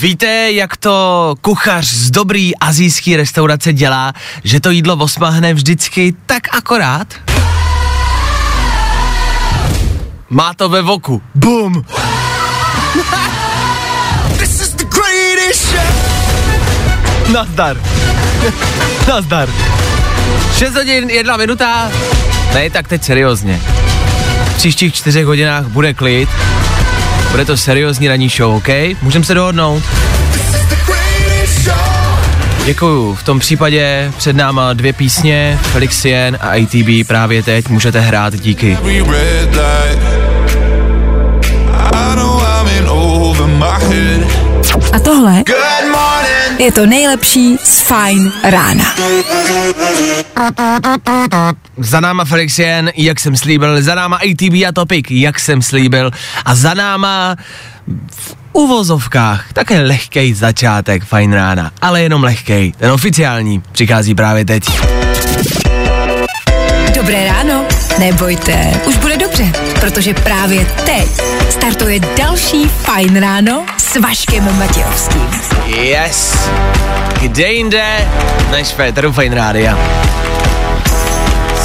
Víte, 0.00 0.52
jak 0.52 0.76
to 0.76 1.34
kuchař 1.40 1.86
z 1.86 2.10
dobrý 2.10 2.56
azijský 2.56 3.16
restaurace 3.16 3.72
dělá, 3.72 4.12
že 4.44 4.60
to 4.60 4.70
jídlo 4.70 4.96
osmahne 4.96 5.54
vždycky 5.54 6.14
tak 6.26 6.56
akorát? 6.56 7.14
Má 10.30 10.54
to 10.54 10.68
ve 10.68 10.82
voku. 10.82 11.22
Bum! 11.34 11.84
This 14.38 14.60
is 14.60 14.68
the 14.74 14.84
greatest 14.84 15.70
show. 15.70 15.82
Nazdar. 17.32 17.76
Nazdar. 19.08 19.48
6 20.56 20.74
hodin, 20.74 21.10
jedna 21.10 21.36
minuta. 21.36 21.90
Ne, 22.54 22.70
tak 22.70 22.88
teď 22.88 23.04
seriózně. 23.04 23.60
V 24.44 24.56
příštích 24.56 24.94
čtyřech 24.94 25.26
hodinách 25.26 25.64
bude 25.64 25.94
klid. 25.94 26.28
Bude 27.30 27.44
to 27.44 27.56
seriózní 27.56 28.08
ranní 28.08 28.28
show, 28.28 28.54
OK? 28.54 28.68
Můžeme 29.02 29.24
se 29.24 29.34
dohodnout? 29.34 29.82
Děkuju. 32.64 33.14
V 33.14 33.22
tom 33.22 33.38
případě 33.38 34.12
před 34.16 34.36
náma 34.36 34.72
dvě 34.72 34.92
písně, 34.92 35.58
Felixien 35.62 36.38
a 36.40 36.48
ATB 36.48 37.06
právě 37.08 37.42
teď 37.42 37.68
můžete 37.68 38.00
hrát 38.00 38.34
díky. 38.34 38.78
A 44.92 44.98
tohle. 45.00 45.42
Je 46.58 46.72
to 46.72 46.86
nejlepší 46.86 47.56
z 47.64 47.80
Fajn 47.80 48.32
rána. 48.44 48.84
Za 51.76 52.00
náma 52.00 52.24
Felixien, 52.24 52.90
jak 52.96 53.20
jsem 53.20 53.36
slíbil, 53.36 53.82
za 53.82 53.94
náma 53.94 54.16
ATB 54.16 54.54
a 54.68 54.72
Topic, 54.72 55.06
jak 55.10 55.40
jsem 55.40 55.62
slíbil, 55.62 56.10
a 56.44 56.54
za 56.54 56.74
náma 56.74 57.36
v 58.10 58.36
uvozovkách 58.52 59.52
také 59.52 59.80
lehkej 59.80 60.34
začátek 60.34 61.04
fajn 61.04 61.32
rána, 61.32 61.70
ale 61.82 62.02
jenom 62.02 62.24
lehkej, 62.24 62.72
ten 62.78 62.90
oficiální 62.90 63.62
přichází 63.72 64.14
právě 64.14 64.44
teď. 64.44 64.64
Dobré 66.94 67.24
ráno. 67.24 67.64
Nebojte, 67.98 68.80
už 68.86 68.96
bude 68.96 69.16
dobře, 69.16 69.52
protože 69.80 70.14
právě 70.14 70.64
teď 70.64 71.08
startuje 71.50 72.00
další 72.00 72.68
Fajn 72.68 73.16
ráno 73.16 73.77
Vaškem 74.02 74.58
Matějovským. 74.58 75.28
Yes! 75.66 76.48
Kde 77.20 77.52
jinde 77.52 78.08
než 78.50 78.68
Féteru 78.68 79.12
Fajn 79.12 79.32
Rádia. 79.32 79.78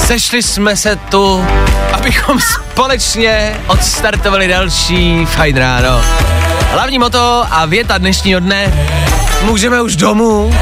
Sešli 0.05 0.43
jsme 0.43 0.77
se 0.77 0.95
tu, 0.95 1.45
abychom 1.93 2.39
společně 2.39 3.59
odstartovali 3.67 4.47
další 4.47 5.25
Fajn 5.25 5.57
ráno. 5.57 6.01
Hlavní 6.71 6.99
moto 6.99 7.45
a 7.51 7.65
věta 7.65 7.97
dnešního 7.97 8.39
dne, 8.39 8.73
můžeme 9.41 9.81
už 9.81 9.95
domů. 9.95 10.55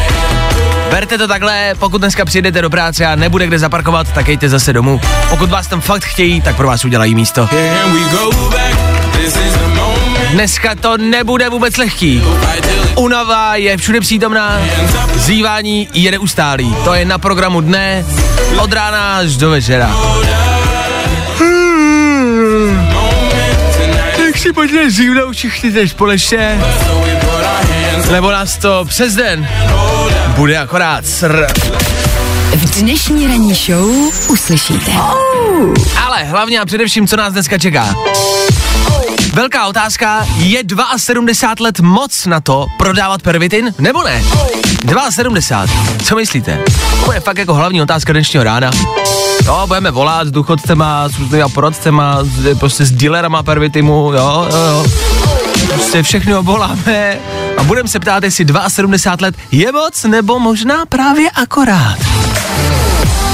Berte 0.89 1.17
to 1.17 1.27
takhle, 1.27 1.75
pokud 1.79 1.97
dneska 1.97 2.25
přijdete 2.25 2.61
do 2.61 2.69
práce 2.69 3.05
a 3.05 3.15
nebude 3.15 3.47
kde 3.47 3.59
zaparkovat, 3.59 4.11
tak 4.11 4.27
jděte 4.27 4.49
zase 4.49 4.73
domů. 4.73 5.01
Pokud 5.29 5.49
vás 5.49 5.67
tam 5.67 5.81
fakt 5.81 6.03
chtějí, 6.03 6.41
tak 6.41 6.55
pro 6.55 6.67
vás 6.67 6.85
udělají 6.85 7.15
místo. 7.15 7.47
Can 7.47 7.93
we 7.93 8.09
go 8.09 8.49
back? 8.49 8.90
Dneska 10.31 10.75
to 10.75 10.97
nebude 10.97 11.49
vůbec 11.49 11.77
lehký. 11.77 12.23
Unava 12.95 13.55
je 13.55 13.77
všude 13.77 13.99
přítomná, 13.99 14.61
zývání 15.15 15.87
je 15.93 16.11
neustálý. 16.11 16.75
To 16.83 16.93
je 16.93 17.05
na 17.05 17.17
programu 17.17 17.61
dne, 17.61 18.05
od 18.57 18.73
rána 18.73 19.17
až 19.17 19.37
do 19.37 19.49
večera. 19.49 19.95
Tak 24.17 24.37
si 24.37 24.53
pojďme 24.53 24.91
zívnout 24.91 25.35
všichni 25.35 25.71
teď 25.71 25.91
společně, 25.91 26.61
nebo 28.11 28.31
nás 28.31 28.57
to 28.57 28.85
přes 28.85 29.15
den 29.15 29.47
bude 30.35 30.57
akorát 30.57 31.05
sr. 31.05 31.47
V 32.55 32.81
dnešní 32.81 33.27
ranní 33.27 33.53
show 33.53 33.89
uslyšíte. 34.29 34.91
Ale 36.05 36.23
hlavně 36.23 36.59
a 36.59 36.65
především, 36.65 37.07
co 37.07 37.15
nás 37.15 37.33
dneska 37.33 37.57
čeká. 37.57 37.95
Velká 39.33 39.67
otázka, 39.67 40.27
je 40.35 40.63
72 40.97 41.65
let 41.65 41.79
moc 41.79 42.25
na 42.25 42.41
to 42.41 42.67
prodávat 42.77 43.21
pervitin, 43.21 43.73
nebo 43.79 44.03
ne? 44.03 44.23
72, 45.09 45.67
co 46.03 46.15
myslíte? 46.15 46.59
To 47.05 47.13
je 47.13 47.19
fakt 47.19 47.37
jako 47.37 47.53
hlavní 47.53 47.81
otázka 47.81 48.13
dnešního 48.13 48.43
rána. 48.43 48.71
Jo, 49.45 49.63
budeme 49.67 49.91
volat 49.91 50.27
s 50.27 50.31
důchodcema, 50.31 51.09
s 51.09 51.19
různýma 51.19 51.49
poradcema, 51.49 52.17
prostě 52.59 52.85
s 52.85 52.91
dealerama 52.91 53.43
pervitimu, 53.43 53.93
jo, 53.93 54.47
jo, 54.51 54.57
jo. 54.67 54.85
Prostě 55.67 56.03
všechny 56.03 56.35
obvoláme 56.35 57.17
a 57.57 57.63
budeme 57.63 57.89
se 57.89 57.99
ptát, 57.99 58.23
jestli 58.23 58.45
72 58.67 59.27
let 59.27 59.35
je 59.51 59.71
moc, 59.71 60.03
nebo 60.03 60.39
možná 60.39 60.85
právě 60.85 61.31
akorát. 61.31 61.97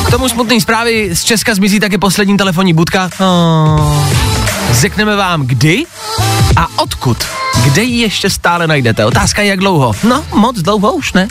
K 0.08 0.12
tomu 0.12 0.30
smutný 0.30 0.62
zprávy 0.62 1.10
z 1.16 1.24
Česka 1.24 1.56
zmizí 1.56 1.80
taky 1.80 1.98
poslední 1.98 2.38
telefonní 2.38 2.74
budka. 2.74 3.10
Oh. 3.20 4.37
Řekneme 4.78 5.16
vám 5.16 5.48
kdy 5.48 5.84
a 6.56 6.68
odkud. 6.76 7.18
Kde 7.64 7.84
ji 7.84 8.02
ještě 8.02 8.30
stále 8.30 8.68
najdete? 8.68 9.06
Otázka 9.06 9.42
je 9.42 9.48
jak 9.48 9.60
dlouho. 9.60 9.94
No, 10.04 10.24
moc 10.34 10.62
dlouho 10.62 10.94
už 10.94 11.14
ne. 11.14 11.28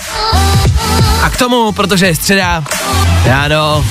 A 1.22 1.30
k 1.30 1.36
tomu, 1.36 1.72
protože 1.72 2.06
je 2.06 2.16
středa, 2.16 2.64
ráno, 3.24 3.84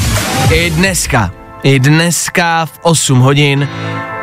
i 0.51 0.69
dneska, 0.69 1.31
i 1.63 1.79
dneska 1.79 2.65
v 2.65 2.71
8 2.81 3.19
hodin 3.19 3.69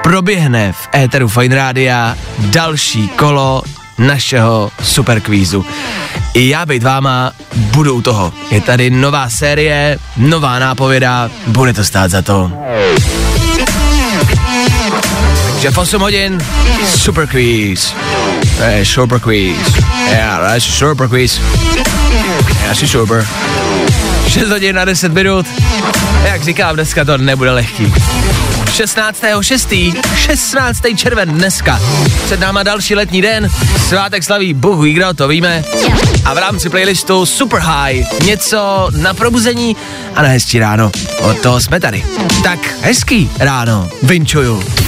proběhne 0.02 0.72
v 0.72 0.88
éteru 0.94 1.28
Fine 1.28 1.56
Rádia 1.56 2.16
další 2.38 3.08
kolo 3.08 3.62
našeho 3.98 4.70
superkvízu. 4.82 5.66
I 6.34 6.48
já 6.48 6.66
být 6.66 6.82
váma 6.82 7.32
budu 7.54 7.94
u 7.94 8.02
toho. 8.02 8.32
Je 8.50 8.60
tady 8.60 8.90
nová 8.90 9.30
série, 9.30 9.98
nová 10.16 10.58
nápověda, 10.58 11.30
bude 11.46 11.72
to 11.72 11.84
stát 11.84 12.10
za 12.10 12.22
to. 12.22 12.52
Takže 15.62 15.74
v 15.74 15.78
8 15.78 16.00
hodin 16.00 16.44
super 16.96 17.26
quiz. 17.26 17.94
To 18.56 18.62
je 18.62 18.84
super 18.84 19.20
quiz. 19.20 19.56
Já, 20.10 20.38
to 20.38 20.54
je 20.54 20.60
super 20.60 21.08
quiz. 21.08 21.40
Já 22.66 22.74
si 22.74 22.88
super. 22.88 23.26
6 24.28 24.48
hodin 24.48 24.76
na 24.76 24.84
10 24.84 25.12
minut. 25.12 25.46
Jak 26.24 26.44
říkám, 26.44 26.74
dneska 26.74 27.04
to 27.04 27.18
nebude 27.18 27.50
lehký. 27.50 27.94
16.6. 28.64 30.02
16. 30.16 30.82
červen 30.96 31.28
dneska. 31.28 31.80
Před 32.24 32.40
náma 32.40 32.62
další 32.62 32.94
letní 32.94 33.22
den. 33.22 33.48
Svátek 33.88 34.24
slaví 34.24 34.54
Bůh 34.54 34.84
ví 34.84 34.92
kdo, 34.92 35.14
to 35.14 35.28
víme. 35.28 35.64
A 36.24 36.34
v 36.34 36.38
rámci 36.38 36.70
playlistu 36.70 37.26
Super 37.26 37.60
High 37.60 38.04
něco 38.24 38.88
na 38.96 39.14
probuzení 39.14 39.76
a 40.14 40.22
na 40.22 40.28
hezčí 40.28 40.58
ráno. 40.58 40.90
Od 41.18 41.40
toho 41.40 41.60
jsme 41.60 41.80
tady. 41.80 42.04
Tak 42.44 42.58
hezký 42.80 43.30
ráno. 43.38 43.88
Vinčuju. 44.02 44.81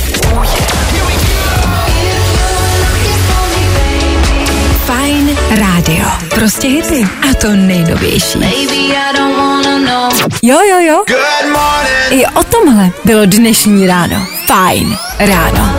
Fajn 4.86 5.38
rádio. 5.50 6.04
Prostě 6.34 6.68
hity. 6.68 7.08
A 7.30 7.34
to 7.34 7.48
nejnovější. 7.48 8.38
Baby, 8.38 8.76
I 8.76 9.16
don't 9.16 9.36
wanna 9.36 9.78
know. 9.78 10.12
Jo, 10.42 10.58
jo, 10.60 10.78
jo. 10.78 11.04
I 12.10 12.26
o 12.26 12.44
tomhle 12.44 12.90
bylo 13.04 13.26
dnešní 13.26 13.86
ráno. 13.86 14.26
Fajn 14.46 14.96
ráno. 15.18 15.76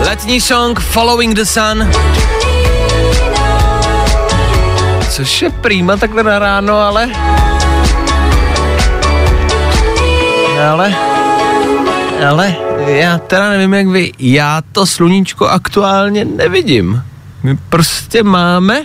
Letní 0.00 0.40
song 0.40 0.80
Following 0.80 1.34
the 1.34 1.44
Sun. 1.44 1.90
Což 5.10 5.42
je 5.42 5.50
prýma 5.50 5.96
takhle 5.96 6.22
na 6.22 6.38
ráno, 6.38 6.78
ale... 6.78 7.10
Ale... 10.70 10.94
Ale 12.28 12.56
já 12.86 13.18
teda 13.18 13.50
nevím 13.50 13.74
jak 13.74 13.86
vy, 13.86 14.12
já 14.18 14.62
to 14.72 14.86
sluníčko 14.86 15.48
aktuálně 15.48 16.24
nevidím. 16.24 17.02
My 17.42 17.56
prostě 17.56 18.22
máme, 18.22 18.84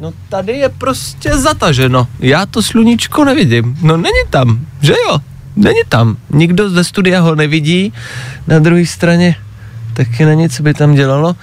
no 0.00 0.12
tady 0.28 0.52
je 0.52 0.68
prostě 0.68 1.38
zataženo. 1.38 2.06
Já 2.18 2.46
to 2.46 2.62
sluníčko 2.62 3.24
nevidím. 3.24 3.78
No 3.82 3.96
není 3.96 4.24
tam, 4.30 4.66
že 4.80 4.92
jo? 4.92 5.18
Není 5.56 5.80
tam. 5.88 6.16
Nikdo 6.30 6.70
ze 6.70 6.84
studia 6.84 7.20
ho 7.20 7.34
nevidí. 7.34 7.92
Na 8.46 8.58
druhé 8.58 8.86
straně 8.86 9.36
taky 9.94 10.24
není, 10.24 10.48
co 10.48 10.62
by 10.62 10.74
tam 10.74 10.94
dělalo. 10.94 11.36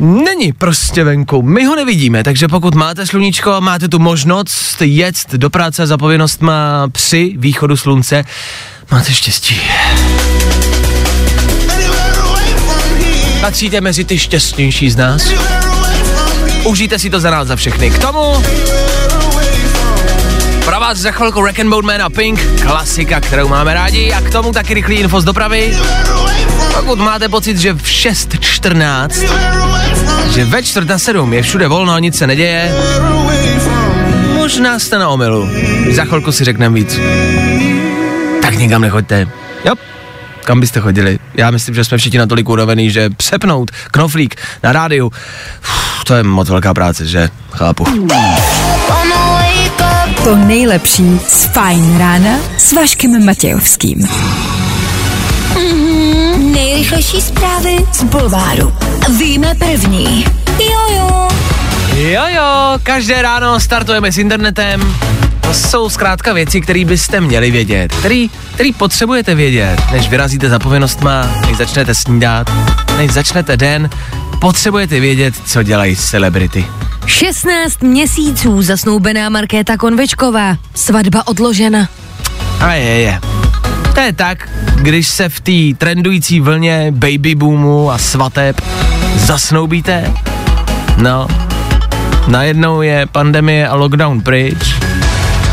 Není 0.00 0.52
prostě 0.52 1.04
venku. 1.04 1.42
My 1.42 1.64
ho 1.64 1.76
nevidíme, 1.76 2.24
takže 2.24 2.48
pokud 2.48 2.74
máte 2.74 3.06
sluníčko 3.06 3.52
a 3.52 3.60
máte 3.60 3.88
tu 3.88 3.98
možnost 3.98 4.76
jet 4.80 5.16
do 5.32 5.50
práce 5.50 5.86
za 5.86 5.98
povinnostma 5.98 6.88
při 6.92 7.34
východu 7.36 7.76
slunce, 7.76 8.24
máte 8.90 9.12
štěstí. 9.12 9.60
Patříte 13.40 13.80
mezi 13.80 14.04
ty 14.04 14.18
šťastnější 14.18 14.90
z 14.90 14.96
nás. 14.96 15.22
Užijte 16.64 16.98
si 16.98 17.10
to 17.10 17.20
za 17.20 17.30
nás 17.30 17.48
za 17.48 17.56
všechny. 17.56 17.90
K 17.90 17.98
tomu 17.98 18.42
pro 20.64 20.80
vás 20.80 20.98
za 20.98 21.10
chvilku 21.10 21.42
Rack 21.44 21.58
and 21.58 21.70
Bone 21.70 21.86
Man 21.86 22.02
a 22.02 22.10
Pink, 22.10 22.60
klasika, 22.62 23.20
kterou 23.20 23.48
máme 23.48 23.74
rádi 23.74 24.12
a 24.12 24.20
k 24.20 24.30
tomu 24.30 24.52
taky 24.52 24.74
rychlý 24.74 24.96
info 24.96 25.20
z 25.20 25.24
dopravy. 25.24 25.76
Pokud 26.74 26.98
máte 26.98 27.28
pocit, 27.28 27.58
že 27.58 27.72
v 27.72 27.82
6.14, 27.82 29.28
že 30.30 30.44
ve 30.44 30.62
čtvrt 30.62 30.88
na 30.88 30.98
7 30.98 31.32
je 31.32 31.42
všude 31.42 31.68
volno 31.68 31.92
a 31.92 31.98
nic 31.98 32.18
se 32.18 32.26
neděje, 32.26 32.74
možná 34.34 34.78
jste 34.78 34.98
na 34.98 35.08
omylu. 35.08 35.48
Za 35.92 36.04
chvilku 36.04 36.32
si 36.32 36.44
řekneme 36.44 36.74
víc. 36.74 37.00
Tak 38.42 38.58
nikam 38.58 38.82
nechoďte. 38.82 39.26
Jo, 39.64 39.74
kam 40.44 40.60
byste 40.60 40.80
chodili? 40.80 41.18
Já 41.34 41.50
myslím, 41.50 41.74
že 41.74 41.84
jsme 41.84 41.98
všichni 41.98 42.18
natolik 42.18 42.48
unavený, 42.48 42.90
že 42.90 43.10
přepnout 43.10 43.70
knoflík 43.70 44.36
na 44.62 44.72
rádiu, 44.72 45.06
uf, 45.06 46.04
to 46.04 46.14
je 46.14 46.22
moc 46.22 46.48
velká 46.48 46.74
práce, 46.74 47.06
že? 47.06 47.28
Chápu. 47.50 47.84
To 50.24 50.36
nejlepší 50.36 51.20
z 51.28 51.44
Fajn 51.44 51.98
rána 51.98 52.38
s 52.58 52.72
Vaškem 52.72 53.24
Matějovským. 53.24 54.08
Nejrychlejší 56.54 57.20
zprávy 57.20 57.76
z 57.92 58.02
Bulváru. 58.02 58.72
Víme 59.18 59.54
první. 59.54 60.24
Jojo. 60.58 61.28
Jo 61.96 62.22
jo, 62.28 62.78
každé 62.82 63.22
ráno 63.22 63.60
startujeme 63.60 64.12
s 64.12 64.18
internetem. 64.18 64.96
To 65.40 65.54
jsou 65.54 65.88
zkrátka 65.88 66.32
věci, 66.32 66.60
které 66.60 66.84
byste 66.84 67.20
měli 67.20 67.50
vědět, 67.50 67.92
který, 67.94 68.30
který 68.54 68.72
potřebujete 68.72 69.34
vědět, 69.34 69.80
než 69.92 70.08
vyrazíte 70.08 70.48
za 70.48 70.58
povinnostma, 70.58 71.42
než 71.46 71.56
začnete 71.56 71.94
snídat, 71.94 72.50
než 72.96 73.10
začnete 73.10 73.56
den, 73.56 73.90
potřebujete 74.40 75.00
vědět, 75.00 75.34
co 75.46 75.62
dělají 75.62 75.96
celebrity. 75.96 76.66
16 77.06 77.82
měsíců 77.82 78.62
zasnoubená 78.62 79.28
Markéta 79.28 79.76
Konvečková. 79.76 80.56
Svatba 80.74 81.26
odložena. 81.26 81.88
A 82.60 82.72
je, 82.72 83.00
je. 83.00 83.20
To 83.94 84.00
je 84.00 84.12
tak, 84.12 84.48
když 84.74 85.08
se 85.08 85.28
v 85.28 85.40
té 85.40 85.78
trendující 85.78 86.40
vlně 86.40 86.86
baby 86.90 87.34
boomu 87.34 87.90
a 87.90 87.98
svateb 87.98 88.60
zasnoubíte, 89.16 90.12
no, 90.96 91.28
najednou 92.28 92.82
je 92.82 93.06
pandemie 93.06 93.68
a 93.68 93.74
lockdown 93.74 94.20
pryč, 94.20 94.74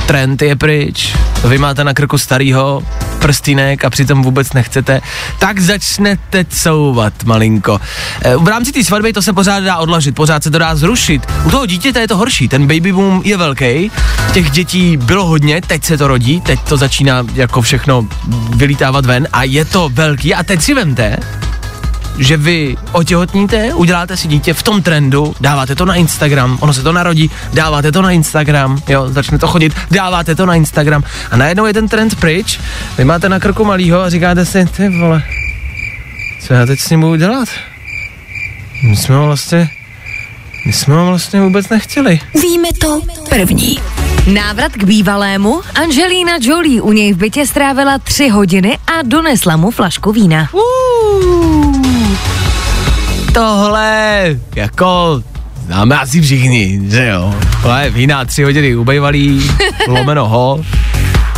trend 0.08 0.42
je 0.42 0.56
pryč, 0.56 1.16
vy 1.48 1.58
máte 1.58 1.84
na 1.84 1.94
krku 1.94 2.18
starýho 2.18 2.84
prstínek 3.18 3.86
a 3.86 3.90
přitom 3.90 4.24
vůbec 4.24 4.54
nechcete, 4.54 5.02
tak 5.40 5.60
začnete 5.60 6.46
couvat 6.46 7.24
malinko. 7.24 7.82
E, 8.22 8.36
V 8.36 8.48
rámci 8.48 8.72
té 8.72 8.84
svatby 8.84 9.14
to 9.14 9.22
se 9.22 9.34
pořád 9.34 9.60
dá 9.64 9.78
odložit, 9.78 10.16
pořád 10.16 10.44
se 10.44 10.52
to 10.52 10.58
dá 10.58 10.76
zrušit. 10.76 11.28
U 11.46 11.52
toho 11.52 11.66
dítěte 11.66 12.00
je 12.00 12.08
to 12.08 12.18
horší, 12.18 12.48
ten 12.48 12.68
baby 12.68 12.92
boom 12.92 13.22
je 13.26 13.38
velký, 13.38 13.92
těch 14.34 14.52
dětí 14.52 14.98
bylo 14.98 15.26
hodně, 15.26 15.62
teď 15.62 15.84
se 15.84 15.98
to 15.98 16.08
rodí, 16.08 16.42
teď 16.42 16.60
to 16.60 16.78
začíná 16.78 17.24
jako 17.34 17.62
všechno 17.62 18.08
vylítávat 18.56 19.06
ven 19.06 19.28
a 19.34 19.44
je 19.44 19.66
to 19.66 19.90
velký 19.94 20.36
a 20.36 20.44
teď 20.44 20.62
si 20.62 20.74
vemte, 20.74 21.18
že 22.18 22.38
vy 22.38 22.78
otěhotníte, 22.92 23.74
uděláte 23.74 24.18
si 24.18 24.28
dítě 24.28 24.54
v 24.54 24.64
tom 24.64 24.82
trendu, 24.82 25.36
dáváte 25.40 25.76
to 25.76 25.86
na 25.86 25.96
Instagram, 25.96 26.58
ono 26.62 26.74
se 26.74 26.84
to 26.84 26.92
narodí, 26.92 27.32
dáváte 27.54 27.92
to 27.92 28.02
na 28.02 28.12
Instagram, 28.12 28.82
jo, 28.88 29.10
začne 29.10 29.38
to 29.38 29.48
chodit, 29.48 29.74
dáváte 29.92 30.36
to 30.36 30.46
na 30.46 30.56
Instagram 30.56 31.04
a 31.32 31.38
najednou 31.38 31.66
je 31.66 31.74
ten 31.74 31.88
trend 31.88 32.16
pryč, 32.16 32.60
vy 32.98 33.06
máte 33.06 33.30
na 33.30 33.40
krku 33.40 33.66
malýho 33.66 34.02
a 34.02 34.10
říkáte 34.10 34.46
si, 34.46 34.66
ty 34.66 34.90
vole, 34.90 35.24
co 36.42 36.54
já 36.54 36.66
teď 36.66 36.80
s 36.80 36.90
ním 36.90 37.02
budu 37.02 37.16
dělat? 37.16 37.50
My 38.84 38.96
jsme 38.96 39.18
vlastně, 39.18 39.70
my 40.68 40.74
jsme 40.74 40.96
ho 40.96 41.06
vlastně 41.06 41.42
vůbec 41.42 41.70
nechtěli. 41.70 42.20
Víme 42.42 42.70
to 42.82 43.02
první. 43.30 43.80
Návrat 44.34 44.72
k 44.72 44.84
bývalému, 44.84 45.62
Angelina 45.76 46.34
Jolie 46.42 46.82
u 46.82 46.92
něj 46.92 47.14
v 47.14 47.18
bytě 47.18 47.48
strávila 47.48 47.98
tři 47.98 48.30
hodiny 48.30 48.78
a 48.78 49.02
donesla 49.04 49.58
mu 49.58 49.72
flašku 49.72 50.12
vína. 50.12 50.50
Tohle, 53.34 54.26
jako, 54.56 55.24
známe 55.66 56.00
asi 56.00 56.22
všichni, 56.22 56.82
že 56.90 57.08
jo. 57.08 57.36
Tohle 57.62 57.90
vína 57.90 58.26
tři 58.26 58.44
hodiny 58.44 58.76
ubejvalý, 58.76 59.52
lomeno 59.88 60.28
ho. 60.28 60.66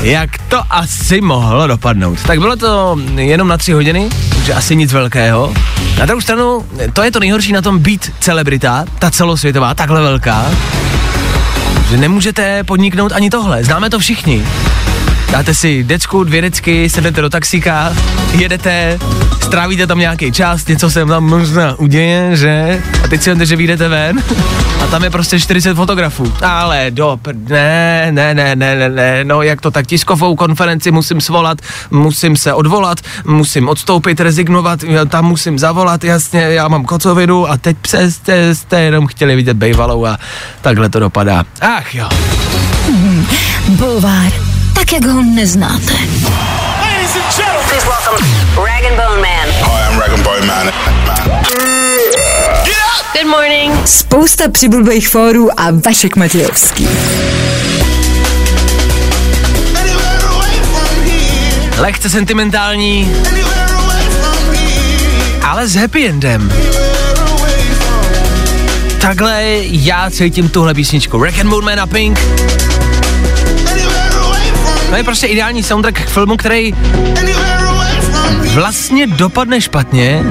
Jak 0.01 0.37
to 0.37 0.63
asi 0.69 1.21
mohlo 1.21 1.67
dopadnout? 1.67 2.23
Tak 2.27 2.39
bylo 2.39 2.55
to 2.55 2.97
jenom 3.15 3.47
na 3.47 3.57
tři 3.57 3.71
hodiny, 3.71 4.09
takže 4.35 4.53
asi 4.53 4.75
nic 4.75 4.93
velkého. 4.93 5.53
Na 5.99 6.05
druhou 6.05 6.21
stranu, 6.21 6.65
to 6.93 7.03
je 7.03 7.11
to 7.11 7.19
nejhorší 7.19 7.53
na 7.53 7.61
tom 7.61 7.79
být 7.79 8.11
celebrita, 8.19 8.85
ta 8.99 9.11
celosvětová, 9.11 9.73
takhle 9.73 10.01
velká, 10.01 10.45
že 11.89 11.97
nemůžete 11.97 12.63
podniknout 12.63 13.11
ani 13.11 13.29
tohle. 13.29 13.63
Známe 13.63 13.89
to 13.89 13.99
všichni. 13.99 14.45
Dáte 15.31 15.53
si 15.53 15.83
decku, 15.83 16.23
dvě 16.23 16.41
decky, 16.41 16.89
sednete 16.89 17.21
do 17.21 17.29
taxíka, 17.29 17.93
jedete, 18.31 18.99
strávíte 19.41 19.87
tam 19.87 19.99
nějaký 19.99 20.31
čas, 20.31 20.67
něco 20.67 20.89
se 20.89 21.05
tam 21.05 21.23
možná 21.23 21.75
uděje, 21.79 22.35
že? 22.35 22.83
A 23.03 23.07
teď 23.07 23.21
si 23.21 23.29
vemte, 23.29 23.45
že 23.45 23.55
vyjdete 23.55 23.87
ven 23.87 24.23
a 24.83 24.87
tam 24.87 25.03
je 25.03 25.09
prostě 25.09 25.39
40 25.39 25.75
fotografů. 25.75 26.33
Ale 26.41 26.85
do 26.89 27.19
ne, 27.49 28.07
ne, 28.11 28.33
ne, 28.33 28.55
ne, 28.55 28.75
ne, 28.75 28.89
ne, 28.89 29.23
no 29.23 29.41
jak 29.41 29.61
to 29.61 29.71
tak 29.71 29.87
tiskovou 29.87 30.35
konferenci 30.35 30.91
musím 30.91 31.21
svolat, 31.21 31.57
musím 31.91 32.35
se 32.35 32.53
odvolat, 32.53 32.97
musím 33.25 33.69
odstoupit, 33.69 34.19
rezignovat, 34.19 34.79
tam 35.09 35.25
musím 35.25 35.59
zavolat, 35.59 36.03
jasně, 36.03 36.41
já 36.41 36.67
mám 36.67 36.85
kocovinu 36.85 37.49
a 37.49 37.57
teď 37.57 37.77
přeste 37.81 38.55
jste 38.55 38.81
jenom 38.81 39.07
chtěli 39.07 39.35
vidět 39.35 39.57
bejvalou 39.57 40.05
a 40.05 40.17
takhle 40.61 40.89
to 40.89 40.99
dopadá. 40.99 41.43
Ach 41.61 41.95
jo. 41.95 42.09
Bulvár. 43.67 44.48
Tak, 44.79 44.93
jak 44.93 45.05
ho 45.05 45.21
neznáte. 45.21 45.93
Please 47.67 47.85
welcome 47.85 48.27
Rag 48.65 48.85
and 48.85 48.95
Bone 48.95 49.21
Man. 49.21 49.47
Hi, 49.61 49.93
I'm 49.93 49.99
Rag 49.99 50.13
and 50.13 50.23
Bone 50.23 50.45
Man. 50.45 50.71
Good 53.13 53.27
morning. 53.27 53.87
Spousta 53.87 54.49
přibulbých 54.49 55.09
fórů 55.09 55.59
a 55.59 55.63
Vašek 55.85 56.15
Matějovský. 56.15 56.87
Lehce 61.77 62.09
sentimentální, 62.09 63.15
ale 65.43 65.67
s 65.67 65.75
happy 65.75 66.07
endem. 66.07 66.53
Takhle 69.01 69.43
já 69.61 70.11
cítím 70.11 70.49
tuhle 70.49 70.73
písničku. 70.73 71.23
Rack 71.23 71.39
and 71.39 71.49
Bone 71.49 71.65
Man 71.65 71.79
a 71.79 71.87
Pink. 71.87 72.19
To 74.89 74.95
je 74.95 75.03
prostě 75.03 75.27
ideální 75.27 75.63
soundtrack 75.63 76.01
k 76.01 76.09
filmu, 76.09 76.37
který 76.37 76.73
vlastně 78.53 79.07
dopadne 79.07 79.61
špatně, 79.61 80.23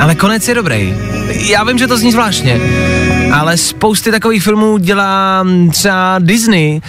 ale 0.00 0.14
konec 0.14 0.48
je 0.48 0.54
dobrý. 0.54 0.94
Já 1.28 1.64
vím, 1.64 1.78
že 1.78 1.86
to 1.86 1.96
zní 1.96 2.12
zvláštně, 2.12 2.60
ale 3.32 3.56
spousty 3.56 4.10
takových 4.10 4.42
filmů 4.42 4.78
dělá 4.78 5.42
mm, 5.42 5.70
třeba 5.70 6.16
Disney 6.18 6.74
uh, 6.74 6.80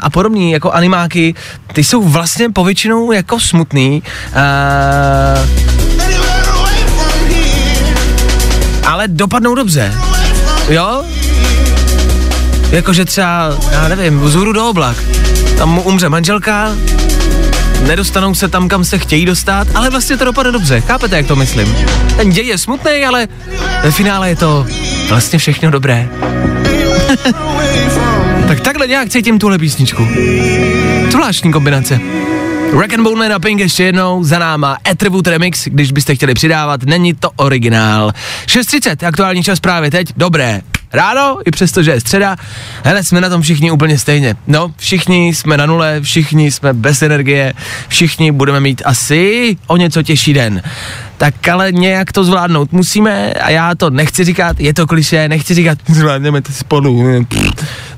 a 0.00 0.10
podobní 0.10 0.52
jako 0.52 0.70
animáky, 0.70 1.34
ty 1.72 1.84
jsou 1.84 2.02
vlastně 2.02 2.50
povětšinou 2.50 3.12
jako 3.12 3.40
smutný, 3.40 4.02
uh, 4.28 4.38
ale 8.86 9.08
dopadnou 9.08 9.54
dobře. 9.54 9.94
Jo? 10.68 11.04
Jakože 12.70 13.04
třeba, 13.04 13.58
já 13.72 13.88
nevím, 13.88 14.20
vzhůru 14.20 14.52
do 14.52 14.68
oblak. 14.68 14.96
Tam 15.58 15.70
mu 15.70 15.82
umře 15.82 16.08
manželka, 16.08 16.72
nedostanou 17.86 18.34
se 18.34 18.48
tam, 18.48 18.68
kam 18.68 18.84
se 18.84 18.98
chtějí 18.98 19.26
dostat, 19.26 19.68
ale 19.74 19.90
vlastně 19.90 20.16
to 20.16 20.24
dopadne 20.24 20.52
dobře. 20.52 20.80
Chápete, 20.80 21.16
jak 21.16 21.26
to 21.26 21.36
myslím? 21.36 21.76
Ten 22.16 22.30
děj 22.30 22.46
je 22.46 22.58
smutný, 22.58 23.04
ale 23.08 23.28
ve 23.82 23.90
finále 23.90 24.28
je 24.28 24.36
to 24.36 24.66
vlastně 25.08 25.38
všechno 25.38 25.70
dobré. 25.70 26.08
tak 28.48 28.60
takhle 28.60 28.86
nějak 28.86 29.08
cítím 29.08 29.38
tuhle 29.38 29.58
písničku. 29.58 30.08
Zvláštní 31.10 31.52
kombinace. 31.52 32.00
Rack 32.80 32.94
and 32.94 33.02
Bone 33.02 33.16
Man 33.16 33.32
a 33.32 33.38
Pink 33.38 33.60
ještě 33.60 33.84
jednou, 33.84 34.24
za 34.24 34.38
náma 34.38 34.78
Attribute 34.90 35.30
Remix, 35.30 35.64
když 35.64 35.92
byste 35.92 36.14
chtěli 36.14 36.34
přidávat, 36.34 36.82
není 36.82 37.14
to 37.14 37.30
originál. 37.36 38.12
6.30, 38.46 39.08
aktuální 39.08 39.42
čas 39.42 39.60
právě 39.60 39.90
teď, 39.90 40.12
dobré. 40.16 40.60
Ráno, 40.92 41.38
i 41.44 41.50
přesto, 41.50 41.82
že 41.82 41.90
je 41.90 42.00
středa, 42.00 42.36
hele, 42.84 43.04
jsme 43.04 43.20
na 43.20 43.28
tom 43.28 43.42
všichni 43.42 43.70
úplně 43.70 43.98
stejně. 43.98 44.36
No, 44.46 44.72
všichni 44.76 45.34
jsme 45.34 45.56
na 45.56 45.66
nule, 45.66 46.00
všichni 46.00 46.50
jsme 46.50 46.72
bez 46.72 47.02
energie, 47.02 47.52
všichni 47.88 48.32
budeme 48.32 48.60
mít 48.60 48.82
asi 48.84 49.56
o 49.66 49.76
něco 49.76 50.02
těžší 50.02 50.34
den. 50.34 50.62
tak 51.18 51.48
ale 51.48 51.72
nějak 51.72 52.12
to 52.12 52.24
zvládnout 52.24 52.72
musíme 52.72 53.32
a 53.32 53.50
já 53.50 53.74
to 53.74 53.90
nechci 53.90 54.24
říkat, 54.24 54.60
je 54.60 54.74
to 54.74 54.86
kliše, 54.86 55.28
nechci 55.28 55.54
říkat, 55.54 55.78
zvládneme 55.88 56.42
to 56.42 56.52
spolu, 56.52 57.04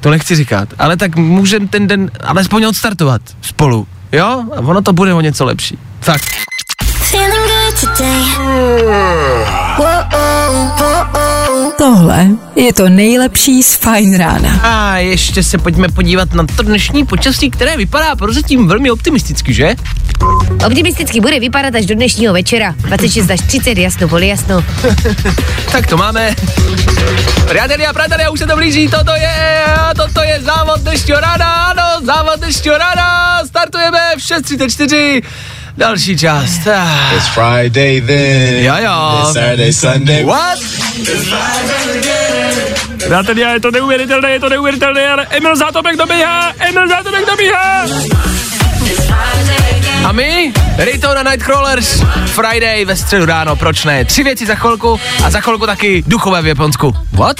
to 0.00 0.10
nechci 0.10 0.36
říkat, 0.36 0.68
ale 0.78 0.96
tak 0.96 1.16
můžeme 1.16 1.68
ten 1.68 1.86
den 1.86 2.10
alespoň 2.24 2.64
odstartovat 2.64 3.22
spolu, 3.42 3.86
jo? 4.12 4.44
A 4.56 4.60
ono 4.60 4.82
to 4.82 4.92
bude 4.92 5.14
o 5.14 5.20
něco 5.20 5.44
lepší. 5.44 5.78
Fakt. 6.00 6.24
Tohle 11.78 12.26
je 12.56 12.72
to 12.72 12.88
nejlepší 12.88 13.62
z 13.62 13.74
Fajn 13.74 14.18
rána. 14.18 14.60
A 14.62 14.96
ještě 14.96 15.42
se 15.42 15.58
pojďme 15.58 15.88
podívat 15.88 16.34
na 16.34 16.44
to 16.56 16.62
dnešní 16.62 17.06
počasí, 17.06 17.50
které 17.50 17.76
vypadá 17.76 18.16
prozatím 18.16 18.68
velmi 18.68 18.90
optimisticky, 18.90 19.54
že? 19.54 19.74
Optimisticky 20.66 21.20
bude 21.20 21.40
vypadat 21.40 21.74
až 21.74 21.86
do 21.86 21.94
dnešního 21.94 22.32
večera. 22.32 22.74
26 22.78 23.30
až 23.30 23.40
30, 23.40 23.78
jasno, 23.78 24.08
poli 24.08 24.28
jasno. 24.28 24.64
Tak 25.72 25.86
to 25.86 25.96
máme. 25.96 26.34
Přátelé 27.50 27.86
a 27.86 27.92
přátelé, 27.92 28.28
už 28.30 28.38
se 28.38 28.46
to 28.46 28.56
blíží, 28.56 28.88
toto 28.88 29.12
je, 29.12 29.64
toto 29.96 30.22
je 30.22 30.40
závod 30.40 30.80
dnešního 30.80 31.20
rána, 31.20 31.54
ano, 31.64 32.06
závod 32.06 32.38
dnešního 32.38 32.78
rána, 32.78 33.40
startujeme 33.46 33.98
v 34.16 34.20
6.34, 34.20 35.22
další 35.76 36.18
část. 36.18 36.66
Ah. 36.66 37.16
It's 37.16 37.28
Friday 37.28 38.00
then. 38.00 38.64
Jo, 38.64 38.74
jo. 38.78 39.18
It's 39.22 39.32
Saturday, 39.32 39.72
Sunday. 39.72 40.24
What? 40.24 40.58
Přátelé, 42.96 43.40
je 43.40 43.60
to 43.60 43.70
neuvěřitelné, 43.70 44.30
je 44.30 44.40
to 44.40 44.48
neuvěřitelné, 44.48 45.08
ale 45.08 45.26
Emil 45.30 45.56
Zátopek 45.56 45.96
dobíhá, 45.96 46.52
Emil 46.58 46.88
Zátopek 46.88 47.26
dobíhá. 47.26 47.86
A 50.04 50.12
my, 50.12 50.52
Daytona 50.76 51.22
Nightcrawlers, 51.22 52.02
Friday 52.26 52.84
ve 52.84 52.96
středu 52.96 53.26
ráno, 53.26 53.56
proč 53.56 53.84
ne? 53.84 54.04
Tři 54.04 54.22
věci 54.22 54.46
za 54.46 54.54
chvilku 54.54 55.00
a 55.24 55.30
za 55.30 55.40
chvilku 55.40 55.66
taky 55.66 56.04
duchové 56.06 56.42
v 56.42 56.46
Japonsku. 56.46 56.94
What? 57.12 57.36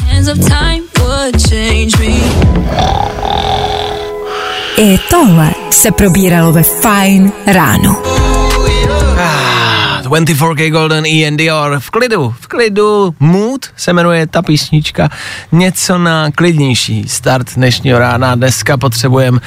I 4.83 4.99
tohle 5.11 5.51
se 5.71 5.91
probíralo 5.91 6.53
ve 6.53 6.63
Fajn 6.63 7.33
ráno. 7.47 8.03
24K 10.03 10.71
Golden 10.71 11.07
E 11.07 11.31
Dior. 11.31 11.81
V 11.81 11.91
klidu, 11.91 12.35
v 12.41 12.47
klidu. 12.47 13.15
Mood 13.21 13.67
se 13.77 13.93
jmenuje 13.93 14.27
ta 14.27 14.43
písnička. 14.43 15.09
Něco 15.53 15.99
na 15.99 16.31
klidnější 16.31 17.09
start 17.09 17.55
dnešního 17.55 17.99
rána. 17.99 18.35
Dneska 18.35 18.77
potřebujeme 18.77 19.41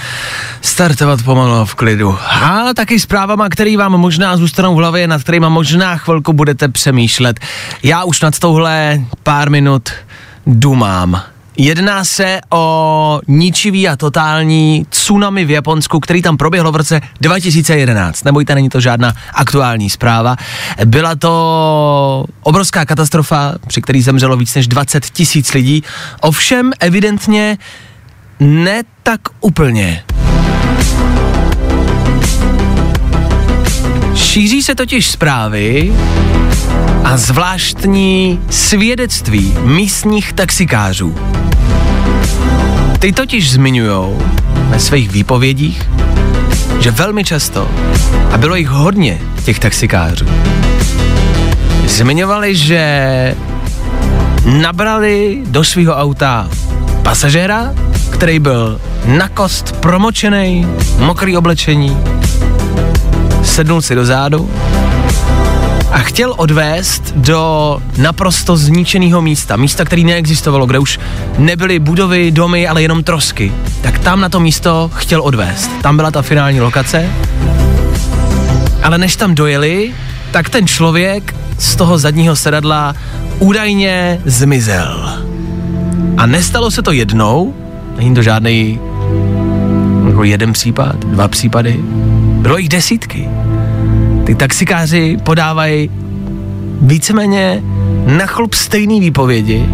startovat 0.61 1.23
pomalu 1.23 1.65
v 1.65 1.75
klidu. 1.75 2.17
A 2.43 2.73
taky 2.75 2.99
zprávama, 2.99 3.49
který 3.49 3.77
vám 3.77 3.91
možná 3.91 4.37
zůstanou 4.37 4.75
v 4.75 4.77
hlavě, 4.77 5.07
nad 5.07 5.23
kterýma 5.23 5.49
možná 5.49 5.97
chvilku 5.97 6.33
budete 6.33 6.67
přemýšlet. 6.67 7.39
Já 7.83 8.03
už 8.03 8.21
nad 8.21 8.39
touhle 8.39 9.01
pár 9.23 9.49
minut 9.49 9.89
dumám. 10.47 11.32
Jedná 11.57 12.03
se 12.03 12.39
o 12.49 13.19
ničivý 13.27 13.87
a 13.87 13.95
totální 13.95 14.85
tsunami 14.89 15.45
v 15.45 15.49
Japonsku, 15.49 15.99
který 15.99 16.21
tam 16.21 16.37
proběhlo 16.37 16.71
v 16.71 16.75
roce 16.75 17.01
2011. 17.21 18.23
Nebojte, 18.23 18.55
není 18.55 18.69
to 18.69 18.79
žádná 18.79 19.13
aktuální 19.33 19.89
zpráva. 19.89 20.35
Byla 20.85 21.15
to 21.15 22.25
obrovská 22.43 22.85
katastrofa, 22.85 23.53
při 23.67 23.81
který 23.81 24.01
zemřelo 24.01 24.37
víc 24.37 24.55
než 24.55 24.67
20 24.67 25.05
tisíc 25.05 25.53
lidí. 25.53 25.83
Ovšem 26.21 26.71
evidentně 26.79 27.57
ne 28.39 28.83
tak 29.03 29.21
úplně. 29.39 30.03
Šíří 34.15 34.63
se 34.63 34.75
totiž 34.75 35.07
zprávy 35.11 35.93
a 37.03 37.17
zvláštní 37.17 38.39
svědectví 38.49 39.57
místních 39.63 40.33
taxikářů. 40.33 41.15
Ty 42.99 43.13
totiž 43.13 43.51
zmiňují 43.51 44.15
ve 44.69 44.79
svých 44.79 45.11
výpovědích, 45.11 45.89
že 46.79 46.91
velmi 46.91 47.23
často, 47.23 47.69
a 48.31 48.37
bylo 48.37 48.55
jich 48.55 48.67
hodně, 48.67 49.21
těch 49.43 49.59
taxikářů, 49.59 50.25
zmiňovali, 51.87 52.55
že 52.55 53.35
nabrali 54.61 55.41
do 55.45 55.63
svého 55.63 55.95
auta 55.95 56.49
pasažéra, 57.03 57.73
který 58.09 58.39
byl 58.39 58.81
na 59.05 59.29
kost 59.29 59.75
promočený, 59.75 60.67
mokrý 60.97 61.37
oblečení, 61.37 61.97
sednul 63.43 63.81
si 63.81 63.95
do 63.95 64.05
zádu 64.05 64.49
a 65.93 65.97
chtěl 65.97 66.33
odvést 66.37 67.13
do 67.15 67.77
naprosto 67.97 68.57
zničeného 68.57 69.21
místa, 69.21 69.55
místa, 69.55 69.85
který 69.85 70.03
neexistovalo, 70.03 70.65
kde 70.65 70.79
už 70.79 70.99
nebyly 71.37 71.79
budovy, 71.79 72.31
domy, 72.31 72.67
ale 72.67 72.81
jenom 72.81 73.03
trosky. 73.03 73.51
Tak 73.81 73.99
tam 73.99 74.21
na 74.21 74.29
to 74.29 74.39
místo 74.39 74.91
chtěl 74.93 75.21
odvést. 75.21 75.71
Tam 75.81 75.95
byla 75.95 76.11
ta 76.11 76.21
finální 76.21 76.61
lokace. 76.61 77.09
Ale 78.83 78.97
než 78.97 79.15
tam 79.15 79.35
dojeli, 79.35 79.93
tak 80.31 80.49
ten 80.49 80.67
člověk 80.67 81.35
z 81.57 81.75
toho 81.75 81.97
zadního 81.97 82.35
sedadla 82.35 82.95
údajně 83.39 84.21
zmizel. 84.25 85.23
A 86.17 86.25
nestalo 86.25 86.71
se 86.71 86.81
to 86.81 86.91
jednou, 86.91 87.53
není 87.97 88.15
to 88.15 88.21
žádný 88.21 88.79
jako 90.07 90.23
jeden 90.23 90.53
případ, 90.53 90.95
dva 90.95 91.27
případy, 91.27 91.79
bylo 92.41 92.57
jich 92.57 92.69
desítky. 92.69 93.29
Ty 94.23 94.35
taxikáři 94.35 95.17
podávají 95.23 95.89
víceméně 96.81 97.61
na 98.05 98.25
chlup 98.25 98.53
stejný 98.53 98.99
výpovědi 98.99 99.65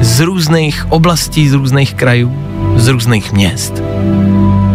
z 0.00 0.20
různých 0.20 0.86
oblastí, 0.88 1.48
z 1.48 1.52
různých 1.52 1.94
krajů, 1.94 2.36
z 2.76 2.88
různých 2.88 3.32
měst. 3.32 3.82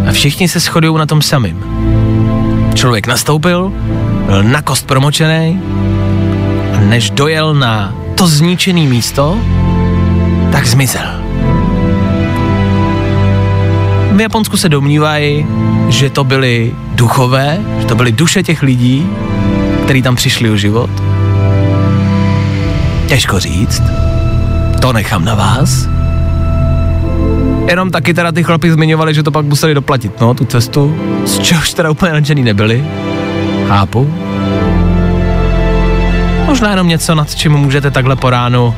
A 0.08 0.12
všichni 0.12 0.48
se 0.48 0.60
shodují 0.60 0.98
na 0.98 1.06
tom 1.06 1.22
samým. 1.22 1.64
Člověk 2.74 3.06
nastoupil, 3.06 3.72
byl 4.26 4.42
na 4.42 4.62
kost 4.62 4.86
promočený 4.86 5.60
a 6.76 6.80
než 6.80 7.10
dojel 7.10 7.54
na 7.54 7.94
to 8.14 8.26
zničené 8.26 8.80
místo, 8.80 9.38
tak 10.52 10.66
zmizel. 10.66 11.21
V 14.12 14.20
Japonsku 14.20 14.56
se 14.56 14.68
domnívají, 14.68 15.46
že 15.88 16.10
to 16.10 16.24
byly 16.24 16.74
duchové, 16.94 17.60
že 17.80 17.86
to 17.86 17.94
byly 17.94 18.12
duše 18.12 18.42
těch 18.42 18.62
lidí, 18.62 19.06
kteří 19.84 20.02
tam 20.02 20.16
přišli 20.16 20.50
o 20.50 20.56
život. 20.56 20.90
Těžko 23.06 23.40
říct. 23.40 23.82
To 24.80 24.92
nechám 24.92 25.24
na 25.24 25.34
vás. 25.34 25.88
Jenom 27.68 27.90
taky 27.90 28.14
teda 28.14 28.32
ty 28.32 28.42
chlapi 28.42 28.72
zmiňovali, 28.72 29.14
že 29.14 29.22
to 29.22 29.30
pak 29.30 29.46
museli 29.46 29.74
doplatit, 29.74 30.20
no, 30.20 30.34
tu 30.34 30.44
cestu, 30.44 30.96
z 31.24 31.38
čehož 31.38 31.74
teda 31.74 31.90
úplně 31.90 32.12
nadšený 32.12 32.42
nebyli. 32.42 32.84
Chápu. 33.68 34.14
Možná 36.46 36.70
jenom 36.70 36.88
něco, 36.88 37.14
nad 37.14 37.34
čím 37.34 37.52
můžete 37.52 37.90
takhle 37.90 38.16
po 38.16 38.30
ránu 38.30 38.74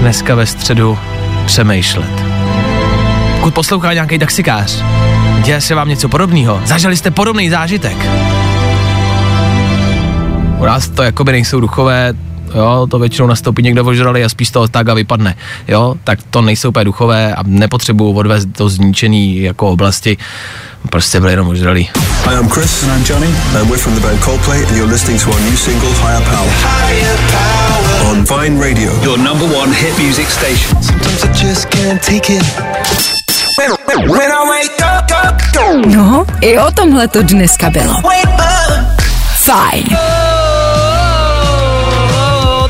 dneska 0.00 0.34
ve 0.34 0.46
středu 0.46 0.98
přemýšlet. 1.46 2.33
Pokud 3.44 3.54
poslouchá 3.54 3.92
nějaký 3.92 4.18
taxikář, 4.18 4.82
děje 5.42 5.60
se 5.60 5.74
vám 5.74 5.88
něco 5.88 6.08
podobného, 6.08 6.62
zažili 6.66 6.96
jste 6.96 7.10
podobný 7.10 7.50
zážitek. 7.50 7.96
U 10.58 10.64
nás 10.64 10.88
to 10.88 11.02
jakoby 11.02 11.32
nejsou 11.32 11.60
duchové, 11.60 12.14
jo, 12.54 12.86
to 12.90 12.98
většinou 12.98 13.26
nastoupí 13.28 13.62
někdo 13.62 13.84
ožralý 13.84 14.24
a 14.24 14.28
spíš 14.28 14.48
z 14.48 14.50
toho 14.50 14.68
tak 14.68 14.88
a 14.88 14.94
vypadne, 14.94 15.34
jo, 15.68 15.94
tak 16.04 16.18
to 16.30 16.42
nejsou 16.42 16.68
úplně 16.68 16.84
duchové 16.84 17.34
a 17.34 17.42
nepotřebuju 17.46 18.12
odvést 18.12 18.44
do 18.44 18.68
zničený 18.68 19.42
jako 19.42 19.70
oblasti, 19.70 20.16
prostě 20.90 21.20
byli 21.20 21.32
jenom 21.32 21.48
ožralí. 21.48 21.88
Hi, 22.28 22.34
I'm 22.40 22.48
Chris. 22.48 22.82
And 22.82 22.98
I'm 22.98 23.04
Johnny. 23.08 23.28
And 23.60 23.68
we're 23.68 23.78
from 23.78 23.94
the 23.94 24.00
band 24.00 24.20
Coldplay, 24.24 24.66
and 24.66 24.76
you're 24.76 24.92
listening 24.92 25.22
to 25.22 25.30
our 25.30 25.40
new 25.40 25.56
single, 25.56 25.90
Higher 25.90 26.22
Power. 26.22 26.50
On 28.10 28.24
Vine 28.24 28.60
Radio. 28.60 29.02
Your 29.02 29.18
number 29.18 29.56
one 29.56 29.72
hit 29.72 29.98
music 29.98 30.26
station. 30.28 30.82
Sometimes 30.82 31.24
I 31.24 31.32
just 31.32 31.70
can't 31.70 32.02
take 32.02 32.30
it. 32.30 33.23
No, 35.86 36.26
i 36.40 36.58
o 36.58 36.70
tomhle 36.70 37.08
to 37.08 37.22
dneska 37.22 37.70
bylo. 37.70 37.94
wake 37.94 38.34
up. 38.34 39.02
Fajn. 39.36 39.84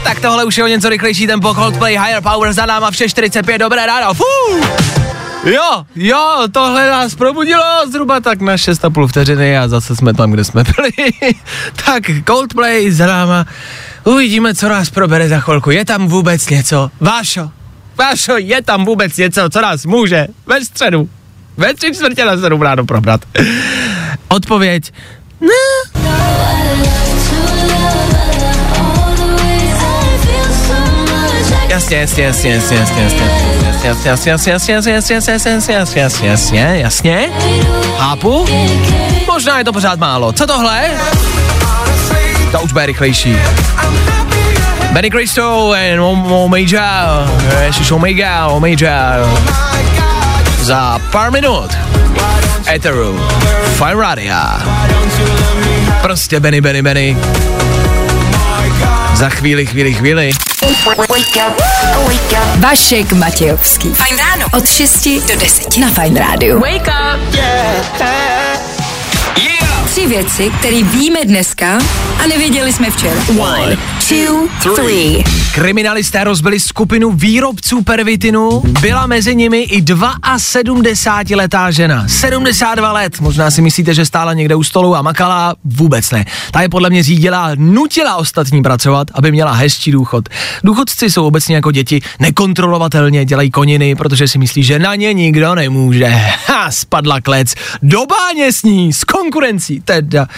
Tak 0.04 0.21
tohle 0.21 0.45
už 0.45 0.59
je 0.59 0.64
o 0.64 0.66
něco 0.66 0.88
rychlejší 0.88 1.26
tempo 1.26 1.54
Coldplay 1.54 1.93
Higher 1.93 2.23
Power 2.23 2.52
za 2.52 2.66
náma 2.66 2.90
v 2.90 2.95
6.45, 2.95 3.59
dobré 3.59 3.87
ráno, 3.87 4.14
fú! 4.14 4.25
Jo, 5.45 5.85
jo, 5.97 6.43
tohle 6.52 6.90
nás 6.90 7.14
probudilo 7.14 7.62
zhruba 7.93 8.21
tak 8.21 8.40
na 8.40 8.57
6,5 8.57 9.07
vteřiny 9.09 9.59
a 9.59 9.69
zase 9.69 9.97
jsme 9.97 10.14
tam, 10.14 10.31
kde 10.31 10.45
jsme 10.45 10.64
byli. 10.64 10.90
tak 11.87 12.02
Coldplay 12.26 12.90
za 12.90 13.07
náma, 13.07 13.47
uvidíme, 14.04 14.54
co 14.54 14.69
nás 14.69 14.90
probere 14.90 15.28
za 15.28 15.40
chvilku. 15.40 15.71
Je 15.71 15.85
tam 15.85 16.09
vůbec 16.09 16.49
něco? 16.49 16.90
Vášo, 17.00 17.50
Vášo, 17.99 18.37
je 18.37 18.62
tam 18.62 18.85
vůbec 18.85 19.16
něco, 19.16 19.50
co 19.50 19.61
nás 19.61 19.87
může 19.87 20.26
ve 20.47 20.64
středu, 20.64 21.09
ve 21.56 21.75
tři 21.75 21.94
čtvrtě 21.94 22.25
na 22.25 22.37
sedm 22.37 22.62
ráno 22.62 22.84
probrat. 22.84 23.20
Odpověď. 24.28 24.92
Ne. 25.40 25.49
Jasně, 31.68 31.96
jasně, 31.96 32.25
jasně, 32.25 32.50
jasně, 32.50 32.76
jasně, 32.76 33.02
jasně, 33.02 34.11
jasně, 34.11 34.11
jasně, 34.11 34.30
jasně, 34.30 34.52
jasně, 34.52 34.73
jasně, 34.73 35.14
jasně, 35.14 35.14
jasně, 35.14 35.75
jasně, 35.75 36.00
jasně, 36.00 36.28
jasně, 36.28 36.78
jasně, 36.82 37.28
Chápu? 37.99 38.46
Možná 39.26 39.58
je 39.58 39.64
to 39.64 39.73
pořád 39.73 39.99
málo. 39.99 40.32
Co 40.32 40.46
tohle? 40.46 40.90
To 42.52 42.61
už 42.61 42.73
bude 42.73 42.87
rychlejší. 42.87 43.37
Benny 44.92 45.11
Cristo 45.11 45.73
and 45.73 46.00
Omega, 46.00 47.26
Omega, 47.90 48.49
Omega 48.49 49.14
za 50.64 50.99
pár 51.12 51.30
minut. 51.30 51.76
Etheru, 52.66 53.21
Fine 53.76 53.94
Radio. 53.94 54.35
Prostě 56.02 56.40
Benny, 56.40 56.61
Benny, 56.61 56.83
Benny. 56.83 57.16
Za 59.14 59.28
chvíli, 59.28 59.66
chvíli, 59.66 59.94
chvíli. 59.94 60.30
Vašek 62.59 63.12
Matějovský. 63.12 63.88
Fajn 63.94 64.16
ráno. 64.18 64.47
Od 64.52 64.68
6 64.68 65.09
do 65.28 65.37
10 65.37 65.76
na 65.76 65.90
Fajn 65.90 66.16
rádiu. 66.16 66.61
Wake 66.61 66.88
up. 66.88 67.35
Tři 69.94 70.06
věci, 70.06 70.50
které 70.58 70.82
víme 70.82 71.18
dneska 71.24 71.78
a 72.24 72.26
nevěděli 72.26 72.72
jsme 72.72 72.90
včera. 72.90 73.20
One, 73.38 73.76
two, 74.08 74.48
three. 74.74 75.24
Kriminalisté 75.54 76.24
rozbili 76.24 76.60
skupinu 76.60 77.10
výrobců 77.12 77.82
pervitinu, 77.82 78.62
byla 78.80 79.06
mezi 79.06 79.36
nimi 79.36 79.60
i 79.60 79.82
72-letá 79.82 81.70
žena. 81.70 82.08
72 82.08 82.92
let, 82.92 83.20
možná 83.20 83.50
si 83.50 83.62
myslíte, 83.62 83.94
že 83.94 84.06
stála 84.06 84.32
někde 84.32 84.54
u 84.54 84.62
stolu 84.62 84.96
a 84.96 85.02
makala, 85.02 85.54
vůbec 85.64 86.10
ne. 86.10 86.24
Ta 86.52 86.62
je 86.62 86.68
podle 86.68 86.90
mě 86.90 87.02
řídila, 87.02 87.50
nutila 87.54 88.16
ostatní 88.16 88.62
pracovat, 88.62 89.08
aby 89.14 89.32
měla 89.32 89.52
hezčí 89.52 89.90
důchod. 89.90 90.28
Důchodci 90.64 91.10
jsou 91.10 91.26
obecně 91.26 91.54
jako 91.54 91.70
děti, 91.70 92.00
nekontrolovatelně 92.20 93.24
dělají 93.24 93.50
koniny, 93.50 93.94
protože 93.94 94.28
si 94.28 94.38
myslí, 94.38 94.62
že 94.62 94.78
na 94.78 94.94
ně 94.94 95.12
nikdo 95.12 95.54
nemůže. 95.54 96.06
Ha, 96.46 96.70
spadla 96.70 97.20
klec, 97.20 97.54
do 97.82 98.06
báně 98.06 98.52
s 98.52 98.62
ní, 98.62 98.92
s 98.92 99.04
konkurencí, 99.04 99.84
teda. 99.85 100.29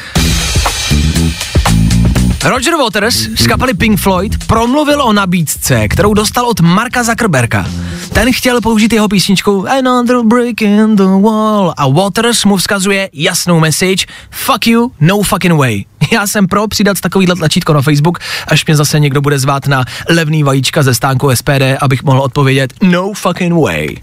Roger 2.45 2.77
Waters 2.77 3.15
z 3.15 3.47
kapely 3.47 3.75
Pink 3.75 4.01
Floyd 4.01 4.47
promluvil 4.47 5.03
o 5.03 5.13
nabídce, 5.13 5.89
kterou 5.89 6.15
dostal 6.15 6.47
od 6.47 6.61
Marka 6.61 7.03
Zuckerberga. 7.05 7.67
Ten 8.13 8.33
chtěl 8.33 8.61
použít 8.61 8.93
jeho 8.93 9.09
písničku 9.09 9.69
Another 9.69 10.17
Break 10.23 10.63
in 10.63 10.97
the 10.97 11.03
Wall 11.03 11.75
a 11.77 11.89
Waters 11.89 12.45
mu 12.45 12.57
vzkazuje 12.57 13.11
jasnou 13.13 13.61
message 13.61 14.07
Fuck 14.31 14.67
you, 14.67 14.91
no 15.01 15.23
fucking 15.23 15.55
way. 15.55 15.85
Já 16.13 16.27
jsem 16.27 16.47
pro 16.47 16.69
přidat 16.69 17.01
takovýhle 17.01 17.37
tlačítko 17.37 17.73
na 17.73 17.83
Facebook, 17.83 18.19
až 18.49 18.67
mě 18.67 18.77
zase 18.77 19.01
někdo 19.01 19.21
bude 19.21 19.39
zvát 19.39 19.67
na 19.67 19.85
levný 20.09 20.43
vajíčka 20.43 20.83
ze 20.83 20.95
stánku 20.95 21.37
SPD, 21.37 21.63
abych 21.81 22.03
mohl 22.03 22.21
odpovědět 22.21 22.73
No 22.83 23.13
fucking 23.13 23.55
way. 23.55 23.97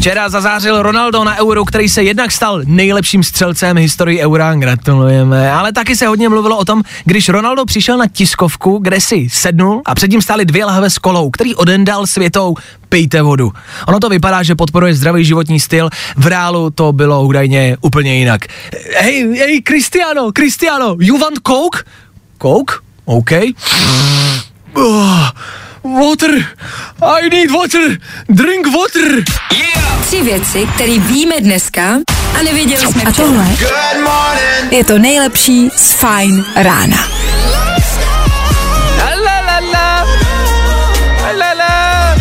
Včera 0.00 0.28
zazářil 0.28 0.82
Ronaldo 0.82 1.24
na 1.24 1.38
Euro, 1.38 1.64
který 1.64 1.88
se 1.88 2.02
jednak 2.02 2.32
stal 2.32 2.60
nejlepším 2.64 3.22
střelcem 3.22 3.76
historii 3.76 4.20
Eura, 4.20 4.54
gratulujeme, 4.54 5.52
ale 5.52 5.72
taky 5.72 5.96
se 5.96 6.06
hodně 6.06 6.28
mluvilo 6.28 6.58
o 6.58 6.64
tom, 6.64 6.82
když 7.04 7.28
Ronaldo 7.28 7.64
přišel 7.64 7.98
na 7.98 8.06
tiskovku, 8.06 8.78
kde 8.78 9.00
si 9.00 9.28
sednul 9.30 9.82
a 9.84 9.94
před 9.94 10.10
ním 10.10 10.22
stály 10.22 10.44
dvě 10.44 10.64
lahve 10.64 10.90
s 10.90 10.98
kolou, 10.98 11.30
který 11.30 11.54
odendal 11.54 12.06
světou 12.06 12.54
pijte 12.88 13.22
vodu. 13.22 13.52
Ono 13.88 14.00
to 14.00 14.08
vypadá, 14.08 14.42
že 14.42 14.54
podporuje 14.54 14.94
zdravý 14.94 15.24
životní 15.24 15.60
styl, 15.60 15.90
v 16.16 16.26
reálu 16.26 16.70
to 16.70 16.92
bylo 16.92 17.22
údajně 17.24 17.76
úplně 17.80 18.14
jinak. 18.14 18.40
Hej, 19.00 19.38
hej, 19.38 19.62
Cristiano, 19.62 20.32
Cristiano, 20.32 20.96
you 21.00 21.18
want 21.18 21.38
coke? 21.46 21.78
Coke? 22.42 22.74
OK. 23.04 23.30
Oh, 24.74 25.28
water, 25.82 26.30
I 27.02 27.28
need 27.28 27.50
water, 27.50 27.98
drink 28.28 28.66
water. 28.66 29.24
Tři 30.06 30.22
věci, 30.22 30.68
které 30.74 30.98
víme 30.98 31.34
dneska 31.40 31.98
a 32.38 32.42
nevěděli 32.42 32.80
jsme 32.80 32.90
včera. 32.90 33.08
A 33.08 33.12
tohle 33.12 33.46
je 34.70 34.84
to 34.84 34.98
nejlepší 34.98 35.70
z 35.76 35.92
Fajn 35.92 36.44
rána. 36.56 36.96
La 39.24 39.40
la 39.40 39.60
la. 39.72 40.06
La 41.38 41.52
la. 41.52 42.16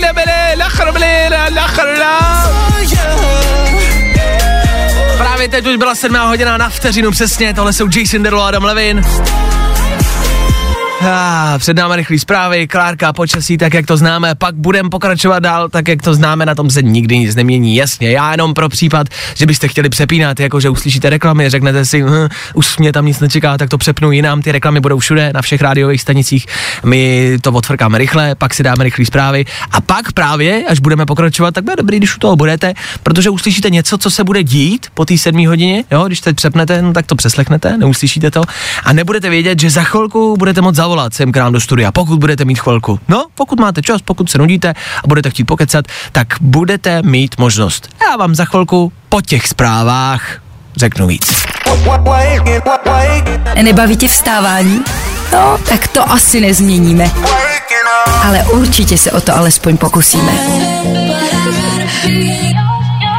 La 0.00 0.12
bele, 0.12 0.54
la 0.56 0.68
chrbele, 0.68 1.28
la 1.30 1.48
la 1.54 1.66
chrla. 1.66 2.52
Právě 5.18 5.48
teď 5.48 5.66
už 5.66 5.76
byla 5.76 5.94
sedmá 5.94 6.24
hodina 6.24 6.56
na 6.56 6.68
vteřinu 6.68 7.10
přesně, 7.10 7.54
tohle 7.54 7.72
jsou 7.72 7.88
Jason 7.96 8.22
Derulo 8.22 8.42
a 8.42 8.48
Adam 8.48 8.64
Levin. 8.64 9.02
Ah, 11.04 11.58
před 11.58 11.76
námi 11.76 11.96
rychlý 11.96 12.18
zprávy, 12.18 12.66
Klárka, 12.68 13.12
počasí, 13.12 13.58
tak 13.58 13.74
jak 13.74 13.86
to 13.86 13.96
známe, 13.96 14.34
pak 14.34 14.54
budeme 14.54 14.90
pokračovat 14.90 15.38
dál, 15.38 15.68
tak 15.68 15.88
jak 15.88 16.02
to 16.02 16.14
známe, 16.14 16.46
na 16.46 16.54
tom 16.54 16.70
se 16.70 16.82
nikdy 16.82 17.18
nic 17.18 17.34
nemění, 17.34 17.76
jasně. 17.76 18.10
Já 18.10 18.30
jenom 18.30 18.54
pro 18.54 18.68
případ, 18.68 19.06
že 19.34 19.46
byste 19.46 19.68
chtěli 19.68 19.88
přepínat, 19.88 20.40
jako 20.40 20.60
že 20.60 20.68
uslyšíte 20.68 21.10
reklamy, 21.10 21.50
řeknete 21.50 21.84
si, 21.84 22.02
hm, 22.02 22.28
už 22.54 22.78
mě 22.78 22.92
tam 22.92 23.06
nic 23.06 23.20
nečeká, 23.20 23.58
tak 23.58 23.70
to 23.70 23.78
přepnu 23.78 24.12
jinam, 24.12 24.42
ty 24.42 24.52
reklamy 24.52 24.80
budou 24.80 24.98
všude, 24.98 25.30
na 25.34 25.42
všech 25.42 25.62
rádiových 25.62 26.00
stanicích, 26.00 26.46
my 26.84 27.32
to 27.40 27.52
odfrkáme 27.52 27.98
rychle, 27.98 28.34
pak 28.34 28.54
si 28.54 28.62
dáme 28.62 28.84
rychlý 28.84 29.06
zprávy. 29.06 29.44
A 29.72 29.80
pak 29.80 30.12
právě, 30.12 30.64
až 30.68 30.80
budeme 30.80 31.06
pokračovat, 31.06 31.54
tak 31.54 31.64
bude 31.64 31.76
dobrý, 31.76 31.96
když 31.96 32.16
u 32.16 32.18
toho 32.18 32.36
budete, 32.36 32.74
protože 33.02 33.30
uslyšíte 33.30 33.70
něco, 33.70 33.98
co 33.98 34.10
se 34.10 34.24
bude 34.24 34.42
dít 34.42 34.86
po 34.94 35.04
té 35.04 35.18
sedmé 35.18 35.48
hodině, 35.48 35.84
jo, 35.90 36.04
když 36.06 36.20
teď 36.20 36.36
přepnete, 36.36 36.82
no, 36.82 36.92
tak 36.92 37.06
to 37.06 37.14
přeslechnete, 37.14 37.76
neuslyšíte 37.78 38.30
to. 38.30 38.42
A 38.84 38.92
nebudete 38.92 39.30
vědět, 39.30 39.60
že 39.60 39.70
za 39.70 39.82
chvilku 39.82 40.36
budete 40.36 40.60
moc 40.60 40.74
zavolat 40.76 40.91
sem 41.12 41.32
k 41.32 41.36
nám 41.36 41.52
do 41.52 41.60
studia, 41.60 41.92
pokud 41.92 42.18
budete 42.18 42.44
mít 42.44 42.60
chvilku. 42.60 43.00
No, 43.08 43.26
pokud 43.34 43.60
máte 43.60 43.82
čas, 43.82 44.02
pokud 44.02 44.30
se 44.30 44.38
nudíte 44.38 44.74
a 45.04 45.08
budete 45.08 45.30
chtít 45.30 45.44
pokecat, 45.44 45.84
tak 46.12 46.26
budete 46.40 47.02
mít 47.02 47.38
možnost. 47.38 47.88
Já 48.10 48.16
vám 48.16 48.34
za 48.34 48.44
chvilku 48.44 48.92
po 49.08 49.20
těch 49.20 49.48
zprávách 49.48 50.22
řeknu 50.76 51.06
víc. 51.06 51.44
Nebaví 53.62 53.96
tě 53.96 54.08
vstávání? 54.08 54.80
No, 55.32 55.58
tak 55.68 55.88
to 55.88 56.10
asi 56.10 56.40
nezměníme. 56.40 57.10
Ale 58.24 58.44
určitě 58.44 58.98
se 58.98 59.12
o 59.12 59.20
to 59.20 59.36
alespoň 59.36 59.76
pokusíme. 59.76 60.32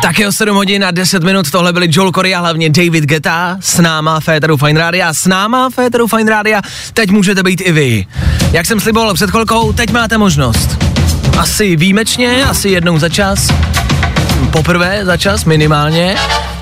Tak 0.03 0.19
jo, 0.19 0.31
7 0.31 0.55
hodin 0.55 0.85
a 0.85 0.91
10 0.91 1.23
minut, 1.23 1.51
tohle 1.51 1.73
byli 1.73 1.87
Joel 1.91 2.11
Corey 2.11 2.35
a 2.35 2.39
hlavně 2.39 2.69
David 2.69 3.03
Geta 3.03 3.57
s 3.59 3.77
náma 3.77 4.19
Féteru 4.19 4.57
Fine 4.57 4.79
Radio, 4.79 5.05
s 5.11 5.25
náma 5.25 5.69
Féteru 5.69 6.07
Fine 6.07 6.31
Radio, 6.31 6.59
teď 6.93 7.09
můžete 7.11 7.43
být 7.43 7.61
i 7.61 7.71
vy. 7.71 8.05
Jak 8.51 8.65
jsem 8.65 8.79
sliboval 8.79 9.13
před 9.13 9.31
chvilkou, 9.31 9.73
teď 9.73 9.91
máte 9.91 10.17
možnost. 10.17 10.77
Asi 11.37 11.75
výjimečně, 11.75 12.45
asi 12.45 12.69
jednou 12.69 12.99
za 12.99 13.09
čas, 13.09 13.53
poprvé 14.51 15.05
za 15.05 15.17
čas 15.17 15.45
minimálně, 15.45 16.15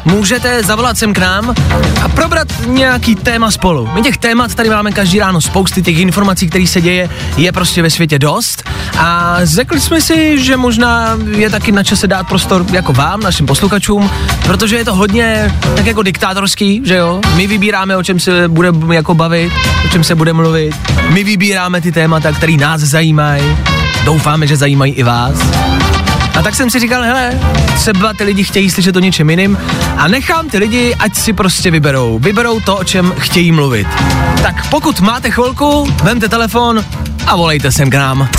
můžete 0.05 0.63
zavolat 0.63 0.97
sem 0.97 1.13
k 1.13 1.17
nám 1.17 1.55
a 2.03 2.09
probrat 2.09 2.47
nějaký 2.67 3.15
téma 3.15 3.51
spolu. 3.51 3.89
My 3.93 4.01
těch 4.01 4.17
témat 4.17 4.55
tady 4.55 4.69
máme 4.69 4.91
každý 4.91 5.19
ráno 5.19 5.41
spousty, 5.41 5.81
těch 5.81 5.97
informací, 5.97 6.49
které 6.49 6.67
se 6.67 6.81
děje, 6.81 7.09
je 7.37 7.51
prostě 7.51 7.81
ve 7.81 7.89
světě 7.89 8.19
dost 8.19 8.63
a 8.97 9.37
řekli 9.43 9.81
jsme 9.81 10.01
si, 10.01 10.43
že 10.43 10.57
možná 10.57 11.17
je 11.37 11.49
taky 11.49 11.71
na 11.71 11.83
čase 11.83 12.07
dát 12.07 12.27
prostor 12.27 12.65
jako 12.71 12.93
vám, 12.93 13.19
našim 13.19 13.45
posluchačům, 13.45 14.11
protože 14.43 14.75
je 14.75 14.85
to 14.85 14.95
hodně 14.95 15.55
tak 15.75 15.85
jako 15.85 16.03
diktátorský, 16.03 16.81
že 16.85 16.95
jo? 16.95 17.21
My 17.35 17.47
vybíráme, 17.47 17.97
o 17.97 18.03
čem 18.03 18.19
se 18.19 18.47
bude 18.47 18.69
jako 18.93 19.13
bavit, 19.13 19.53
o 19.85 19.87
čem 19.87 20.03
se 20.03 20.15
bude 20.15 20.33
mluvit. 20.33 20.75
My 21.09 21.23
vybíráme 21.23 21.81
ty 21.81 21.91
témata, 21.91 22.31
které 22.31 22.53
nás 22.53 22.81
zajímají. 22.81 23.57
Doufáme, 24.05 24.47
že 24.47 24.57
zajímají 24.57 24.93
i 24.93 25.03
vás. 25.03 25.35
A 26.41 26.43
tak 26.43 26.55
jsem 26.55 26.69
si 26.69 26.79
říkal, 26.79 27.03
hele, 27.03 27.39
třeba 27.75 28.13
ty 28.13 28.23
lidi 28.23 28.43
chtějí 28.43 28.69
slyšet 28.69 28.95
o 28.95 28.99
něčem 28.99 29.29
jiným 29.29 29.57
a 29.97 30.07
nechám 30.07 30.49
ty 30.49 30.57
lidi, 30.57 30.95
ať 30.99 31.15
si 31.15 31.33
prostě 31.33 31.71
vyberou. 31.71 32.19
Vyberou 32.19 32.59
to, 32.59 32.77
o 32.77 32.83
čem 32.83 33.13
chtějí 33.17 33.51
mluvit. 33.51 33.87
Tak 34.41 34.69
pokud 34.69 34.99
máte 34.99 35.31
chvilku, 35.31 35.93
vemte 36.03 36.29
telefon 36.29 36.85
a 37.27 37.35
volejte 37.35 37.71
sem 37.71 37.89
k 37.89 37.93
nám. 37.93 38.29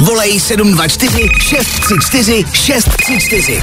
Volej 0.00 0.40
724 0.40 1.28
634 1.40 2.44
634. 2.52 3.62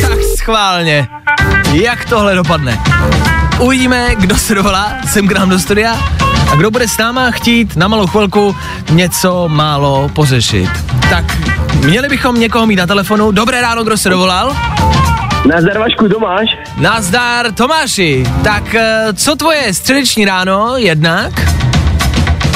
Tak 0.00 0.18
schválně. 0.38 1.08
Jak 1.72 2.04
tohle 2.04 2.34
dopadne? 2.34 2.80
Uvidíme, 3.58 4.14
kdo 4.14 4.36
se 4.36 4.54
dovolá 4.54 4.94
sem 5.06 5.28
k 5.28 5.32
nám 5.32 5.50
do 5.50 5.58
studia 5.58 6.19
a 6.52 6.56
kdo 6.56 6.70
bude 6.70 6.88
s 6.88 6.98
náma 6.98 7.30
chtít 7.30 7.76
na 7.76 7.88
malou 7.88 8.06
chvilku 8.06 8.56
něco 8.90 9.48
málo 9.48 10.10
pořešit. 10.12 10.70
Tak 11.10 11.38
měli 11.84 12.08
bychom 12.08 12.40
někoho 12.40 12.66
mít 12.66 12.76
na 12.76 12.86
telefonu. 12.86 13.30
Dobré 13.30 13.60
ráno, 13.62 13.84
kdo 13.84 13.96
se 13.96 14.08
dovolal? 14.08 14.56
Nazdar 15.46 15.78
Vašku, 15.78 16.08
Tomáš. 16.08 16.48
Nazdar 16.76 17.52
Tomáši. 17.52 18.24
Tak 18.44 18.74
eh, 18.74 19.06
co 19.14 19.36
tvoje 19.36 19.74
středeční 19.74 20.24
ráno 20.24 20.76
jednak? 20.76 21.32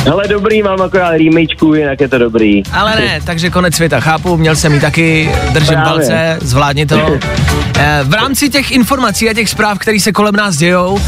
Hele, 0.04 0.28
dobrý, 0.28 0.62
mám 0.62 0.82
akorát 0.82 1.10
rýmejčku, 1.10 1.74
jinak 1.74 2.00
je 2.00 2.08
to 2.08 2.18
dobrý. 2.18 2.62
Ale 2.72 2.96
ne, 2.96 3.20
takže 3.24 3.50
konec 3.50 3.74
světa, 3.74 4.00
chápu, 4.00 4.36
měl 4.36 4.56
jsem 4.56 4.74
ji 4.74 4.80
taky, 4.80 5.30
držím 5.52 5.74
Právě. 5.74 5.84
palce, 5.84 6.38
zvládni 6.40 6.86
to. 6.86 6.96
Eh, 7.78 8.00
v 8.04 8.14
rámci 8.14 8.50
těch 8.50 8.70
informací 8.70 9.30
a 9.30 9.34
těch 9.34 9.48
zpráv, 9.48 9.78
které 9.78 10.00
se 10.00 10.12
kolem 10.12 10.36
nás 10.36 10.56
dějou, 10.56 10.98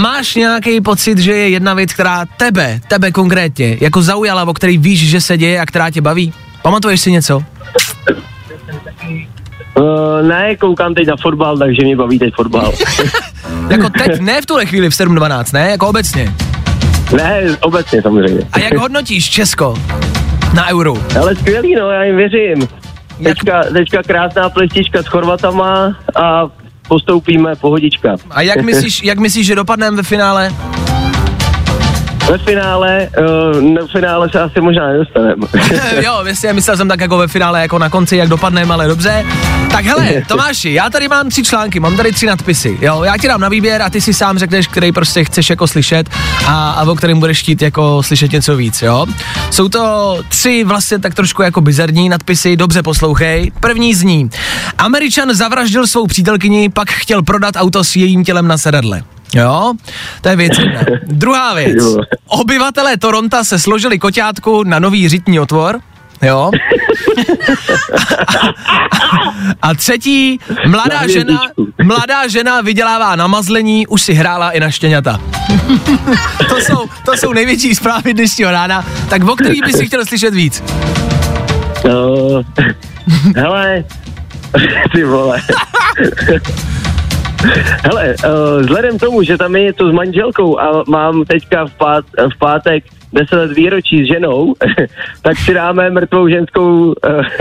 máš 0.00 0.34
nějaký 0.34 0.80
pocit, 0.80 1.18
že 1.18 1.32
je 1.32 1.48
jedna 1.48 1.74
věc, 1.74 1.92
která 1.92 2.24
tebe, 2.36 2.80
tebe 2.88 3.12
konkrétně, 3.12 3.76
jako 3.80 4.02
zaujala, 4.02 4.48
o 4.48 4.52
který 4.52 4.78
víš, 4.78 5.08
že 5.10 5.20
se 5.20 5.36
děje 5.36 5.60
a 5.60 5.66
která 5.66 5.90
tě 5.90 6.00
baví? 6.00 6.32
Pamatuješ 6.62 7.00
si 7.00 7.12
něco? 7.12 7.42
Uh, 9.76 10.28
ne, 10.28 10.56
koukám 10.56 10.94
teď 10.94 11.06
na 11.06 11.16
fotbal, 11.22 11.58
takže 11.58 11.82
mě 11.84 11.96
baví 11.96 12.18
teď 12.18 12.34
fotbal. 12.34 12.72
Jako 13.68 13.88
teď, 13.90 14.20
ne 14.20 14.42
v 14.42 14.46
tuhle 14.46 14.66
chvíli 14.66 14.90
v 14.90 14.92
7.12, 14.92 15.44
ne? 15.52 15.70
Jako 15.70 15.88
obecně. 15.88 16.34
ne, 17.16 17.42
obecně 17.60 18.02
samozřejmě. 18.02 18.40
A 18.52 18.58
jak 18.58 18.76
hodnotíš 18.76 19.30
Česko 19.30 19.74
na 20.54 20.68
euro? 20.68 20.94
Ale 21.20 21.36
skvělý, 21.36 21.74
no, 21.74 21.90
já 21.90 22.04
jim 22.04 22.16
věřím. 22.16 22.68
Teďka, 23.22 23.62
teďka 23.72 24.02
krásná 24.02 24.50
plestička 24.50 25.02
s 25.02 25.06
Chorvatama 25.06 25.96
a 26.16 26.46
postoupíme 26.88 27.56
pohodička. 27.56 28.16
A 28.30 28.42
jak 28.42 28.62
myslíš, 28.62 29.02
jak 29.02 29.18
myslíš, 29.18 29.46
že 29.46 29.54
dopadneme 29.54 29.96
ve 29.96 30.02
finále? 30.02 30.52
Ve 32.30 32.38
finále, 32.38 33.08
uh, 33.18 33.60
na 33.60 33.86
finále 33.92 34.30
se 34.30 34.40
asi 34.40 34.60
možná 34.60 34.88
nedostaneme. 34.88 35.46
jo, 36.04 36.20
myslím, 36.22 36.54
myslel 36.54 36.76
jsem 36.76 36.88
tak 36.88 37.00
jako 37.00 37.18
ve 37.18 37.28
finále, 37.28 37.62
jako 37.62 37.78
na 37.78 37.88
konci, 37.88 38.16
jak 38.16 38.28
dopadneme, 38.28 38.74
ale 38.74 38.88
dobře. 38.88 39.24
Tak 39.70 39.84
hele, 39.84 40.22
Tomáši, 40.28 40.72
já 40.72 40.90
tady 40.90 41.08
mám 41.08 41.28
tři 41.28 41.42
články, 41.42 41.80
mám 41.80 41.96
tady 41.96 42.12
tři 42.12 42.26
nadpisy, 42.26 42.78
jo, 42.80 43.02
já 43.02 43.16
ti 43.16 43.28
dám 43.28 43.40
na 43.40 43.48
výběr 43.48 43.82
a 43.82 43.90
ty 43.90 44.00
si 44.00 44.14
sám 44.14 44.38
řekneš, 44.38 44.66
který 44.66 44.92
prostě 44.92 45.24
chceš 45.24 45.50
jako 45.50 45.66
slyšet 45.66 46.10
a, 46.46 46.70
a 46.70 46.84
o 46.84 46.94
kterém 46.94 47.20
budeš 47.20 47.40
chtít 47.40 47.62
jako 47.62 48.02
slyšet 48.02 48.32
něco 48.32 48.56
víc, 48.56 48.82
jo. 48.82 49.06
Jsou 49.50 49.68
to 49.68 50.18
tři 50.28 50.64
vlastně 50.64 50.98
tak 50.98 51.14
trošku 51.14 51.42
jako 51.42 51.60
bizarní 51.60 52.08
nadpisy, 52.08 52.56
dobře 52.56 52.82
poslouchej. 52.82 53.52
První 53.60 53.94
zní, 53.94 54.30
Američan 54.78 55.34
zavraždil 55.34 55.86
svou 55.86 56.06
přítelkyni, 56.06 56.68
pak 56.68 56.90
chtěl 56.90 57.22
prodat 57.22 57.54
auto 57.56 57.84
s 57.84 57.96
jejím 57.96 58.24
tělem 58.24 58.48
na 58.48 58.58
sedadle. 58.58 59.02
Jo, 59.34 59.72
to 60.20 60.28
je 60.28 60.36
věc 60.36 60.58
jedna. 60.58 60.80
Druhá 61.06 61.54
věc. 61.54 61.84
Obyvatelé 62.26 62.96
Toronta 62.96 63.44
se 63.44 63.58
složili 63.58 63.98
koťátku 63.98 64.64
na 64.64 64.78
nový 64.78 65.08
řitní 65.08 65.40
otvor. 65.40 65.80
Jo. 66.22 66.50
A 69.62 69.74
třetí, 69.74 70.40
mladá 70.66 71.00
Na 71.00 71.08
žena, 71.08 71.40
mladá 71.82 72.28
žena 72.28 72.60
vydělává 72.60 73.16
na 73.16 73.26
mazlení, 73.26 73.86
už 73.86 74.02
si 74.02 74.12
hrála 74.12 74.50
i 74.50 74.60
na 74.60 74.70
štěňata. 74.70 75.20
to, 76.48 76.56
jsou, 76.56 76.88
to 77.04 77.16
jsou 77.16 77.32
největší 77.32 77.74
zprávy 77.74 78.14
dnešního 78.14 78.50
rána. 78.50 78.86
Tak 79.10 79.24
o 79.24 79.36
který 79.36 79.60
by 79.60 79.72
si 79.72 79.86
chtěl 79.86 80.06
slyšet 80.06 80.34
víc? 80.34 80.62
Uh, 81.84 82.42
hele, 83.36 83.84
ty 84.94 85.04
vole. 85.04 85.42
Hele, 87.84 88.14
uh, 88.24 88.60
vzhledem 88.60 88.98
tomu, 88.98 89.22
že 89.22 89.38
tam 89.38 89.56
je 89.56 89.62
něco 89.62 89.88
s 89.88 89.92
manželkou 89.92 90.60
a 90.60 90.84
mám 90.88 91.24
teďka 91.24 91.66
v, 91.66 91.74
pát, 91.74 92.04
v 92.34 92.38
pátek 92.38 92.84
10 93.12 93.36
let 93.36 93.52
výročí 93.52 94.04
s 94.04 94.08
ženou, 94.08 94.54
tak 95.22 95.38
si 95.38 95.54
dáme 95.54 95.90
mrtvou 95.90 96.28
ženskou 96.28 96.86
uh, 96.86 96.92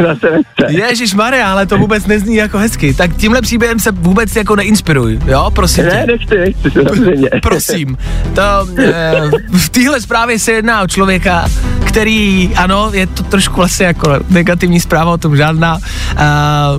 na 0.05 0.15
sevence. 0.15 0.65
Ježíš 0.69 1.13
Maria, 1.13 1.51
ale 1.51 1.65
to 1.65 1.77
vůbec 1.77 2.05
nezní 2.05 2.35
jako 2.35 2.57
hezky. 2.57 2.93
Tak 2.93 3.15
tímhle 3.15 3.41
příběhem 3.41 3.79
se 3.79 3.91
vůbec 3.91 4.35
jako 4.35 4.55
neinspiruj, 4.55 5.19
jo, 5.25 5.51
prosím 5.55 5.83
tě. 5.83 5.89
Ne, 5.89 6.05
nechci, 6.05 6.37
nechci, 6.37 6.71
samozřejmě. 6.71 7.29
Prosím, 7.41 7.97
to 8.35 8.41
e, 8.77 9.21
v 9.57 9.69
téhle 9.69 10.01
zprávě 10.01 10.39
se 10.39 10.51
jedná 10.51 10.81
o 10.81 10.87
člověka, 10.87 11.45
který, 11.85 12.51
ano, 12.55 12.89
je 12.93 13.07
to 13.07 13.23
trošku 13.23 13.55
vlastně 13.55 13.85
jako 13.85 14.19
negativní 14.29 14.79
zpráva 14.79 15.11
o 15.11 15.17
tom 15.17 15.37
žádná. 15.37 15.77
E, 15.77 16.25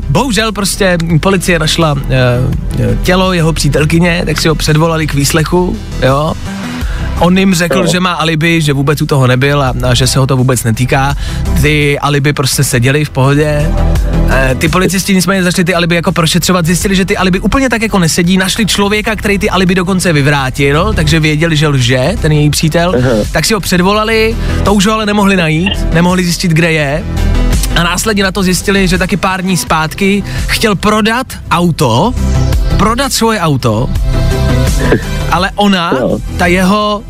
bohužel 0.09 0.53
prostě 0.53 0.99
policie 1.21 1.59
našla 1.59 1.95
e, 2.11 2.99
tělo 3.03 3.33
jeho 3.33 3.53
přítelkyně, 3.53 4.23
tak 4.27 4.41
si 4.41 4.49
ho 4.49 4.55
předvolali 4.55 5.07
k 5.07 5.15
výslechu, 5.15 5.77
jo. 6.03 6.35
On 7.19 7.39
jim 7.39 7.55
řekl, 7.55 7.79
Jo. 7.79 7.87
že 7.87 8.01
má 8.01 8.13
alibi, 8.13 8.61
že 8.61 8.73
vůbec 8.73 9.03
u 9.03 9.07
toho 9.07 9.27
nebyl 9.27 9.63
a, 9.63 9.75
a 9.91 9.95
že 9.95 10.07
se 10.07 10.19
ho 10.19 10.27
to 10.27 10.37
vůbec 10.37 10.65
netýká. 10.65 11.15
Ty 11.63 11.99
alibi 11.99 12.33
prostě 12.33 12.65
seděli 12.65 13.05
v 13.05 13.11
pohodě. 13.11 13.71
E, 14.31 14.55
ty 14.55 14.69
policisti 14.69 15.15
nicméně 15.15 15.43
začali 15.43 15.65
ty 15.65 15.75
alibi 15.75 15.95
jako 15.95 16.13
prošetřovat, 16.13 16.67
zjistili, 16.67 16.97
že 16.97 17.05
ty 17.05 17.17
alibi 17.17 17.41
úplně 17.41 17.69
tak 17.69 17.83
jako 17.83 17.99
nesedí. 17.99 18.37
Našli 18.37 18.67
člověka, 18.67 19.17
který 19.17 19.39
ty 19.39 19.51
alibi 19.51 19.75
dokonce 19.75 20.13
vyvrátil, 20.13 20.93
takže 20.97 21.21
věděli, 21.21 21.57
že 21.57 21.69
lže, 21.69 22.15
ten 22.23 22.33
její 22.33 22.51
přítel. 22.51 22.95
Tak 23.33 23.45
si 23.45 23.55
ho 23.55 23.61
předvolali, 23.61 24.37
to 24.65 24.75
už 24.75 24.87
ho 24.87 24.93
ale 24.93 25.07
nemohli 25.07 25.37
najít, 25.37 25.93
nemohli 25.95 26.25
zjistit, 26.25 26.53
kde 26.53 26.73
je. 26.73 27.05
A 27.77 27.83
následně 27.83 28.23
na 28.23 28.33
to 28.33 28.43
zjistili, 28.43 28.89
že 28.89 28.99
taky 28.99 29.17
pár 29.17 29.43
dní 29.43 29.57
zpátky 29.57 30.25
chtěl 30.47 30.75
prodat 30.75 31.27
auto, 31.51 32.15
prodat 32.77 33.13
svoje 33.13 33.41
auto, 33.41 33.91
ale 35.31 35.51
ona, 35.57 35.93
Jo. 36.01 36.19
ta 36.39 36.47
jeho 36.47 37.03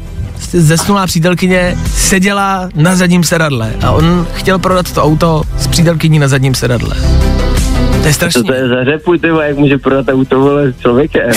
zesnulá 0.52 1.06
přítelkyně 1.06 1.76
seděla 1.94 2.68
na 2.74 2.96
zadním 2.96 3.24
sedadle 3.24 3.72
a 3.84 3.90
on 3.90 4.26
chtěl 4.34 4.58
prodat 4.58 4.92
to 4.92 5.02
auto 5.02 5.42
s 5.58 5.66
přítelkyní 5.66 6.18
na 6.18 6.28
zadním 6.28 6.54
sedadle. 6.54 6.96
To 8.02 8.08
je 8.08 8.12
Co 8.12 8.12
strašný. 8.14 8.44
to 8.44 8.52
je 8.52 8.68
za 8.68 8.84
řepu, 8.84 9.18
ty 9.18 9.28
jak 9.28 9.56
může 9.58 9.78
prodat 9.78 10.08
auto 10.08 10.40
vole, 10.40 10.72
s 10.72 10.78
člověkem? 10.80 11.30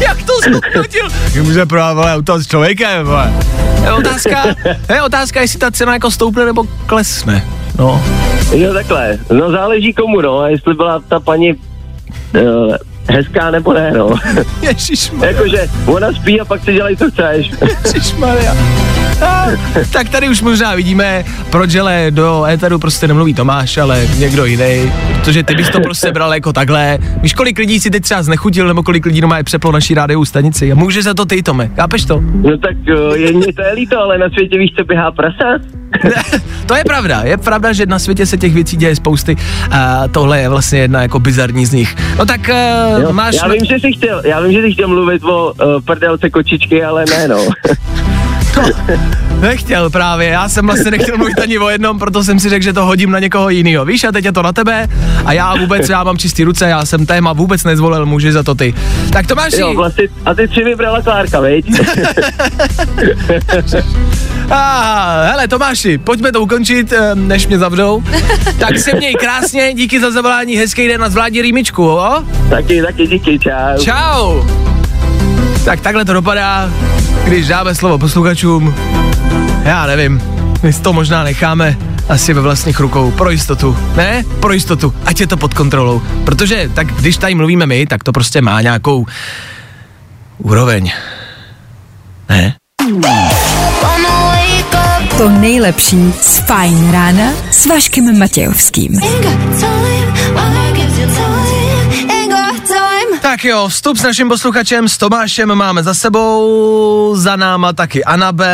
Jak 0.00 0.22
to 0.22 0.32
zhodnotil? 0.50 1.08
Jak 1.34 1.44
může 1.44 1.66
prodat 1.66 1.92
vole, 1.92 2.14
auto 2.14 2.38
s 2.38 2.46
člověkem, 2.46 3.06
vole. 3.06 3.32
Je 3.84 3.92
otázka, 3.92 4.44
je 4.94 5.02
otázka, 5.02 5.40
jestli 5.40 5.58
ta 5.58 5.70
cena 5.70 5.92
jako 5.92 6.10
stoupne 6.10 6.44
nebo 6.46 6.64
klesne. 6.86 7.44
No. 7.78 8.02
jo, 8.52 8.72
takhle. 8.74 9.18
No 9.32 9.50
záleží 9.50 9.92
komu, 9.92 10.20
no, 10.20 10.38
a 10.40 10.48
jestli 10.48 10.74
byla 10.74 11.00
ta 11.08 11.20
paní 11.20 11.52
uh, 11.52 11.60
hezká 13.08 13.50
nebo 13.50 13.72
ne, 13.72 13.90
no. 13.90 14.14
Ježišmarja. 14.62 15.32
Jakože 15.32 15.68
ona 15.86 16.12
spí 16.12 16.40
a 16.40 16.44
pak 16.44 16.64
si 16.64 16.72
dělej, 16.72 16.96
co 16.96 17.10
chceš. 17.10 17.50
Ježišmarja. 17.84 18.56
A, 19.20 19.46
tak 19.92 20.08
tady 20.08 20.28
už 20.28 20.42
možná 20.42 20.74
vidíme, 20.74 21.24
proč 21.50 21.74
ale 21.74 22.06
do 22.10 22.44
éteru 22.44 22.78
prostě 22.78 23.08
nemluví 23.08 23.34
Tomáš, 23.34 23.78
ale 23.78 24.08
někdo 24.18 24.44
jiný, 24.44 24.92
protože 25.18 25.42
ty 25.42 25.54
bys 25.54 25.68
to 25.68 25.80
prostě 25.80 26.12
bral 26.12 26.34
jako 26.34 26.52
takhle. 26.52 26.98
Víš, 27.22 27.34
kolik 27.34 27.58
lidí 27.58 27.80
si 27.80 27.90
teď 27.90 28.02
třeba 28.02 28.22
znechutil, 28.22 28.68
nebo 28.68 28.82
kolik 28.82 29.06
lidí 29.06 29.20
doma 29.20 29.38
je 29.38 29.44
přeplo 29.44 29.72
naší 29.72 29.94
rádiovou 29.94 30.24
stanici 30.24 30.72
a 30.72 30.74
může 30.74 31.02
za 31.02 31.14
to 31.14 31.24
ty, 31.24 31.42
Tome, 31.42 31.70
chápeš 31.76 32.04
to? 32.04 32.20
No 32.20 32.58
tak 32.58 32.76
uh, 32.76 33.14
je 33.14 33.32
mě 33.32 33.52
to 33.52 33.62
je 33.62 33.72
líto, 33.74 33.98
ale 33.98 34.18
na 34.18 34.30
světě 34.30 34.58
víš, 34.58 34.70
co 34.78 34.84
běhá 34.84 35.12
prasa? 35.12 35.44
to 36.66 36.76
je 36.76 36.84
pravda, 36.84 37.20
je 37.24 37.36
pravda, 37.36 37.72
že 37.72 37.86
na 37.86 37.98
světě 37.98 38.26
se 38.26 38.36
těch 38.36 38.54
věcí 38.54 38.76
děje 38.76 38.96
spousty 38.96 39.36
a 39.70 40.08
tohle 40.08 40.40
je 40.40 40.48
vlastně 40.48 40.78
jedna 40.78 41.02
jako 41.02 41.18
bizarní 41.18 41.66
z 41.66 41.72
nich. 41.72 41.96
No 42.18 42.26
tak 42.26 42.40
uh, 42.48 43.02
Jo, 43.02 43.12
máš... 43.12 43.34
Já 43.34 43.48
vím, 43.48 43.64
že 43.64 43.74
jsi 43.74 43.92
chtěl, 43.92 44.22
já 44.24 44.40
vím, 44.40 44.52
že 44.52 44.62
jsi 44.62 44.72
chtěl 44.72 44.88
mluvit 44.88 45.24
o 45.24 45.52
uh, 45.52 45.80
prdelce 45.84 46.30
kočičky, 46.30 46.84
ale 46.84 47.04
ne, 47.10 47.28
no. 47.28 47.38
Nechtěl 49.40 49.90
právě, 49.90 50.28
já 50.28 50.48
jsem 50.48 50.66
vlastně 50.66 50.90
nechtěl 50.90 51.16
mluvit 51.16 51.38
ani 51.40 51.58
o 51.58 51.68
jednom, 51.68 51.98
proto 51.98 52.24
jsem 52.24 52.40
si 52.40 52.48
řekl, 52.48 52.64
že 52.64 52.72
to 52.72 52.84
hodím 52.84 53.10
na 53.10 53.18
někoho 53.18 53.48
jiného. 53.48 53.84
Víš, 53.84 54.04
a 54.04 54.12
teď 54.12 54.24
je 54.24 54.32
to 54.32 54.42
na 54.42 54.52
tebe 54.52 54.88
a 55.24 55.32
já 55.32 55.54
vůbec, 55.54 55.88
já 55.88 56.04
mám 56.04 56.18
čistý 56.18 56.44
ruce, 56.44 56.68
já 56.68 56.84
jsem 56.86 57.06
téma 57.06 57.32
vůbec 57.32 57.64
nezvolil, 57.64 58.06
můžeš 58.06 58.32
za 58.32 58.42
to 58.42 58.54
ty. 58.54 58.74
Tak 59.12 59.26
Tomáši, 59.26 59.60
Jo, 59.60 59.74
vlastně, 59.74 60.04
a 60.24 60.34
ty 60.34 60.48
tři 60.48 60.64
vybrala 60.64 61.02
Klárka, 61.02 61.40
viď? 61.40 61.66
ah, 64.50 65.30
hele 65.30 65.48
Tomáši, 65.48 65.98
pojďme 65.98 66.32
to 66.32 66.40
ukončit, 66.40 66.92
eh, 66.92 67.14
než 67.14 67.46
mě 67.46 67.58
zavřou. 67.58 68.02
Tak 68.58 68.78
se 68.78 68.96
měj 68.96 69.14
krásně, 69.14 69.74
díky 69.74 70.00
za 70.00 70.10
zavolání, 70.10 70.56
hezký 70.56 70.88
den 70.88 71.04
a 71.04 71.08
zvládni 71.08 71.42
rýmičku, 71.42 71.82
jo? 71.82 72.24
taky, 72.50 72.82
taky 72.82 73.06
díky, 73.06 73.38
čau. 73.38 73.78
Čau! 73.84 74.42
Tak 75.64 75.80
takhle 75.80 76.04
to 76.04 76.12
dopadá, 76.12 76.70
když 77.28 77.48
dáme 77.48 77.74
slovo 77.74 77.98
posluchačům. 77.98 78.74
Já 79.64 79.86
nevím, 79.86 80.22
my 80.62 80.72
to 80.72 80.92
možná 80.92 81.22
necháme 81.22 81.76
asi 82.08 82.34
ve 82.34 82.40
vlastních 82.40 82.80
rukou, 82.80 83.10
pro 83.10 83.30
jistotu, 83.30 83.76
ne? 83.96 84.24
Pro 84.40 84.52
jistotu, 84.52 84.94
ať 85.04 85.20
je 85.20 85.26
to 85.26 85.36
pod 85.36 85.54
kontrolou. 85.54 86.02
Protože 86.24 86.70
tak 86.74 86.86
když 86.86 87.16
tady 87.16 87.34
mluvíme 87.34 87.66
my, 87.66 87.86
tak 87.86 88.04
to 88.04 88.12
prostě 88.12 88.42
má 88.42 88.60
nějakou 88.60 89.06
úroveň. 90.38 90.92
Ne? 92.28 92.54
To 95.18 95.28
nejlepší 95.28 96.12
z 96.20 96.38
Fajn 96.38 96.92
rána 96.92 97.30
s 97.50 97.66
Vaškem 97.66 98.18
Matějovským. 98.18 99.00
Tak 103.28 103.44
jo, 103.44 103.68
vstup 103.68 103.96
s 103.96 104.02
naším 104.02 104.28
posluchačem, 104.28 104.88
s 104.88 104.98
Tomášem 104.98 105.54
máme 105.54 105.82
za 105.82 105.94
sebou, 105.94 107.12
za 107.16 107.36
náma 107.36 107.72
taky 107.72 108.04
Anabel, 108.04 108.46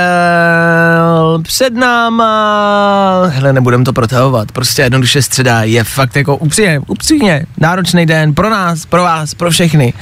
před 1.42 1.74
náma, 1.74 3.22
hele, 3.26 3.52
nebudem 3.52 3.84
to 3.84 3.92
protahovat, 3.92 4.52
prostě 4.52 4.82
jednoduše 4.82 5.22
středa 5.22 5.62
je 5.62 5.84
fakt 5.84 6.16
jako 6.16 6.37
upřímně, 6.37 6.80
upřímně, 6.87 7.46
náročný 7.58 8.06
den 8.06 8.34
pro 8.34 8.50
nás, 8.50 8.87
pro 8.87 9.02
vás, 9.02 9.34
pro 9.34 9.50
všechny. 9.50 9.92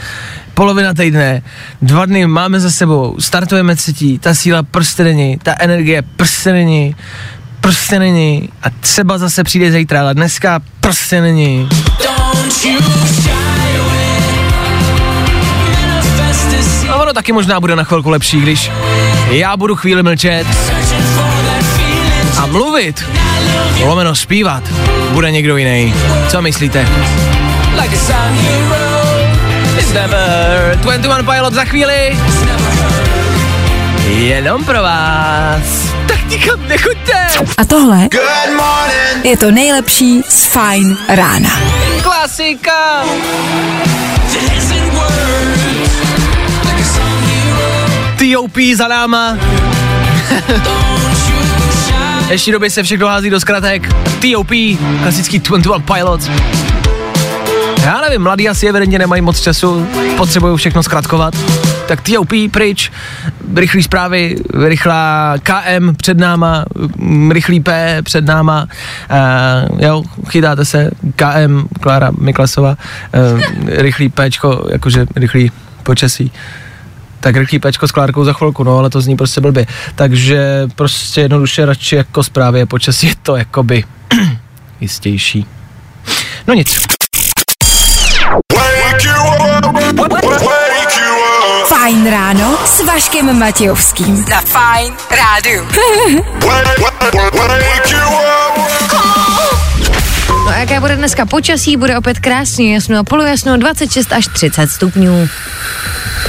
Polovina 0.54 0.94
týdne, 0.94 1.42
dva 1.82 2.06
dny 2.06 2.26
máme 2.26 2.60
za 2.60 2.70
sebou, 2.70 3.16
startujeme 3.18 3.76
třetí, 3.76 4.18
ta 4.18 4.34
síla 4.34 4.62
prostě 4.62 5.04
není, 5.04 5.38
ta 5.42 5.54
energie 5.58 6.02
prostě 6.02 6.52
není, 6.52 6.96
prostě 7.60 7.98
není 7.98 8.48
a 8.62 8.70
třeba 8.80 9.18
zase 9.18 9.44
přijde 9.44 9.72
zítra, 9.72 10.00
ale 10.00 10.14
dneska 10.14 10.60
prostě 10.80 11.20
není. 11.20 11.68
A 12.08 12.32
ono 17.12 17.20
taky 17.20 17.32
možná 17.32 17.60
bude 17.60 17.76
na 17.76 17.84
chvilku 17.84 18.10
lepší, 18.10 18.40
když 18.40 18.70
já 19.30 19.56
budu 19.56 19.76
chvíli 19.76 20.02
mlčet 20.02 20.46
a 22.38 22.46
mluvit, 22.46 23.04
lomeno 23.84 24.14
zpívat, 24.14 24.62
bude 25.10 25.30
někdo 25.30 25.56
jiný. 25.56 25.94
Co 26.28 26.42
myslíte? 26.42 26.88
Like 27.82 27.96
a 27.96 27.98
sun 27.98 28.36
hero, 28.36 29.78
it's 29.78 29.92
never 29.92 30.78
21 30.80 31.32
Pilot 31.32 31.54
za 31.54 31.64
chvíli. 31.64 32.18
Jenom 34.08 34.64
pro 34.64 34.82
vás. 34.82 35.94
Tak 36.08 36.28
nikam 36.28 36.68
nechoďte. 36.68 37.26
A 37.58 37.64
tohle 37.64 38.08
je 39.24 39.36
to 39.36 39.50
nejlepší 39.50 40.22
z 40.28 40.44
Fine 40.44 40.96
rána. 41.08 41.50
Klasika. 42.02 43.04
T.O.P. 48.32 48.76
za 48.76 48.88
náma. 48.88 49.38
Ještě 52.30 52.52
době 52.52 52.70
se 52.70 52.82
všechno 52.82 53.06
hází 53.06 53.30
do 53.30 53.40
zkratek. 53.40 53.94
T.O.P. 54.20 54.78
klasický 55.02 55.38
21 55.38 55.78
Pilots. 55.94 56.30
Já 57.84 58.00
nevím, 58.00 58.22
mladí 58.22 58.48
asi 58.48 58.66
evidentně 58.68 58.98
nemají 58.98 59.22
moc 59.22 59.40
času, 59.40 59.86
potřebují 60.16 60.56
všechno 60.56 60.82
zkratkovat. 60.82 61.34
Tak 61.88 62.00
TOP 62.00 62.28
pryč, 62.50 62.90
rychlý 63.54 63.82
zprávy, 63.82 64.36
rychlá 64.64 65.34
KM 65.42 65.94
před 65.96 66.18
náma, 66.18 66.64
mm, 66.96 67.30
rychlý 67.30 67.60
P 67.60 67.98
před 68.02 68.24
náma, 68.24 68.66
uh, 69.70 69.80
jo, 69.82 70.02
chytáte 70.28 70.64
se, 70.64 70.90
KM, 71.16 71.68
Klára 71.80 72.10
Miklesova, 72.18 72.76
uh, 73.34 73.40
rychlý 73.66 74.08
Pčko, 74.08 74.66
jakože 74.70 75.06
rychlý 75.16 75.50
počasí. 75.82 76.32
Tak 77.22 77.36
rychlý 77.36 77.58
Pčko 77.58 77.88
s 77.88 77.92
Klárkou 77.92 78.24
za 78.24 78.32
chvilku, 78.32 78.64
no, 78.64 78.78
ale 78.78 78.90
to 78.90 79.00
zní 79.00 79.16
prostě 79.16 79.40
blbě. 79.40 79.66
Takže 79.94 80.68
prostě 80.74 81.20
jednoduše 81.20 81.66
radši 81.66 81.96
jako 81.96 82.22
zprávy 82.22 82.62
a 82.62 82.66
počasí 82.66 83.06
je 83.06 83.14
to 83.22 83.36
jakoby 83.36 83.84
jistější. 84.80 85.46
No 86.46 86.54
nic. 86.54 86.78
Fajn 91.68 92.10
ráno 92.10 92.58
s 92.64 92.84
Vaškem 92.84 93.38
Matějovským. 93.38 94.24
Za 94.24 94.40
Fajn 94.40 94.94
rádu. 95.10 95.68
No 100.44 100.48
a 100.48 100.54
jaké 100.56 100.80
bude 100.80 100.96
dneska 100.96 101.26
počasí? 101.26 101.76
Bude 101.76 101.98
opět 101.98 102.18
krásně 102.18 102.74
jasno 102.74 102.98
a 102.98 103.04
polojasno 103.04 103.56
26 103.56 104.12
až 104.12 104.26
30 104.32 104.70
stupňů. 104.70 105.28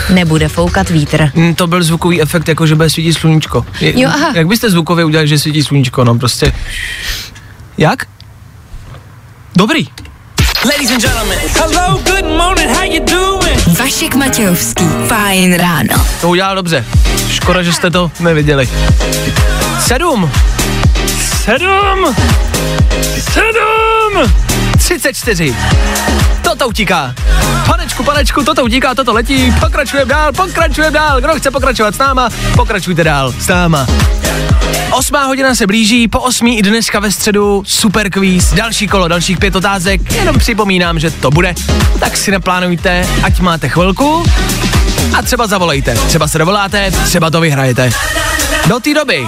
Nebude 0.10 0.48
foukat 0.48 0.90
vítr. 0.90 1.32
Mm, 1.36 1.56
to 1.56 1.68
byl 1.68 1.84
zvukový 1.84 2.22
efekt, 2.22 2.48
jako 2.48 2.68
že 2.68 2.76
bude 2.76 2.90
svítit 2.90 3.14
sluníčko. 3.14 3.66
Je, 3.80 4.00
Jo, 4.02 4.10
aha. 4.14 4.32
Jak 4.36 4.48
byste 4.48 4.70
zvukově 4.70 5.06
udělali, 5.06 5.28
že 5.28 5.40
svítí 5.40 5.64
sluníčko, 5.64 6.04
no 6.04 6.16
prostě. 6.16 6.54
Jak? 7.78 8.06
Dobrý. 9.56 9.88
Ladies 10.66 10.92
and 10.92 11.02
gentlemen, 11.02 11.40
hello, 11.60 12.00
good 12.06 12.38
morning, 12.38 12.70
how 12.72 12.84
you 12.84 13.06
doing? 13.06 13.80
Vašek 13.80 14.16
Matějovský. 14.16 14.84
Fajn 15.08 15.54
ráno. 15.54 16.06
To 16.22 16.30
udělal 16.30 16.56
dobře. 16.56 16.86
Škoda, 17.32 17.64
že 17.64 17.74
jste 17.74 17.90
to 17.92 18.12
neviděli. 18.20 18.70
Sedm. 19.80 20.32
Sedm. 21.46 22.16
Sedm. 23.34 23.93
34. 24.78 25.56
Toto 26.42 26.68
utíká. 26.68 27.16
Panečku, 27.68 28.04
panečku, 28.04 28.44
toto 28.44 28.64
utíká, 28.64 28.96
toto 28.96 29.14
letí. 29.14 29.54
Pokračujeme 29.60 30.10
dál, 30.10 30.34
pokračujeme 30.34 30.92
dál. 30.92 31.22
Kdo 31.22 31.36
chce 31.36 31.52
pokračovat 31.52 31.96
s 31.96 31.98
náma, 31.98 32.30
pokračujte 32.56 33.04
dál 33.04 33.34
s 33.40 33.48
náma. 33.48 33.88
Osmá 34.92 35.26
hodina 35.26 35.56
se 35.56 35.68
blíží, 35.68 36.08
po 36.08 36.20
osmí 36.20 36.60
i 36.60 36.62
dneska 36.62 37.00
ve 37.00 37.12
středu 37.12 37.64
super 37.66 38.10
kvíz, 38.10 38.54
další 38.54 38.88
kolo, 38.88 39.08
dalších 39.08 39.38
pět 39.38 39.56
otázek, 39.56 40.12
jenom 40.12 40.38
připomínám, 40.38 41.00
že 41.00 41.12
to 41.12 41.32
bude, 41.32 41.54
tak 42.00 42.18
si 42.18 42.32
naplánujte, 42.32 43.08
ať 43.24 43.40
máte 43.40 43.70
chvilku 43.70 44.26
a 45.18 45.22
třeba 45.22 45.48
zavolejte, 45.48 45.96
třeba 45.96 46.28
se 46.28 46.38
dovoláte, 46.38 46.92
třeba 46.92 47.30
to 47.30 47.42
vyhrajete. 47.42 47.90
Do 48.68 48.80
té 48.80 48.94
doby, 48.94 49.28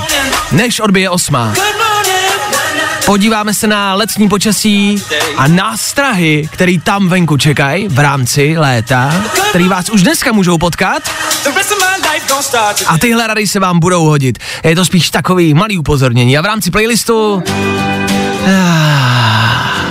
než 0.51 0.79
odbije 0.79 1.09
osmá, 1.09 1.53
podíváme 3.05 3.53
se 3.53 3.67
na 3.67 3.93
letní 3.93 4.29
počasí 4.29 5.03
a 5.37 5.47
nástrahy, 5.47 6.49
který 6.51 6.79
tam 6.79 7.09
venku 7.09 7.37
čekají 7.37 7.87
v 7.87 7.99
rámci 7.99 8.55
léta, 8.57 9.23
který 9.49 9.67
vás 9.67 9.89
už 9.89 10.03
dneska 10.03 10.31
můžou 10.31 10.57
potkat 10.57 11.03
a 12.87 12.97
tyhle 12.97 13.27
rady 13.27 13.47
se 13.47 13.59
vám 13.59 13.79
budou 13.79 14.05
hodit. 14.05 14.39
Je 14.63 14.75
to 14.75 14.85
spíš 14.85 15.09
takový 15.09 15.53
malý 15.53 15.77
upozornění 15.77 16.37
a 16.37 16.41
v 16.41 16.45
rámci 16.45 16.71
playlistu 16.71 17.43
ah, 18.47 19.85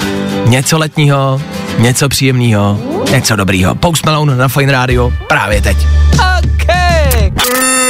něco 0.46 0.78
letního, 0.78 1.42
něco 1.78 2.08
příjemného, 2.08 2.80
něco 3.10 3.36
dobrýho. 3.36 3.74
Post 3.74 4.06
Malone 4.06 4.36
na 4.36 4.48
Fine 4.48 4.72
Radio 4.72 5.12
právě 5.28 5.62
teď. 5.62 5.76
Okay. 6.12 7.83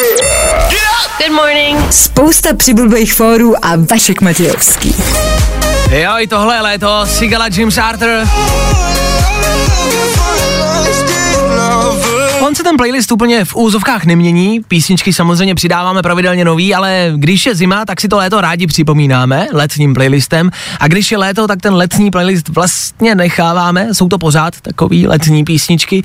Good 1.19 1.33
morning. 1.33 1.93
Spousta 1.93 2.55
přibulbých 2.55 3.15
fórů 3.15 3.65
a 3.65 3.73
Vašek 3.91 4.21
Matějovský. 4.21 4.95
Jo, 5.91 6.13
i 6.19 6.27
tohle 6.27 6.55
je 6.55 6.61
léto, 6.61 7.07
Sigala 7.07 7.47
James 7.57 7.79
Arthur. 7.79 8.29
On 12.47 12.55
se 12.55 12.63
ten 12.63 12.77
playlist 12.77 13.13
úplně 13.13 13.45
v 13.45 13.57
úzovkách 13.57 14.05
nemění, 14.05 14.61
písničky 14.69 15.13
samozřejmě 15.13 15.55
přidáváme 15.55 16.03
pravidelně 16.03 16.45
nový, 16.45 16.75
ale 16.75 17.13
když 17.17 17.47
je 17.47 17.55
zima, 17.55 17.85
tak 17.85 18.01
si 18.01 18.09
to 18.09 18.17
léto 18.17 18.41
rádi 18.41 18.67
připomínáme 18.67 19.47
letním 19.53 19.95
playlistem. 19.95 20.51
A 20.81 20.89
když 20.89 21.13
je 21.13 21.19
léto, 21.19 21.47
tak 21.47 21.61
ten 21.61 21.75
letní 21.75 22.11
playlist 22.11 22.49
vlastně 22.49 23.15
necháváme, 23.15 23.89
jsou 23.93 24.09
to 24.09 24.19
pořád 24.19 24.61
takový 24.61 25.07
letní 25.07 25.45
písničky, 25.45 26.03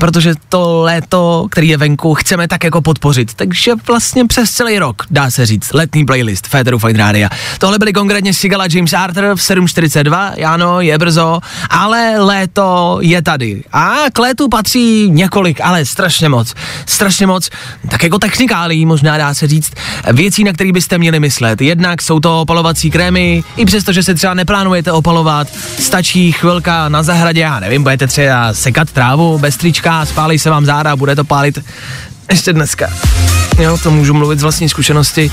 protože 0.00 0.34
to 0.48 0.82
léto, 0.82 1.46
který 1.50 1.68
je 1.68 1.76
venku, 1.76 2.14
chceme 2.14 2.48
tak 2.48 2.64
jako 2.64 2.80
podpořit, 2.80 3.34
takže 3.34 3.72
vlastně 3.86 4.24
přes 4.24 4.50
celý 4.50 4.78
rok, 4.78 5.02
dá 5.10 5.30
se 5.30 5.46
říct, 5.46 5.72
letní 5.72 6.04
playlist 6.06 6.46
Féteru 6.46 6.78
Fine 6.78 6.98
Radio. 6.98 7.28
Tohle 7.58 7.78
byly 7.78 7.92
konkrétně 7.92 8.34
Sigala 8.34 8.64
James 8.70 8.92
Arthur 8.92 9.24
v 9.24 9.40
7.42, 9.40 10.52
ano, 10.52 10.80
je 10.80 10.98
brzo, 10.98 11.40
ale 11.70 12.14
léto 12.18 12.98
je 13.00 13.22
tady. 13.22 13.64
A 13.72 13.96
k 14.12 14.18
létu 14.18 14.48
patří 14.48 15.10
několik, 15.10 15.60
ale 15.60 15.79
strašně 15.84 16.28
moc, 16.28 16.54
strašně 16.86 17.26
moc, 17.26 17.50
tak 17.90 18.02
jako 18.02 18.18
technikálí 18.18 18.86
možná 18.86 19.18
dá 19.18 19.34
se 19.34 19.46
říct, 19.46 19.72
věcí, 20.12 20.44
na 20.44 20.52
které 20.52 20.72
byste 20.72 20.98
měli 20.98 21.20
myslet. 21.20 21.60
Jednak 21.60 22.02
jsou 22.02 22.20
to 22.20 22.40
opalovací 22.40 22.90
krémy, 22.90 23.44
i 23.56 23.64
přesto, 23.64 23.92
že 23.92 24.02
se 24.02 24.14
třeba 24.14 24.34
neplánujete 24.34 24.92
opalovat, 24.92 25.48
stačí 25.78 26.32
chvilka 26.32 26.88
na 26.88 27.02
zahradě, 27.02 27.40
já 27.40 27.60
nevím, 27.60 27.82
budete 27.82 28.06
třeba 28.06 28.54
sekat 28.54 28.90
trávu 28.92 29.38
bez 29.38 29.56
trička, 29.56 30.06
spálí 30.06 30.38
se 30.38 30.50
vám 30.50 30.66
záda, 30.66 30.96
bude 30.96 31.16
to 31.16 31.24
pálit 31.24 31.58
ještě 32.30 32.52
dneska. 32.52 32.90
Jo, 33.58 33.78
to 33.82 33.90
můžu 33.90 34.14
mluvit 34.14 34.38
z 34.38 34.42
vlastní 34.42 34.68
zkušenosti. 34.68 35.30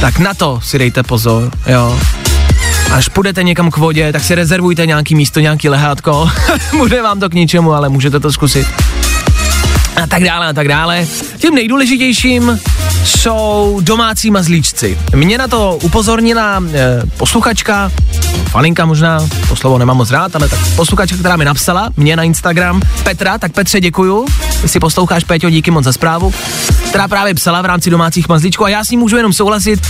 Tak 0.00 0.18
na 0.18 0.34
to 0.34 0.60
si 0.62 0.78
dejte 0.78 1.02
pozor, 1.02 1.50
jo. 1.66 1.98
Až 2.92 3.08
půjdete 3.08 3.42
někam 3.42 3.70
k 3.70 3.76
vodě, 3.76 4.12
tak 4.12 4.24
si 4.24 4.34
rezervujte 4.34 4.86
nějaký 4.86 5.14
místo, 5.14 5.40
nějaký 5.40 5.68
lehátko. 5.68 6.30
Bude 6.78 7.02
vám 7.02 7.20
to 7.20 7.28
k 7.28 7.34
ničemu, 7.34 7.72
ale 7.72 7.88
můžete 7.88 8.20
to 8.20 8.32
zkusit 8.32 8.66
tak 10.14 10.24
dále 10.24 10.46
a 10.46 10.52
tak 10.52 10.68
dále. 10.68 11.06
Tím 11.38 11.54
nejdůležitějším 11.54 12.60
jsou 13.04 13.80
domácí 13.82 14.30
mazlíčci. 14.30 14.98
Mě 15.14 15.38
na 15.38 15.48
to 15.48 15.78
upozornila 15.82 16.62
e, 16.72 17.02
posluchačka, 17.16 17.92
faninka 18.50 18.86
možná, 18.86 19.18
to 19.48 19.56
slovo 19.56 19.78
nemám 19.78 19.96
moc 19.96 20.10
rád, 20.10 20.36
ale 20.36 20.48
tak 20.48 20.58
posluchačka, 20.76 21.16
která 21.16 21.36
mi 21.36 21.44
napsala, 21.44 21.90
mě 21.96 22.16
na 22.16 22.22
Instagram, 22.22 22.80
Petra, 23.02 23.38
tak 23.38 23.52
Petře 23.52 23.80
děkuju, 23.80 24.26
jestli 24.62 24.80
posloucháš, 24.80 25.24
Péťo, 25.24 25.50
díky 25.50 25.70
moc 25.70 25.84
za 25.84 25.92
zprávu, 25.92 26.34
která 26.88 27.08
právě 27.08 27.34
psala 27.34 27.62
v 27.62 27.64
rámci 27.64 27.90
domácích 27.90 28.28
mazlíčků 28.28 28.64
a 28.64 28.68
já 28.68 28.84
s 28.84 28.90
ní 28.90 28.96
můžu 28.96 29.16
jenom 29.16 29.32
souhlasit, 29.32 29.80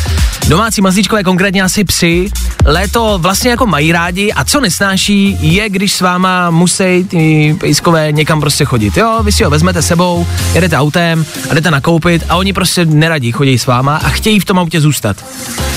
domácí 0.48 0.80
mazlíčkové, 0.80 1.22
konkrétně 1.22 1.62
asi 1.62 1.84
psy, 1.84 2.28
léto 2.64 3.18
vlastně 3.18 3.50
jako 3.50 3.66
mají 3.66 3.92
rádi 3.92 4.32
a 4.32 4.44
co 4.44 4.60
nesnáší 4.60 5.38
je, 5.40 5.68
když 5.68 5.92
s 5.92 6.00
váma 6.00 6.50
musí 6.50 7.04
ty 7.08 7.56
pejskové 7.60 8.12
někam 8.12 8.40
prostě 8.40 8.64
chodit, 8.64 8.96
jo, 8.96 9.20
vy 9.22 9.32
si 9.32 9.44
ho 9.44 9.50
vezmete 9.50 9.82
sebou, 9.82 10.26
jedete 10.54 10.76
autem 10.76 11.26
a 11.50 11.54
jdete 11.54 11.70
nakoupit 11.70 12.24
a 12.28 12.36
oni 12.36 12.52
prostě 12.52 12.84
neradí 12.84 13.32
chodí 13.32 13.58
s 13.58 13.66
váma 13.66 13.96
a 13.96 14.08
chtějí 14.08 14.40
v 14.40 14.44
tom 14.44 14.58
autě 14.58 14.80
zůstat, 14.80 15.16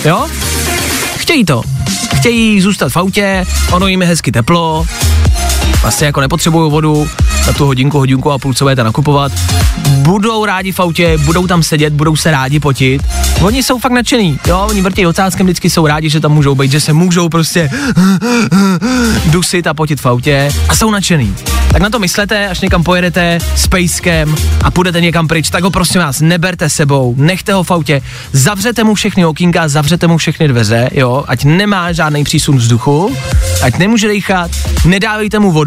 jo? 0.06 0.28
Chtějí 1.18 1.46
to. 1.46 1.62
Chtějí 2.16 2.62
zůstat 2.62 2.92
v 2.92 2.98
autě, 2.98 3.46
ono 3.72 3.88
jim 3.88 4.02
je 4.02 4.08
hezky 4.08 4.32
teplo, 4.32 4.86
vlastně 5.82 6.06
jako 6.06 6.22
nepotřebují 6.22 6.72
vodu 6.72 7.08
na 7.48 7.54
tu 7.54 7.66
hodinku, 7.66 7.98
hodinku 7.98 8.32
a 8.32 8.38
půl, 8.38 8.54
co 8.54 8.66
budete 8.66 8.84
nakupovat. 8.84 9.32
Budou 9.88 10.46
rádi 10.46 10.72
v 10.72 10.80
autě, 10.80 11.18
budou 11.18 11.48
tam 11.48 11.64
sedět, 11.64 11.94
budou 11.94 12.16
se 12.16 12.32
rádi 12.32 12.60
potit. 12.60 13.02
Oni 13.42 13.64
jsou 13.64 13.80
fakt 13.80 13.92
nadšený, 13.92 14.40
jo, 14.48 14.68
oni 14.70 14.82
vrtějí 14.82 15.08
ocáskem, 15.08 15.46
vždycky 15.46 15.70
jsou 15.70 15.88
rádi, 15.88 16.10
že 16.10 16.20
tam 16.20 16.32
můžou 16.32 16.56
být, 16.56 16.72
že 16.72 16.82
se 16.82 16.94
můžou 16.94 17.30
prostě 17.30 17.70
dusit 19.26 19.68
a 19.68 19.74
potit 19.74 20.02
v 20.02 20.06
autě 20.06 20.52
a 20.70 20.76
jsou 20.76 20.92
nadšený. 20.92 21.36
Tak 21.72 21.82
na 21.82 21.90
to 21.90 22.00
myslete, 22.00 22.48
až 22.48 22.62
někam 22.62 22.84
pojedete 22.84 23.40
s 23.56 23.68
pejskem 23.68 24.36
a 24.64 24.72
půjdete 24.72 25.02
někam 25.02 25.28
pryč, 25.28 25.50
tak 25.50 25.64
ho 25.64 25.72
prosím 25.72 26.02
vás 26.02 26.22
neberte 26.22 26.70
sebou, 26.70 27.16
nechte 27.18 27.54
ho 27.54 27.64
v 27.64 27.72
autě, 27.72 28.02
zavřete 28.32 28.84
mu 28.84 28.96
všechny 28.96 29.26
okýnka, 29.26 29.68
zavřete 29.68 30.08
mu 30.08 30.18
všechny 30.18 30.48
dveře, 30.48 30.90
jo, 30.94 31.24
ať 31.28 31.44
nemá 31.44 31.92
žádný 31.92 32.24
přísun 32.24 32.58
vzduchu, 32.58 33.16
ať 33.62 33.78
nemůže 33.78 34.08
dýchat, 34.08 34.52
nedávejte 34.86 35.40
mu 35.40 35.52
vodu, 35.52 35.67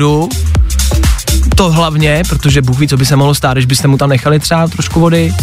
to 1.54 1.70
hlavně, 1.70 2.22
protože 2.28 2.62
Bůh 2.62 2.78
ví, 2.78 2.88
co 2.88 2.96
by 2.96 3.06
se 3.06 3.16
mohlo 3.16 3.34
stát, 3.34 3.52
když 3.52 3.66
byste 3.66 3.88
mu 3.88 3.98
tam 3.98 4.08
nechali 4.08 4.40
třeba 4.40 4.68
trošku 4.68 5.00
vody. 5.00 5.34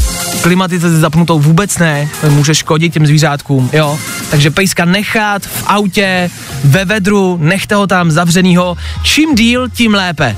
Klimatizaci 0.42 0.96
zapnutou 0.96 1.40
vůbec 1.40 1.78
ne, 1.78 2.10
může 2.30 2.56
škodit 2.56 2.94
těm 2.94 3.08
zvířátkům, 3.08 3.70
jo. 3.74 4.00
Takže 4.32 4.52
pejska 4.52 4.86
nechat 4.86 5.46
v 5.46 5.64
autě, 5.68 6.30
ve 6.64 6.86
vedru, 6.86 7.38
nechte 7.42 7.76
ho 7.76 7.88
tam 7.88 8.12
zavřenýho, 8.12 8.78
čím 9.04 9.36
díl, 9.36 9.70
tím 9.70 9.94
lépe, 9.94 10.36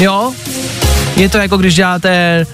jo. 0.00 0.32
Je 1.16 1.28
to 1.28 1.38
jako 1.38 1.56
když 1.56 1.74
děláte 1.74 2.46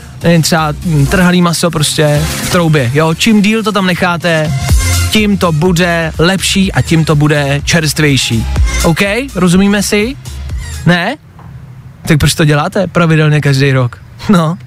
třeba 0.43 0.75
trhaný 1.11 1.43
maso 1.43 1.71
prostě 1.71 2.23
v 2.45 2.51
troubě, 2.51 2.91
jo. 2.95 3.15
Čím 3.15 3.43
díl 3.43 3.63
to 3.63 3.73
tam 3.73 3.87
necháte, 3.87 4.53
tím 5.11 5.39
to 5.39 5.53
bude 5.53 6.13
lepší 6.19 6.73
a 6.73 6.83
tím 6.83 7.05
to 7.05 7.17
bude 7.17 7.61
čerstvější. 7.65 8.47
OK? 8.85 9.01
Rozumíme 9.35 9.83
si? 9.83 10.17
Ne? 10.87 11.16
Tak 12.09 12.19
proč 12.19 12.35
to 12.35 12.45
děláte 12.45 12.87
pravidelně 12.87 13.40
každý 13.40 13.73
rok? 13.73 13.99
No. 14.29 14.59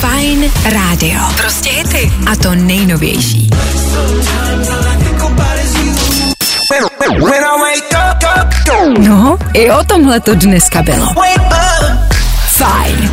Fajn 0.00 0.44
rádio. 0.64 1.20
Prostě 1.36 1.70
hity. 1.70 2.12
A 2.32 2.36
to 2.36 2.54
nejnovější. 2.54 3.50
No, 8.98 9.38
i 9.54 9.70
o 9.70 9.84
tomhle 9.84 10.20
to 10.20 10.34
dneska 10.34 10.82
bylo. 10.82 11.06
Fajn. 12.48 13.10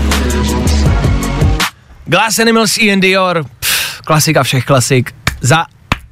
Glass 2.06 2.40
Animals 2.40 2.78
Ian 2.78 3.00
Dior, 3.00 3.44
pff, 3.60 4.02
klasika 4.02 4.44
všech 4.44 4.66
klasik. 4.66 5.12
Za, 5.42 5.66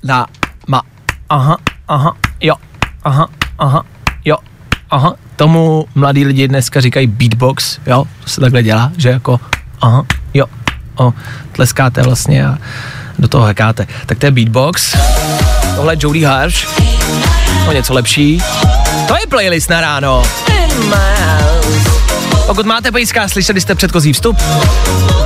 na, 0.03 0.25
ma, 0.67 0.82
aha, 1.29 1.58
aha, 1.89 2.15
jo, 2.41 2.56
aha, 3.04 3.28
aha, 3.60 3.84
jo, 4.25 4.38
aha. 4.89 5.13
Tomu 5.36 5.86
mladí 5.95 6.25
lidi 6.25 6.47
dneska 6.47 6.82
říkají 6.82 7.08
beatbox, 7.08 7.80
jo, 7.88 8.06
to 8.23 8.30
se 8.30 8.41
takhle 8.41 8.63
dělá, 8.63 8.91
že 8.97 9.10
jako, 9.10 9.39
aha, 9.82 10.06
jo, 10.34 10.45
o, 10.95 11.13
tleskáte 11.52 12.02
vlastně 12.02 12.47
a 12.47 12.58
do 13.19 13.28
toho 13.28 13.45
hekáte. 13.45 13.88
Tak 14.06 14.19
to 14.19 14.25
je 14.25 14.32
beatbox, 14.32 14.97
tohle 15.75 15.93
je 15.93 15.97
Jody 16.02 16.23
Harsh, 16.23 16.67
o 17.67 17.71
něco 17.71 17.93
lepší. 17.93 18.43
To 19.08 19.15
je 19.15 19.28
playlist 19.28 19.69
na 19.69 19.82
ráno. 19.82 20.23
Pokud 22.49 22.65
máte 22.65 22.91
pejska, 22.91 23.27
slyšeli 23.27 23.62
jste 23.62 23.75
předchozí 23.75 24.13
vstup, 24.13 24.38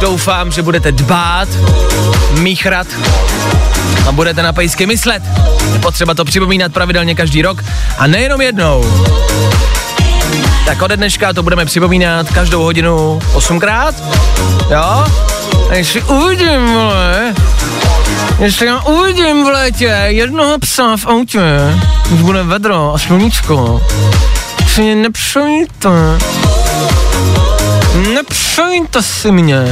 doufám, 0.02 0.52
že 0.52 0.62
budete 0.62 0.92
dbát, 0.92 1.48
míchrat 2.32 2.88
a 4.08 4.12
budete 4.12 4.44
na 4.44 4.54
pejsky 4.54 4.86
myslet. 4.86 5.24
Je 5.74 5.80
potřeba 5.80 6.14
to 6.14 6.26
připomínat 6.26 6.74
pravidelně 6.74 7.16
každý 7.16 7.42
rok 7.42 7.64
a 7.98 8.08
nejenom 8.08 8.42
jednou. 8.42 9.04
Tak 10.66 10.82
ode 10.82 10.98
dneška 10.98 11.34
to 11.34 11.44
budeme 11.44 11.66
připomínat 11.66 12.32
každou 12.32 12.64
hodinu 12.64 13.20
osmkrát, 13.34 13.96
jo? 14.72 15.06
A 15.70 15.74
jestli 15.74 16.02
uvidím, 16.02 16.74
vole, 16.74 17.34
jestli 18.40 18.66
já 18.66 18.82
uvidím 18.82 19.46
v 19.46 19.48
létě 19.48 20.04
jednoho 20.08 20.60
psa 20.60 20.98
v 20.98 21.06
autě, 21.06 21.42
když 22.10 22.22
bude 22.22 22.44
vedro 22.44 22.94
a 22.94 22.98
sluníčko, 22.98 23.82
si 24.68 24.82
mě 24.82 24.96
Nepřejíte 27.94 29.02
si 29.02 29.32
mě. 29.32 29.66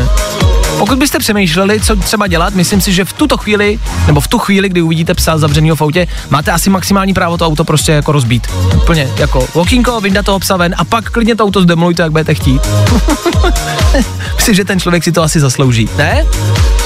Pokud 0.77 0.99
byste 0.99 1.19
přemýšleli, 1.19 1.79
co 1.79 1.95
třeba 1.95 2.27
dělat, 2.27 2.53
myslím 2.53 2.81
si, 2.81 2.93
že 2.93 3.05
v 3.05 3.13
tuto 3.13 3.37
chvíli, 3.37 3.79
nebo 4.07 4.21
v 4.21 4.27
tu 4.27 4.39
chvíli, 4.39 4.69
kdy 4.69 4.81
uvidíte 4.81 5.13
psa 5.13 5.37
zavřenýho 5.37 5.75
v 5.75 5.81
autě, 5.81 6.07
máte 6.29 6.51
asi 6.51 6.69
maximální 6.69 7.13
právo 7.13 7.37
to 7.37 7.47
auto 7.47 7.63
prostě 7.63 7.91
jako 7.91 8.11
rozbít. 8.11 8.47
Úplně 8.75 9.09
jako 9.17 9.47
okýnko, 9.53 10.01
vyndat 10.01 10.25
toho 10.25 10.39
psa 10.39 10.57
ven 10.57 10.75
a 10.77 10.85
pak 10.85 11.09
klidně 11.09 11.35
to 11.35 11.43
auto 11.43 11.61
zdemolujte, 11.61 12.03
jak 12.03 12.11
budete 12.11 12.33
chtít. 12.33 12.61
myslím, 14.35 14.55
že 14.55 14.65
ten 14.65 14.79
člověk 14.79 15.03
si 15.03 15.11
to 15.11 15.23
asi 15.23 15.39
zaslouží, 15.39 15.89
ne? 15.97 16.25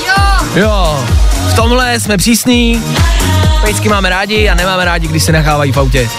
Jo. 0.07 0.45
Jo. 0.55 1.05
V 1.49 1.53
tomhle 1.55 1.99
jsme 1.99 2.17
přísní, 2.17 2.83
pejsky 3.61 3.89
máme 3.89 4.09
rádi 4.09 4.49
a 4.49 4.55
nemáme 4.55 4.85
rádi, 4.85 5.07
když 5.07 5.23
se 5.23 5.31
nechávají 5.31 5.71
v 5.71 5.77
autě. 5.77 6.09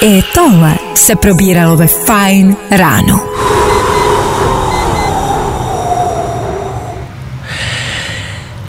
I 0.00 0.22
tohle 0.34 0.74
se 0.94 1.16
probíralo 1.16 1.76
ve 1.76 1.86
Fajn 1.86 2.56
ráno. 2.70 3.20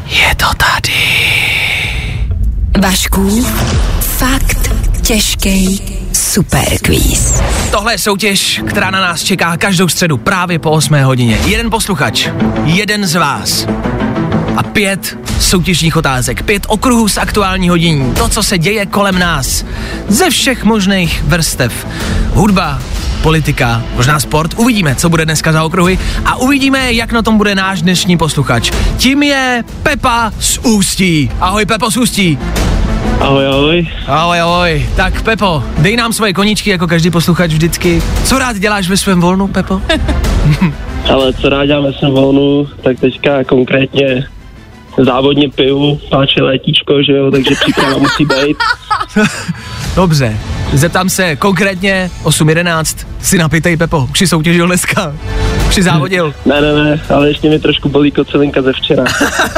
Je 0.05 0.36
to 0.36 0.45
tady. 0.57 0.93
Vašku, 2.81 3.45
fakt 3.99 4.71
těžký 5.01 5.81
superquiz. 6.13 7.41
Tohle 7.71 7.93
je 7.93 7.97
soutěž, 7.97 8.62
která 8.67 8.91
na 8.91 9.01
nás 9.01 9.23
čeká 9.23 9.57
každou 9.57 9.88
středu 9.88 10.17
právě 10.17 10.60
po 10.60 10.71
8 10.71 11.03
hodině. 11.03 11.39
Jeden 11.45 11.69
posluchač, 11.69 12.29
jeden 12.63 13.05
z 13.07 13.15
vás 13.15 13.67
a 14.57 14.63
pět 14.63 15.17
soutěžních 15.41 15.97
otázek, 15.97 16.43
pět 16.43 16.63
okruhů 16.67 17.08
z 17.08 17.17
aktuální 17.17 17.69
hodiní, 17.69 18.13
to, 18.13 18.30
co 18.30 18.43
se 18.43 18.58
děje 18.58 18.86
kolem 18.86 19.19
nás, 19.19 19.65
ze 20.08 20.30
všech 20.30 20.63
možných 20.63 21.23
vrstev. 21.23 21.88
Hudba, 22.34 22.80
politika, 23.21 23.84
možná 23.95 24.19
sport, 24.19 24.54
uvidíme, 24.58 24.95
co 24.95 25.10
bude 25.10 25.25
dneska 25.25 25.51
za 25.51 25.63
okruhy 25.63 25.99
a 26.25 26.36
uvidíme, 26.36 26.93
jak 26.93 27.12
na 27.12 27.21
tom 27.21 27.38
bude 27.38 27.56
náš 27.56 27.82
dnešní 27.82 28.17
posluchač. 28.17 28.71
Tím 28.97 29.23
je 29.23 29.63
Pepa 29.84 30.32
z 30.39 30.58
Ústí. 30.58 31.32
Ahoj 31.39 31.65
Pepo 31.65 31.91
z 31.91 31.97
Ústí. 31.97 32.39
Ahoj, 33.19 33.47
ahoj. 33.47 33.88
Ahoj, 34.08 34.41
ahoj. 34.41 34.86
Tak 34.95 35.21
Pepo, 35.21 35.63
dej 35.77 35.97
nám 35.97 36.13
svoje 36.13 36.34
koníčky, 36.34 36.69
jako 36.69 36.88
každý 36.88 37.12
posluchač 37.12 37.51
vždycky. 37.51 38.01
Co 38.23 38.39
rád 38.39 38.58
děláš 38.58 38.89
ve 38.89 38.97
svém 38.97 39.21
volnu, 39.21 39.47
Pepo? 39.47 39.82
Ale 41.13 41.34
co 41.34 41.49
rád 41.49 41.65
dělám 41.65 41.84
ve 41.84 41.93
svém 41.93 42.12
volnu, 42.12 42.67
tak 42.84 42.99
teďka 42.99 43.43
konkrétně 43.43 44.25
závodně 44.97 45.49
piju, 45.49 45.99
páče 46.10 46.43
létíčko, 46.43 47.04
že 47.04 47.13
jo, 47.13 47.32
takže 47.32 47.56
příprava 47.56 47.97
musí 47.97 48.25
být. 48.25 48.58
Dobře, 49.95 50.38
zeptám 50.73 51.10
se 51.10 51.36
konkrétně 51.36 52.12
8.11, 52.23 53.08
si 53.21 53.38
napitej 53.38 53.77
Pepo, 53.77 54.08
už 54.12 54.19
si 54.19 54.27
soutěžil 54.27 54.67
dneska, 54.67 55.13
už 55.67 55.75
si 55.75 55.84
závodil. 55.84 56.34
Ne, 56.45 56.62
ne, 56.62 56.84
ne, 56.84 57.01
ale 57.10 57.27
ještě 57.27 57.49
mi 57.49 57.60
trošku 57.60 57.89
bolí 57.89 58.12
kocelinka 58.12 58.62
ze 58.62 58.73
včera. 58.73 59.04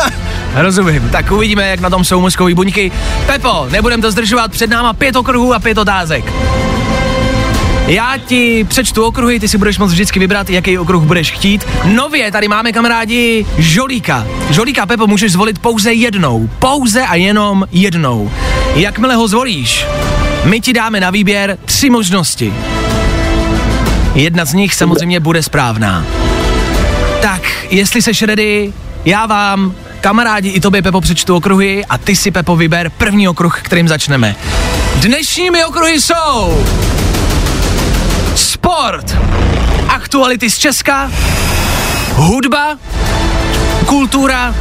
Rozumím, 0.55 1.09
tak 1.09 1.31
uvidíme, 1.31 1.67
jak 1.67 1.79
na 1.79 1.89
tom 1.89 2.03
jsou 2.03 2.21
mozkový 2.21 2.53
buňky. 2.53 2.91
Pepo, 3.25 3.67
nebudem 3.71 4.01
to 4.01 4.11
zdržovat, 4.11 4.51
před 4.51 4.69
náma 4.69 4.93
pět 4.93 5.15
okruhů 5.15 5.53
a 5.53 5.59
pět 5.59 5.77
otázek. 5.77 6.33
Já 7.87 8.17
ti 8.25 8.63
přečtu 8.63 9.05
okruhy, 9.05 9.39
ty 9.39 9.47
si 9.47 9.57
budeš 9.57 9.77
moct 9.77 9.91
vždycky 9.91 10.19
vybrat, 10.19 10.49
jaký 10.49 10.77
okruh 10.77 11.03
budeš 11.03 11.31
chtít. 11.31 11.67
Nově 11.85 12.31
tady 12.31 12.47
máme 12.47 12.71
kamarádi 12.71 13.45
Žolíka. 13.57 14.27
Žolíka, 14.49 14.85
Pepo, 14.85 15.07
můžeš 15.07 15.31
zvolit 15.31 15.59
pouze 15.59 15.93
jednou. 15.93 16.49
Pouze 16.59 17.01
a 17.01 17.15
jenom 17.15 17.67
jednou. 17.71 18.31
Jakmile 18.75 19.15
ho 19.15 19.27
zvolíš, 19.27 19.85
my 20.43 20.61
ti 20.61 20.73
dáme 20.73 20.99
na 20.99 21.09
výběr 21.09 21.57
tři 21.65 21.89
možnosti. 21.89 22.53
Jedna 24.15 24.45
z 24.45 24.53
nich 24.53 24.75
samozřejmě 24.75 25.19
bude 25.19 25.43
správná. 25.43 26.05
Tak, 27.21 27.41
jestli 27.69 28.01
seš 28.01 28.21
ready, 28.21 28.73
já 29.05 29.25
vám, 29.25 29.73
kamarádi 30.01 30.49
i 30.49 30.59
tobě, 30.59 30.81
Pepo, 30.81 31.01
přečtu 31.01 31.35
okruhy 31.35 31.85
a 31.85 31.97
ty 31.97 32.15
si, 32.15 32.31
Pepo, 32.31 32.55
vyber 32.55 32.89
první 32.89 33.27
okruh, 33.27 33.61
kterým 33.61 33.87
začneme. 33.87 34.35
Dnešními 34.95 35.65
okruhy 35.65 36.01
jsou 36.01 36.65
sport, 38.63 39.17
aktuality 39.89 40.49
z 40.49 40.57
Česka, 40.57 41.11
hudba, 42.15 42.77
kultura 43.85 44.55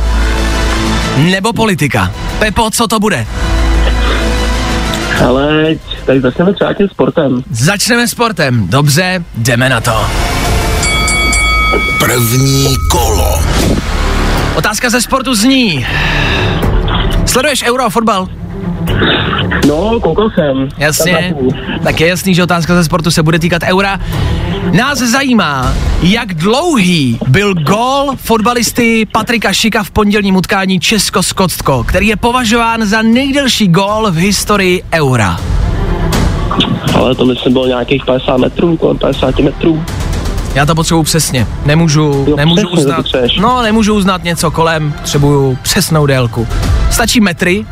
nebo 1.17 1.53
politika. 1.53 2.11
Pepo, 2.39 2.71
co 2.71 2.89
to 2.89 3.01
bude? 3.01 3.27
Ale 5.29 5.75
tak 6.07 6.21
začneme 6.21 6.55
třeba 6.55 6.75
tím 6.75 6.89
sportem. 6.89 7.43
Začneme 7.51 8.09
sportem. 8.09 8.69
Dobře, 8.69 9.25
jdeme 9.35 9.69
na 9.69 9.81
to. 9.81 10.07
První 11.99 12.77
kolo. 12.91 13.41
Otázka 14.55 14.91
ze 14.91 15.01
sportu 15.01 15.35
zní. 15.35 15.87
Sleduješ 17.27 17.63
euro 17.63 17.85
a 17.85 17.91
fotbal? 17.91 18.29
No, 19.69 20.01
koukal 20.01 20.31
jsem. 20.31 20.69
Jasně, 20.79 21.35
tak 21.83 22.01
je 22.01 22.09
jasný, 22.09 22.35
že 22.35 22.43
otázka 22.43 22.75
ze 22.75 22.85
sportu 22.85 23.11
se 23.11 23.23
bude 23.23 23.39
týkat 23.39 23.63
eura. 23.63 24.01
Nás 24.73 24.99
zajímá, 24.99 25.75
jak 26.03 26.35
dlouhý 26.35 27.19
byl 27.29 27.55
gól 27.55 28.11
fotbalisty 28.17 29.07
Patrika 29.13 29.53
Šika 29.53 29.83
v 29.83 29.91
pondělním 29.91 30.37
utkání 30.37 30.81
Česko-Skotsko, 30.81 31.85
který 31.85 32.07
je 32.07 32.17
považován 32.17 32.87
za 32.87 33.03
nejdelší 33.03 33.69
gól 33.69 34.11
v 34.11 34.17
historii 34.17 34.83
eura. 34.93 35.41
Ale 36.95 37.15
to 37.15 37.27
myslím 37.27 37.53
bylo 37.53 37.67
nějakých 37.67 38.05
50 38.05 38.37
metrů, 38.37 38.77
kolem 38.77 38.99
50 38.99 39.39
metrů. 39.39 39.85
Já 40.55 40.67
to 40.67 40.75
potřebuju 40.75 41.03
přesně. 41.03 41.47
Nemůžu, 41.67 42.25
Jo, 42.29 42.37
nemůžu 42.37 42.67
přesně, 42.67 42.81
uznat. 42.97 43.07
No, 43.41 43.63
nemůžu 43.63 43.95
uznat 43.95 44.25
něco 44.25 44.51
kolem, 44.51 44.93
potřebuju 44.93 45.59
přesnou 45.63 46.07
délku. 46.07 46.49
Stačí 46.91 47.21
metry, 47.21 47.67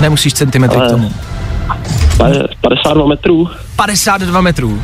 nemusíš 0.00 0.34
centimetry 0.34 0.78
Ale- 0.78 0.88
k 0.88 0.90
tomu. 0.90 1.12
Pade- 2.16 2.48
52 2.60 3.06
metrů. 3.06 3.48
52 3.76 4.40
metrů. 4.40 4.82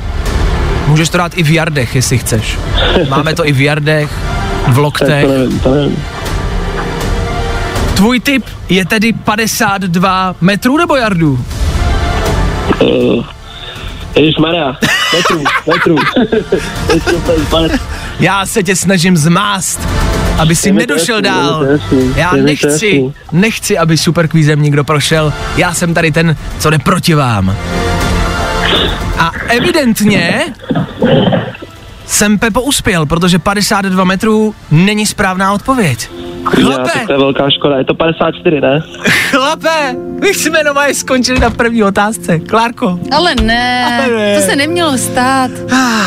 Můžeš 0.87 1.09
to 1.09 1.19
dát 1.19 1.33
i 1.39 1.43
v 1.43 1.51
jardech, 1.51 1.95
jestli 1.95 2.19
chceš. 2.19 2.59
Máme 3.09 3.35
to 3.35 3.47
i 3.47 3.53
v 3.53 3.61
jardech, 3.61 4.11
v 4.69 4.79
loktech. 4.79 5.25
to 5.25 5.33
nevím, 5.33 5.61
to 5.61 5.75
nevím. 5.75 5.97
Tvůj 7.95 8.21
tip 8.21 8.45
je 8.69 8.85
tedy 8.85 9.13
52 9.13 10.35
metrů 10.41 10.77
nebo 10.77 10.97
jardů? 10.97 11.45
Uh, 12.83 13.25
Ježišmarja, 14.17 14.67
metrů, 14.67 14.89
úplně 17.17 17.45
spadne. 17.47 17.79
Já 18.21 18.47
se 18.47 18.63
tě 18.63 18.77
snažím 18.77 19.17
zmást, 19.17 19.89
aby 20.39 20.57
si 20.57 20.73
nedošel 20.73 21.21
dál. 21.21 21.67
Já 22.17 22.33
nechci, 22.33 23.13
nechci, 23.33 23.79
aby 23.79 23.97
superkvízem 23.97 24.63
někdo 24.63 24.85
prošel. 24.85 25.33
Já 25.57 25.75
jsem 25.75 25.95
tady 25.95 26.13
ten, 26.13 26.37
co 26.59 26.71
jde 26.71 26.79
proti 26.79 27.15
vám. 27.15 27.57
A 29.19 29.33
evidentně 29.49 30.45
jsem 32.11 32.39
Pepo 32.39 32.63
uspěl, 32.63 33.07
protože 33.07 33.39
52 33.39 34.05
metrů 34.05 34.55
není 34.71 35.07
správná 35.07 35.53
odpověď. 35.53 36.09
Já, 36.45 36.51
Chlape, 36.51 36.91
tak 36.95 37.07
to 37.07 37.13
je 37.13 37.19
velká 37.19 37.51
škoda. 37.51 37.79
Je 37.79 37.85
to 37.85 37.95
54, 37.95 38.61
ne? 38.61 38.83
chlape, 39.31 39.97
my 40.21 40.35
jsme 40.35 40.63
normálně 40.65 40.95
skončili 40.95 41.39
na 41.39 41.51
první 41.51 41.83
otázce. 41.83 42.39
Klárko, 42.39 42.99
Ale 43.17 43.35
ne, 43.43 43.85
Ale 43.87 44.17
ne. 44.17 44.37
to 44.41 44.43
se 44.47 44.57
nemělo 44.57 44.99
stát. 44.99 45.51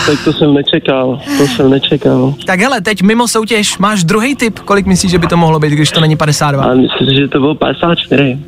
Tak 0.06 0.24
to 0.26 0.34
jsem 0.34 0.54
nečekal, 0.54 1.20
to 1.38 1.48
jsem 1.48 1.70
nečekal. 1.70 2.34
tak 2.46 2.60
hele, 2.60 2.82
teď 2.82 3.02
mimo 3.02 3.28
soutěž 3.28 3.78
máš 3.78 4.04
druhý 4.04 4.36
tip, 4.36 4.60
kolik 4.60 4.86
myslíš, 4.86 5.12
že 5.12 5.20
by 5.20 5.28
to 5.28 5.38
mohlo 5.38 5.60
být, 5.60 5.74
když 5.74 5.92
to 5.92 6.02
není 6.02 6.16
52? 6.16 6.64
Ale 6.64 6.76
myslím 6.76 7.08
si, 7.10 7.16
že 7.16 7.28
to 7.28 7.40
bylo 7.40 7.56
54. 7.56 8.40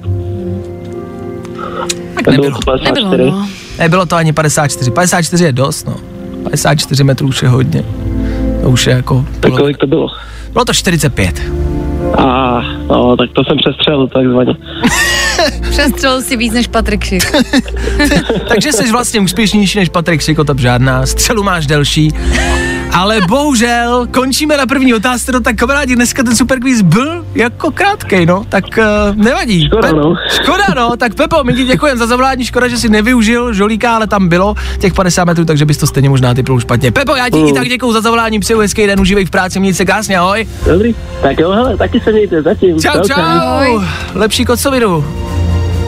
Tak 2.16 2.28
Nebylo 2.28 2.44
nebylo. 2.44 2.60
to 2.60 2.66
54. 2.72 3.08
Nebylo, 3.10 3.32
no. 3.32 3.48
Nebylo 3.80 4.06
to 4.06 4.16
ani 4.16 4.34
54. 4.34 4.92
54 4.92 5.44
je 5.44 5.52
dost, 5.52 5.88
no. 5.88 5.96
54 6.50 7.04
metrů 7.04 7.28
už 7.28 7.42
je 7.42 7.50
hodně. 7.50 7.84
To 8.64 8.70
už 8.70 8.88
je 8.88 8.94
jako... 8.94 9.26
Tak 9.40 9.52
Bylo, 9.52 9.58
kolik 9.58 9.78
to 9.78 9.88
bylo? 9.88 10.08
bylo 10.54 10.66
to 10.66 10.74
45. 10.74 11.42
A, 12.18 12.62
no, 12.90 13.18
tak 13.18 13.30
to 13.34 13.44
jsem 13.44 13.58
přestřelil 13.58 14.08
takzvaně. 14.08 14.56
Přestřelil 15.70 16.22
si 16.22 16.38
víc 16.38 16.54
než 16.54 16.68
Patrik 16.68 17.04
Šik. 17.04 17.32
Takže 18.48 18.74
jsi 18.74 18.92
vlastně 18.92 19.20
úspěšnější 19.20 19.80
než 19.80 19.90
Patrik 19.90 20.22
Sikotop 20.22 20.60
žádná. 20.60 21.06
Střelu 21.06 21.44
máš 21.44 21.68
delší. 21.68 22.12
Ale 22.96 23.22
bohužel, 23.28 24.08
končíme 24.12 24.58
na 24.58 24.66
první 24.66 24.94
otázce, 24.94 25.32
no 25.32 25.40
tak 25.40 25.56
kamarádi, 25.56 25.96
dneska 25.96 26.24
ten 26.24 26.36
superquiz 26.36 26.82
byl 26.82 27.26
jako 27.36 27.72
krátkej, 27.72 28.26
no, 28.26 28.44
tak 28.50 28.64
uh, 28.78 29.16
nevadí. 29.16 29.66
Škoda, 29.66 29.92
no. 29.92 30.16
Škoda, 30.30 30.64
no, 30.76 30.98
tak 30.98 31.16
Pepo, 31.16 31.44
my 31.44 31.54
ti 31.54 31.64
děkujeme 31.64 31.98
za 32.00 32.08
zavolání, 32.08 32.46
škoda, 32.46 32.68
že 32.68 32.78
si 32.78 32.90
nevyužil 32.90 33.54
žolíka, 33.54 33.96
ale 33.96 34.08
tam 34.08 34.28
bylo 34.28 34.56
těch 34.80 34.94
50 34.94 35.26
metrů, 35.26 35.46
takže 35.46 35.66
bys 35.66 35.78
to 35.78 35.88
stejně 35.88 36.10
možná 36.10 36.34
typnul 36.34 36.60
špatně. 36.60 36.92
Pepo, 36.92 37.16
já 37.16 37.30
ti 37.30 37.38
Mm. 37.38 37.48
i 37.48 37.54
tak 37.54 37.68
děkuju 37.70 37.94
za 37.94 38.02
zavolání, 38.02 38.40
přeju 38.40 38.60
hezký 38.60 38.88
den, 38.88 39.00
užívej 39.00 39.26
v 39.26 39.30
práci, 39.30 39.60
mějte 39.60 39.78
se 39.78 39.86
krásně, 39.86 40.18
ahoj. 40.18 40.48
Dobrý. 40.66 40.96
Tak 41.22 41.40
jo, 41.40 41.52
hele, 41.52 41.78
taky 41.78 42.00
se 42.00 42.12
mějte 42.12 42.42
zatím. 42.42 42.80
Čau, 42.80 43.08
čau. 43.08 43.82
Lepší 44.14 44.46
kocovinu. 44.46 45.06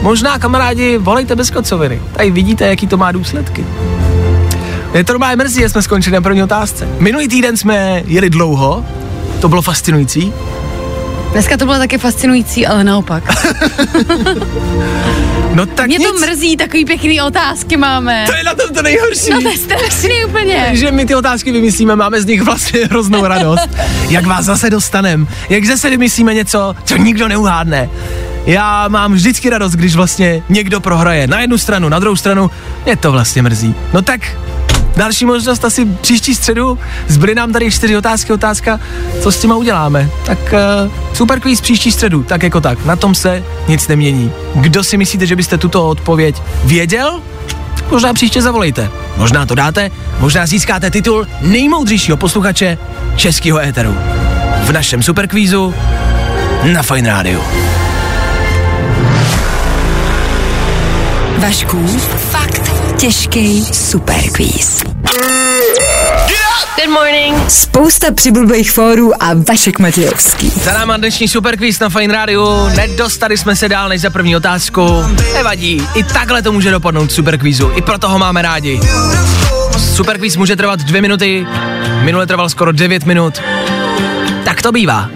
Možná, 0.02 0.38
kamarádi, 0.38 0.98
volejte 0.98 1.36
bez 1.36 1.50
kocoviny. 1.50 2.02
Tady 2.16 2.30
vidíte, 2.30 2.66
jaký 2.68 2.86
to 2.86 2.96
má 2.96 3.12
důsledky. 3.12 3.64
Je 4.94 5.04
to 5.04 5.12
normálně 5.12 5.36
mrzí, 5.36 5.60
že 5.60 5.68
jsme 5.68 5.82
skončili 5.82 6.14
na 6.14 6.20
první 6.20 6.42
otázce. 6.42 6.88
Minulý 6.98 7.28
týden 7.28 7.56
jsme 7.56 8.02
jeli 8.06 8.30
dlouho, 8.30 8.84
to 9.40 9.48
bylo 9.48 9.62
fascinující. 9.62 10.32
Dneska 11.32 11.56
to 11.56 11.64
bylo 11.64 11.78
taky 11.78 11.98
fascinující, 11.98 12.66
ale 12.66 12.84
naopak. 12.84 13.24
No 15.54 15.66
tak 15.66 15.86
Mě 15.86 15.98
nic. 15.98 16.08
to 16.08 16.14
mrzí, 16.26 16.56
takový 16.56 16.84
pěkný 16.84 17.20
otázky 17.20 17.76
máme. 17.76 18.24
To 18.26 18.34
je 18.36 18.44
na 18.44 18.54
tom 18.54 18.74
to 18.74 18.82
nejhorší. 18.82 19.30
No 19.30 19.40
to 19.42 19.48
je 19.48 19.56
strašný 19.58 20.24
úplně. 20.28 20.70
že 20.72 20.92
my 20.92 21.06
ty 21.06 21.14
otázky 21.14 21.52
vymyslíme, 21.52 21.96
máme 21.96 22.20
z 22.22 22.26
nich 22.26 22.42
vlastně 22.42 22.84
hroznou 22.90 23.24
radost. 23.26 23.68
Jak 24.08 24.26
vás 24.26 24.44
zase 24.44 24.70
dostanem, 24.70 25.28
jak 25.48 25.64
zase 25.64 25.90
vymyslíme 25.90 26.34
něco, 26.34 26.76
co 26.84 26.96
nikdo 26.96 27.28
neuhádne. 27.28 27.90
Já 28.46 28.88
mám 28.88 29.12
vždycky 29.12 29.50
radost, 29.50 29.72
když 29.72 29.94
vlastně 29.96 30.42
někdo 30.48 30.80
prohraje. 30.80 31.26
Na 31.26 31.40
jednu 31.40 31.58
stranu, 31.58 31.88
na 31.88 31.98
druhou 31.98 32.16
stranu, 32.16 32.50
mě 32.84 32.96
to 32.96 33.12
vlastně 33.12 33.42
mrzí. 33.42 33.74
No 33.92 34.02
tak, 34.02 34.20
další 34.98 35.26
možnost 35.26 35.64
asi 35.64 35.84
příští 35.84 36.34
středu. 36.34 36.78
Zbyly 37.06 37.34
nám 37.34 37.52
tady 37.52 37.70
čtyři 37.70 37.96
otázky, 37.96 38.32
otázka, 38.32 38.80
co 39.20 39.32
s 39.32 39.38
těma 39.38 39.56
uděláme. 39.56 40.10
Tak 40.26 40.38
uh, 40.52 40.92
super 41.14 41.40
quiz 41.40 41.60
příští 41.60 41.92
středu, 41.92 42.22
tak 42.22 42.42
jako 42.42 42.60
tak. 42.60 42.84
Na 42.84 42.96
tom 42.96 43.14
se 43.14 43.42
nic 43.68 43.88
nemění. 43.88 44.32
Kdo 44.54 44.84
si 44.84 44.96
myslíte, 44.96 45.26
že 45.26 45.36
byste 45.36 45.58
tuto 45.58 45.88
odpověď 45.88 46.42
věděl? 46.64 47.20
Možná 47.90 48.14
příště 48.14 48.42
zavolejte. 48.42 48.90
Možná 49.16 49.46
to 49.46 49.54
dáte, 49.54 49.90
možná 50.18 50.46
získáte 50.46 50.90
titul 50.90 51.26
nejmoudřejšího 51.40 52.16
posluchače 52.16 52.78
českého 53.16 53.58
éteru. 53.58 53.96
V 54.62 54.72
našem 54.72 55.02
superkvízu 55.02 55.74
na 56.72 56.82
Fine 56.82 57.10
Radio. 57.10 57.40
Vašku, 61.38 61.86
fakt 62.30 62.72
těžký 62.96 63.64
superquiz. 63.64 64.87
Good 66.58 66.90
morning. 66.90 67.50
Spousta 67.50 68.12
přibulbých 68.14 68.72
fórů 68.72 69.22
a 69.22 69.30
Vašek 69.48 69.78
Matějovský. 69.78 70.50
Za 70.50 70.72
náma 70.72 70.96
dnešní 70.96 71.28
superkvíz 71.28 71.80
na 71.80 71.88
Fine 71.88 72.14
Radio. 72.14 72.70
Nedostali 72.76 73.38
jsme 73.38 73.56
se 73.56 73.68
dál 73.68 73.88
než 73.88 74.00
za 74.00 74.10
první 74.10 74.36
otázku. 74.36 75.04
Nevadí, 75.34 75.88
i 75.94 76.04
takhle 76.04 76.42
to 76.42 76.52
může 76.52 76.70
dopadnout 76.70 77.10
v 77.10 77.14
superkvízu. 77.14 77.72
I 77.74 77.82
proto 77.82 78.08
ho 78.08 78.18
máme 78.18 78.42
rádi. 78.42 78.80
Superkvíz 79.94 80.36
může 80.36 80.56
trvat 80.56 80.80
dvě 80.80 81.02
minuty, 81.02 81.46
minule 82.02 82.26
trval 82.26 82.48
skoro 82.48 82.72
9 82.72 83.04
minut. 83.04 83.42
Tak 84.44 84.62
to 84.62 84.72
bývá. 84.72 85.08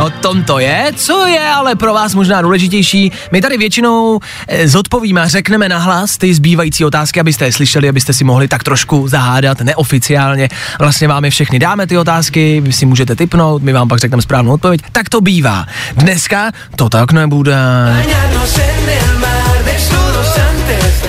O 0.00 0.10
tom 0.10 0.44
to 0.44 0.58
je, 0.58 0.92
co 0.96 1.26
je 1.26 1.48
ale 1.48 1.74
pro 1.74 1.94
vás 1.94 2.14
možná 2.14 2.42
důležitější. 2.42 3.12
My 3.32 3.40
tady 3.40 3.58
většinou 3.58 4.20
eh, 4.48 4.68
zodpovíme 4.68 5.22
a 5.22 5.28
řekneme 5.28 5.68
nahlas 5.68 6.16
ty 6.18 6.34
zbývající 6.34 6.84
otázky, 6.84 7.20
abyste 7.20 7.44
je 7.44 7.52
slyšeli, 7.52 7.88
abyste 7.88 8.12
si 8.12 8.24
mohli 8.24 8.48
tak 8.48 8.64
trošku 8.64 9.08
zahádat 9.08 9.60
neoficiálně. 9.60 10.48
Vlastně 10.78 11.08
vám 11.08 11.24
je 11.24 11.30
všechny 11.30 11.58
dáme 11.58 11.86
ty 11.86 11.98
otázky, 11.98 12.60
vy 12.60 12.72
si 12.72 12.86
můžete 12.86 13.16
typnout, 13.16 13.62
my 13.62 13.72
vám 13.72 13.88
pak 13.88 13.98
řekneme 13.98 14.22
správnou 14.22 14.52
odpověď. 14.52 14.80
Tak 14.92 15.08
to 15.08 15.20
bývá. 15.20 15.66
Dneska 15.96 16.50
to 16.76 16.88
tak 16.88 17.12
nebude. 17.12 17.56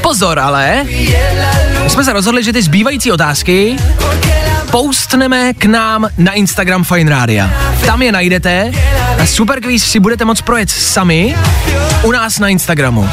Pozor 0.02 0.40
ale, 0.40 0.86
my 1.84 1.90
jsme 1.90 2.04
se 2.04 2.14
rozhodli, 2.14 2.44
že 2.44 2.54
ty 2.54 2.62
zbývající 2.62 3.12
otázky 3.12 3.78
postneme 4.72 5.54
k 5.54 5.66
nám 5.66 6.08
na 6.18 6.32
Instagram 6.32 6.84
Fine 6.84 7.12
Radio. 7.12 7.44
Tam 7.86 8.02
je 8.02 8.12
najdete 8.12 8.72
a 9.20 9.26
Superquiz 9.26 9.84
si 9.84 10.00
budete 10.00 10.26
moct 10.26 10.42
projet 10.42 10.70
sami 10.70 11.36
u 12.04 12.12
nás 12.12 12.40
na 12.40 12.48
Instagramu. 12.48 13.10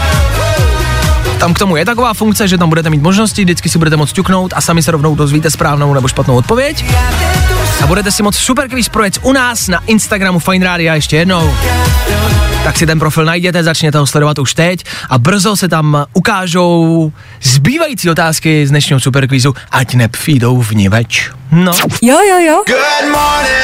Tam 1.38 1.54
k 1.54 1.59
tomu 1.59 1.76
je 1.76 1.84
taková 1.84 2.14
funkce, 2.14 2.48
že 2.48 2.59
tam 2.59 2.68
budete 2.68 2.90
mít 2.90 3.02
možnosti, 3.02 3.44
vždycky 3.44 3.68
si 3.68 3.78
budete 3.78 3.96
moct 3.96 4.12
ťuknout 4.12 4.52
a 4.56 4.61
sami 4.61 4.82
se 4.82 4.90
rovnou 4.90 5.14
dozvíte 5.14 5.50
správnou 5.50 5.94
nebo 5.94 6.09
špatnou 6.09 6.36
odpověď. 6.36 6.84
A 7.83 7.87
budete 7.87 8.12
si 8.12 8.22
moct 8.22 8.37
Superquiz 8.39 8.89
projet 8.89 9.18
u 9.22 9.33
nás 9.33 9.68
na 9.68 9.83
Instagramu 9.87 10.39
Fine 10.39 10.66
Radio 10.66 10.95
ještě 10.95 11.16
jednou. 11.16 11.55
Tak 12.64 12.79
si 12.79 12.87
ten 12.87 12.99
profil 12.99 13.24
najděte, 13.24 13.64
začněte 13.64 13.99
ho 13.99 14.07
sledovat 14.07 14.39
už 14.39 14.55
teď 14.55 14.85
a 15.11 15.18
brzo 15.18 15.57
se 15.57 15.68
tam 15.68 16.07
ukážou 16.12 17.12
zbývající 17.43 18.11
otázky 18.11 18.66
z 18.66 18.70
dnešního 18.70 19.01
superkvízu, 19.01 19.55
ať 19.70 19.95
nepřijdou 19.95 20.62
v 20.62 20.72
ní 20.72 20.89
več. 20.89 21.31
No. 21.53 21.72
Jo, 22.03 22.18
jo, 22.29 22.39
jo. 22.39 22.62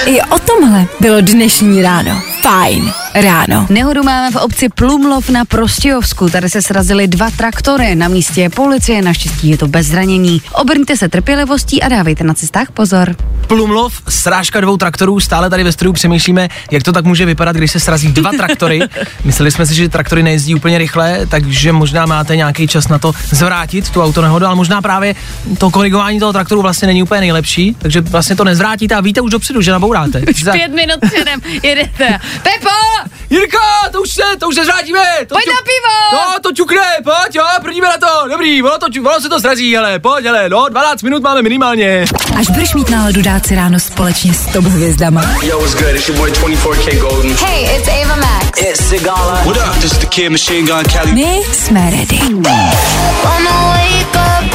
I 0.07 0.23
o 0.23 0.39
tomhle 0.39 0.87
bylo 1.01 1.21
dnešní 1.21 1.83
ráno. 1.83 2.23
Fajn 2.41 2.93
ráno. 3.15 3.67
Nehodu 3.71 4.03
máme 4.03 4.31
v 4.31 4.37
obci 4.37 4.69
Plumlov 4.69 5.29
na 5.29 5.45
Prostějovsku. 5.45 6.29
Tady 6.29 6.51
se 6.51 6.63
srazily 6.63 7.09
dva 7.09 7.31
traktory. 7.31 7.95
Na 7.95 8.09
místě 8.09 8.41
je 8.41 8.51
policie, 8.51 9.03
naštěstí 9.03 9.49
je 9.49 9.59
to 9.59 9.67
bez 9.67 9.87
zranění. 9.87 10.43
Obrňte 10.53 10.97
se 10.97 11.09
trpělivostí 11.09 11.83
a 11.83 11.89
dávejte 11.89 12.25
na 12.25 12.35
cestách 12.35 12.71
pozor. 12.71 13.17
Plumlov, 13.47 14.03
srážka 14.09 14.61
dvou 14.61 14.77
traktorů, 14.77 15.21
stále 15.21 15.51
tady 15.51 15.65
ve 15.65 15.73
studiu 15.73 15.93
přemýšlíme, 15.93 16.49
jak 16.71 16.83
to 16.83 16.93
tak 16.93 17.05
může 17.05 17.27
vypadat, 17.27 17.57
když 17.57 17.71
se 17.71 17.81
srazí 17.81 18.13
dva 18.13 18.31
traktory. 18.37 18.81
Mysleli 19.25 19.51
jsme 19.51 19.67
si, 19.67 19.75
že 19.75 19.89
traktory 19.89 20.23
nejezdí 20.23 20.55
úplně 20.55 20.79
rychle, 20.79 21.27
takže 21.27 21.73
možná 21.73 22.07
máte 22.07 22.37
nějaký 22.37 22.69
čas 22.69 22.89
na 22.89 22.99
to 22.99 23.13
zvrátit 23.31 23.91
tu 23.91 24.03
autonehodu, 24.03 24.47
ale 24.47 24.55
možná 24.55 24.83
právě 24.83 25.15
to 25.59 25.71
korigování 25.71 26.21
toho 26.21 26.33
traktoru 26.33 26.63
vlastně 26.63 26.87
není 26.87 27.03
úplně 27.03 27.21
nejlepší, 27.21 27.77
takže 27.79 28.01
vlastně 28.01 28.37
to 28.37 28.45
nezvrátíte 28.45 28.95
a 28.95 29.01
víte 29.01 29.21
už 29.21 29.31
dopředu, 29.31 29.61
že 29.63 29.73
nabouráte. 29.73 30.21
Už 30.31 30.45
pět 30.53 30.73
minut 30.73 31.01
předem 31.13 31.41
jedete. 31.63 32.19
Pepo! 32.43 33.11
Jirka, 33.31 33.59
to 33.93 34.03
už 34.03 34.11
se, 34.11 34.23
to 34.41 34.49
už 34.49 34.55
se 34.55 34.65
zvrátíme. 34.65 35.01
To 35.29 35.35
Pojď 35.35 35.47
na 35.47 35.61
pivo! 35.65 35.95
No, 36.13 36.41
to 36.43 36.53
čukne, 36.53 36.83
pojď, 37.05 37.35
jo, 37.35 37.45
prdíme 37.63 37.89
na 37.89 37.97
to, 37.99 38.29
dobrý, 38.29 38.63
ono, 38.63 38.79
to, 38.79 38.87
ču- 38.87 39.07
ono 39.07 39.21
se 39.21 39.29
to 39.29 39.41
srazí, 39.41 39.77
ale 39.77 39.99
pojď, 39.99 40.27
ale, 40.27 40.49
no, 40.49 40.67
12 40.71 41.03
minut 41.03 41.23
máme 41.23 41.43
minimálně. 41.43 42.05
Až 42.39 42.51
budeš 42.51 42.75
mít 42.75 42.91
náladu 42.91 43.23
dát 43.23 43.47
si 43.47 43.55
ráno 43.55 43.81
společně 43.95 44.35
s 44.35 44.47
top 44.47 44.65
hvězdama. 44.65 45.23
Yo, 45.43 45.59
what's 45.59 45.75
good? 45.75 45.95
It's 45.95 46.09
your 46.09 46.19
boy 46.19 46.31
24K 46.31 47.01
Golden. 47.01 47.37
Hey, 47.47 47.77
it's 47.77 47.89
Ava 47.89 48.17
Max. 48.17 48.63
It's 48.63 48.89
Sigala. 48.89 49.45
What 49.45 49.57
up? 49.57 49.75
This 49.75 49.93
is 49.93 49.99
the 49.99 50.07
kid 50.07 50.31
Machine 50.31 50.67
Gun 50.67 50.85
Kelly. 50.85 51.13
My 51.13 51.43
jsme 51.53 51.91
ready. 51.91 52.19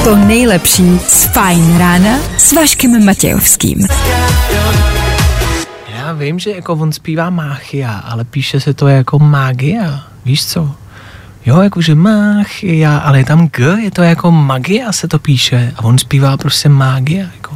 To 0.03 0.15
nejlepší 0.15 0.99
z 1.07 1.23
Fajn 1.25 1.77
rána 1.77 2.19
s 2.37 2.53
Vaškem 2.53 3.05
Matějovským. 3.05 3.87
Já 5.95 6.13
vím, 6.13 6.39
že 6.39 6.51
jako 6.51 6.73
on 6.73 6.91
zpívá 6.91 7.29
máchia, 7.29 7.91
ale 7.91 8.23
píše 8.23 8.59
se 8.59 8.73
to 8.73 8.87
jako 8.87 9.19
magia, 9.19 10.03
víš 10.25 10.45
co? 10.45 10.71
Jo, 11.45 11.61
jakože 11.61 11.95
máchia, 11.95 12.97
ale 12.97 13.17
je 13.17 13.25
tam 13.25 13.47
G, 13.47 13.77
je 13.83 13.91
to 13.91 14.01
jako 14.01 14.31
magia 14.31 14.91
se 14.91 15.07
to 15.07 15.19
píše 15.19 15.73
a 15.75 15.83
on 15.83 15.97
zpívá 15.97 16.37
prostě 16.37 16.69
magia, 16.69 17.25
jako. 17.35 17.49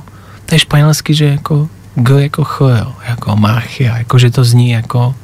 To 0.45 0.55
je 0.55 0.59
španělsky, 0.59 1.13
že 1.13 1.25
jako 1.25 1.69
G 1.95 2.23
jako 2.23 2.43
Ch, 2.43 2.61
jo, 2.61 2.93
jako 3.09 3.35
máchia, 3.35 3.97
jakože 3.97 4.31
to 4.31 4.43
zní 4.43 4.69
jako, 4.69 5.15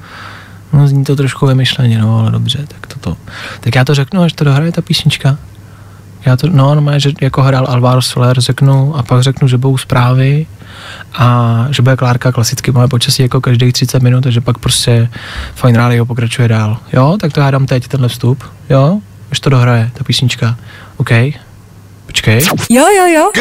no 0.74 0.88
zní 0.88 1.04
to 1.04 1.16
trošku 1.16 1.48
vymyšleně, 1.48 2.00
no, 2.00 2.20
ale 2.20 2.32
dobře, 2.32 2.66
tak 2.68 2.88
toto. 2.88 3.18
Tak 3.60 3.76
já 3.76 3.86
to 3.86 3.96
řeknu, 3.96 4.22
až 4.22 4.34
to 4.34 4.44
dohraje 4.44 4.72
ta 4.72 4.82
písnička. 4.82 5.38
Já 6.26 6.38
to, 6.38 6.48
no, 6.50 6.76
no, 6.76 7.00
že 7.00 7.12
jako 7.22 7.42
hrál 7.42 7.66
Alvaro 7.70 8.02
Soler, 8.02 8.42
řeknu, 8.42 8.96
a 8.96 9.04
pak 9.04 9.24
řeknu, 9.24 9.48
že 9.48 9.58
budou 9.58 9.78
zprávy 9.78 10.48
a 11.14 11.68
že 11.70 11.82
bude 11.82 11.96
Klárka 11.96 12.32
klasicky 12.32 12.72
máme 12.72 12.88
počasí 12.88 13.24
jako 13.24 13.42
každých 13.42 13.74
30 13.74 14.04
minut, 14.04 14.22
takže 14.22 14.42
pak 14.42 14.58
prostě 14.58 15.10
Fine 15.56 15.78
Radio 15.78 16.06
pokračuje 16.06 16.48
dál. 16.48 16.78
Jo, 16.94 17.18
tak 17.22 17.34
to 17.34 17.40
já 17.40 17.52
dám 17.52 17.66
teď 17.66 17.88
tenhle 17.88 18.10
vstup, 18.10 18.44
jo, 18.70 19.00
až 19.32 19.40
to 19.40 19.50
dohraje, 19.50 19.92
ta 19.94 20.04
písnička. 20.04 20.56
OK, 20.98 21.12
počkej. 22.10 22.41
Jo, 22.70 22.86
jo, 22.97 23.05
jo. 23.05 23.32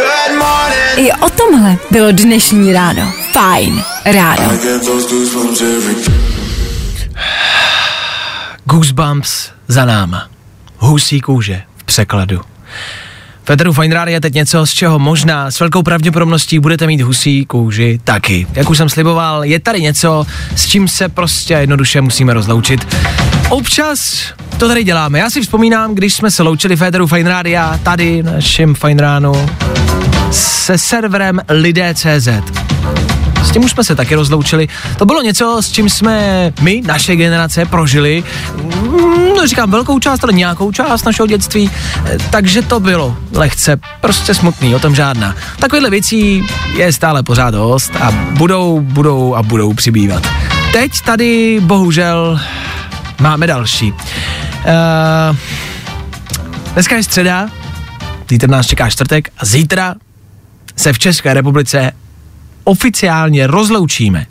I 0.96 1.12
o 1.12 1.30
tomhle 1.30 1.76
bylo 1.90 2.12
dnešní 2.12 2.72
ráno. 2.72 3.12
Fajn 3.32 3.82
ráno. 4.04 4.52
Goosebumps 8.64 9.48
za 9.68 9.84
náma. 9.84 10.28
Husí 10.78 11.20
kůže 11.20 11.62
v 11.76 11.84
překladu. 11.84 12.40
Fine 13.72 13.94
Radio 13.94 14.14
je 14.14 14.20
teď 14.20 14.34
něco, 14.34 14.66
z 14.66 14.70
čeho 14.70 14.98
možná 14.98 15.50
s 15.50 15.60
velkou 15.60 15.82
pravděpodobností 15.82 16.58
budete 16.58 16.86
mít 16.86 17.00
husí 17.00 17.46
kůži 17.46 18.00
taky. 18.04 18.46
Jak 18.54 18.70
už 18.70 18.76
jsem 18.76 18.88
sliboval, 18.88 19.44
je 19.44 19.60
tady 19.60 19.80
něco, 19.80 20.26
s 20.56 20.66
čím 20.66 20.88
se 20.88 21.08
prostě 21.08 21.54
jednoduše 21.54 22.00
musíme 22.00 22.34
rozloučit. 22.34 22.96
Občas 23.50 24.22
to 24.58 24.68
tady 24.68 24.84
děláme. 24.84 25.18
Já 25.18 25.30
si 25.30 25.40
vzpomínám, 25.40 25.94
když 25.94 26.14
jsme 26.14 26.30
se 26.30 26.42
loučili 26.42 26.76
Federu 26.76 27.06
Fine 27.06 27.30
Radio 27.30 27.62
tady 27.82 28.22
na 28.22 28.32
našem 28.32 28.74
Fine 28.74 29.02
Ránu 29.02 29.50
se 30.30 30.78
serverem 30.78 31.40
lidé.cz. 31.48 32.28
S 33.42 33.50
tím 33.50 33.64
už 33.64 33.70
jsme 33.70 33.84
se 33.84 33.94
taky 33.94 34.14
rozloučili. 34.14 34.68
To 34.98 35.06
bylo 35.06 35.22
něco, 35.22 35.62
s 35.62 35.72
čím 35.72 35.90
jsme 35.90 36.52
my, 36.60 36.82
naše 36.86 37.16
generace, 37.16 37.64
prožili, 37.64 38.24
no 39.36 39.46
říkám 39.46 39.70
velkou 39.70 39.98
část, 39.98 40.24
ale 40.24 40.32
nějakou 40.32 40.72
část 40.72 41.04
našeho 41.04 41.26
dětství, 41.26 41.70
takže 42.30 42.62
to 42.62 42.80
bylo 42.80 43.16
lehce, 43.32 43.80
prostě 44.00 44.34
smutný, 44.34 44.74
o 44.74 44.78
tom 44.78 44.94
žádná. 44.94 45.34
Takovýhle 45.58 45.90
věcí 45.90 46.44
je 46.76 46.92
stále 46.92 47.22
pořád 47.22 47.50
dost 47.50 47.92
a 48.00 48.10
budou, 48.12 48.80
budou 48.80 49.34
a 49.34 49.42
budou 49.42 49.74
přibývat. 49.74 50.26
Teď 50.72 51.00
tady 51.00 51.60
bohužel 51.60 52.40
máme 53.20 53.46
další. 53.46 53.92
Uh, 53.92 55.36
dneska 56.72 56.96
je 56.96 57.02
středa, 57.02 57.48
zítra 58.30 58.50
nás 58.50 58.66
čeká 58.66 58.90
čtvrtek 58.90 59.28
a 59.38 59.44
zítra 59.44 59.94
se 60.76 60.92
v 60.92 60.98
České 60.98 61.34
republice 61.34 61.92
oficiálně 62.64 63.46
rozloučíme 63.46 64.26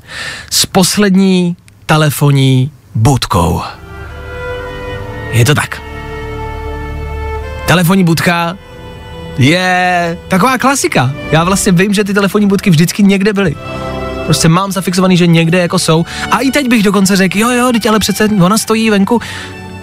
s 0.50 0.66
poslední 0.66 1.58
telefonní 1.86 2.72
budkou. 2.96 3.62
Je 5.32 5.46
to 5.46 5.56
tak. 5.56 5.82
Telefonní 7.68 8.04
budka 8.04 8.58
je 9.38 10.18
taková 10.28 10.58
klasika. 10.58 11.12
Já 11.32 11.44
vlastně 11.44 11.72
vím, 11.72 11.94
že 11.94 12.04
ty 12.04 12.14
telefonní 12.14 12.48
budky 12.48 12.70
vždycky 12.70 13.04
někde 13.04 13.34
byly. 13.34 13.56
Prostě 14.28 14.50
mám 14.50 14.72
zafixovaný, 14.72 15.18
že 15.18 15.28
někde 15.28 15.58
jako 15.58 15.80
jsou. 15.80 16.06
A 16.32 16.40
i 16.40 16.52
teď 16.52 16.68
bych 16.68 16.84
dokonce 16.84 17.16
řekl, 17.16 17.38
jo, 17.38 17.50
jo, 17.50 17.70
teď 17.72 17.86
ale 17.86 18.00
přece 18.00 18.30
ona 18.42 18.58
stojí 18.58 18.90
venku. 18.90 19.22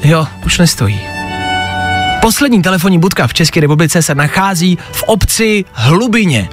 Jo, 0.03 0.27
už 0.47 0.59
nestojí. 0.59 1.01
Poslední 2.21 2.63
telefonní 2.63 2.99
budka 2.99 3.27
v 3.27 3.35
České 3.35 3.61
republice 3.61 4.03
se 4.03 4.15
nachází 4.15 4.79
v 4.93 5.03
obci 5.03 5.65
Hlubině 5.73 6.49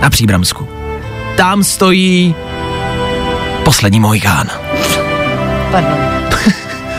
na 0.00 0.10
Příbramsku. 0.10 0.68
Tam 1.36 1.64
stojí 1.64 2.34
poslední 3.64 4.00
Mohikán. 4.00 4.46
Pardon. 5.70 5.98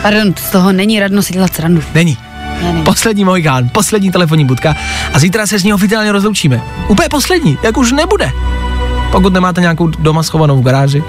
Pardon, 0.02 0.34
z 0.36 0.50
toho 0.50 0.72
není 0.72 1.00
radno 1.00 1.22
si 1.22 1.32
dělat 1.32 1.54
srandu. 1.54 1.82
Není. 1.94 2.18
Ne, 2.62 2.72
ne. 2.72 2.82
Poslední 2.82 3.24
Mohikán, 3.24 3.68
poslední 3.68 4.10
telefonní 4.10 4.44
budka 4.44 4.76
a 5.12 5.18
zítra 5.18 5.46
se 5.46 5.58
s 5.58 5.64
ní 5.64 5.74
oficiálně 5.74 6.12
rozloučíme. 6.12 6.62
Úplně 6.88 7.08
poslední, 7.08 7.58
jak 7.62 7.76
už 7.76 7.92
nebude. 7.92 8.32
Pokud 9.12 9.32
nemáte 9.32 9.60
nějakou 9.60 9.86
doma 9.86 10.22
schovanou 10.22 10.58
v 10.58 10.64
garáži, 10.64 11.04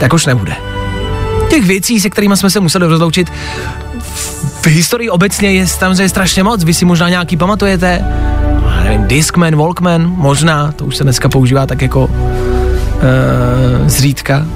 tak 0.00 0.12
už 0.12 0.26
nebude. 0.26 0.56
Těch 1.48 1.64
věcí, 1.64 2.00
se 2.00 2.10
kterými 2.10 2.36
jsme 2.36 2.50
se 2.50 2.60
museli 2.60 2.86
rozloučit, 2.86 3.32
v 4.62 4.66
historii 4.66 5.10
obecně 5.10 5.52
je 5.52 5.66
tam 5.78 5.92
je 6.00 6.08
strašně 6.08 6.42
moc. 6.42 6.64
Vy 6.64 6.74
si 6.74 6.84
možná 6.84 7.08
nějaký 7.08 7.36
pamatujete, 7.36 8.04
nevím, 8.84 9.06
Discman, 9.06 9.56
Walkman, 9.56 10.14
možná, 10.16 10.72
to 10.72 10.84
už 10.84 10.96
se 10.96 11.04
dneska 11.04 11.28
používá 11.28 11.66
tak 11.66 11.82
jako 11.82 12.04
uh, 12.04 12.10
zřídka. 13.86 14.46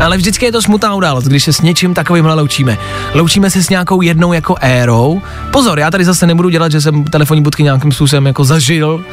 Ale 0.00 0.16
vždycky 0.16 0.44
je 0.44 0.52
to 0.52 0.62
smutná 0.62 0.94
událost, 0.94 1.24
když 1.24 1.44
se 1.44 1.52
s 1.52 1.60
něčím 1.60 1.94
takovýmhle 1.94 2.34
loučíme. 2.34 2.78
Loučíme 3.14 3.50
se 3.50 3.62
s 3.62 3.70
nějakou 3.70 4.02
jednou 4.02 4.32
jako 4.32 4.56
érou. 4.60 5.22
Pozor, 5.52 5.78
já 5.78 5.90
tady 5.90 6.04
zase 6.04 6.26
nebudu 6.26 6.48
dělat, 6.48 6.72
že 6.72 6.80
jsem 6.80 7.04
telefonní 7.04 7.42
budky 7.42 7.62
nějakým 7.62 7.92
způsobem 7.92 8.26
jako 8.26 8.44
zažil. 8.44 9.04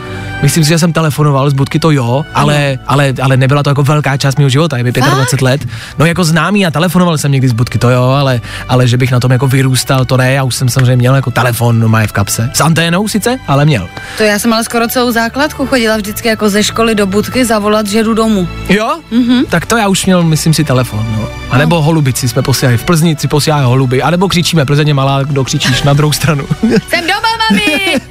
Myslím 0.41 0.63
si, 0.63 0.69
že 0.69 0.79
jsem 0.79 0.93
telefonoval 0.93 1.49
z 1.49 1.53
budky, 1.53 1.79
to 1.79 1.91
jo, 1.91 2.25
ale, 2.33 2.79
ale, 2.87 3.13
ale 3.21 3.37
nebyla 3.37 3.63
to 3.63 3.69
jako 3.69 3.83
velká 3.83 4.17
část 4.17 4.37
mého 4.37 4.49
života, 4.49 4.77
je 4.77 4.83
mi 4.83 4.91
25 4.91 5.41
let. 5.41 5.67
No 5.97 6.05
jako 6.05 6.23
známý 6.23 6.65
a 6.65 6.71
telefonoval 6.71 7.17
jsem 7.17 7.31
někdy 7.31 7.49
z 7.49 7.53
budky, 7.53 7.77
to 7.77 7.89
jo, 7.89 8.03
ale, 8.03 8.41
ale 8.67 8.87
že 8.87 8.97
bych 8.97 9.11
na 9.11 9.19
tom 9.19 9.31
jako 9.31 9.47
vyrůstal, 9.47 10.05
to 10.05 10.17
ne, 10.17 10.33
já 10.33 10.43
už 10.43 10.55
jsem 10.55 10.69
samozřejmě 10.69 10.95
měl 10.95 11.15
jako 11.15 11.31
telefon 11.31 11.79
no, 11.79 11.89
má 11.89 12.07
v 12.07 12.11
kapse. 12.11 12.49
S 12.53 12.61
anténou 12.61 13.07
sice, 13.07 13.39
ale 13.47 13.65
měl. 13.65 13.89
To 14.17 14.23
já 14.23 14.39
jsem 14.39 14.53
ale 14.53 14.63
skoro 14.63 14.87
celou 14.87 15.11
základku 15.11 15.65
chodila 15.65 15.97
vždycky 15.97 16.27
jako 16.27 16.49
ze 16.49 16.63
školy 16.63 16.95
do 16.95 17.05
budky 17.05 17.45
zavolat, 17.45 17.87
že 17.87 18.03
jdu 18.03 18.13
domů. 18.13 18.47
Jo? 18.69 18.99
Mm-hmm. 19.11 19.45
Tak 19.49 19.65
to 19.65 19.77
já 19.77 19.87
už 19.87 20.05
měl, 20.05 20.23
myslím 20.23 20.53
si, 20.53 20.63
telefon. 20.71 21.05
No. 21.19 21.29
A 21.49 21.57
nebo 21.57 21.81
holubici 21.81 22.27
jsme 22.27 22.41
posílali. 22.41 22.77
V 22.77 22.83
Plzni 22.83 23.15
si 23.19 23.27
posílají 23.27 23.65
holuby. 23.65 24.01
A 24.01 24.09
nebo 24.09 24.27
křičíme, 24.27 24.65
Plzeň 24.65 24.87
je 24.87 24.93
malá, 24.93 25.23
kdo 25.23 25.43
křičíš 25.43 25.83
na 25.83 25.93
druhou 25.93 26.11
stranu. 26.11 26.47
Jsem 26.89 27.01
doma, 27.01 27.31
mami! 27.49 28.01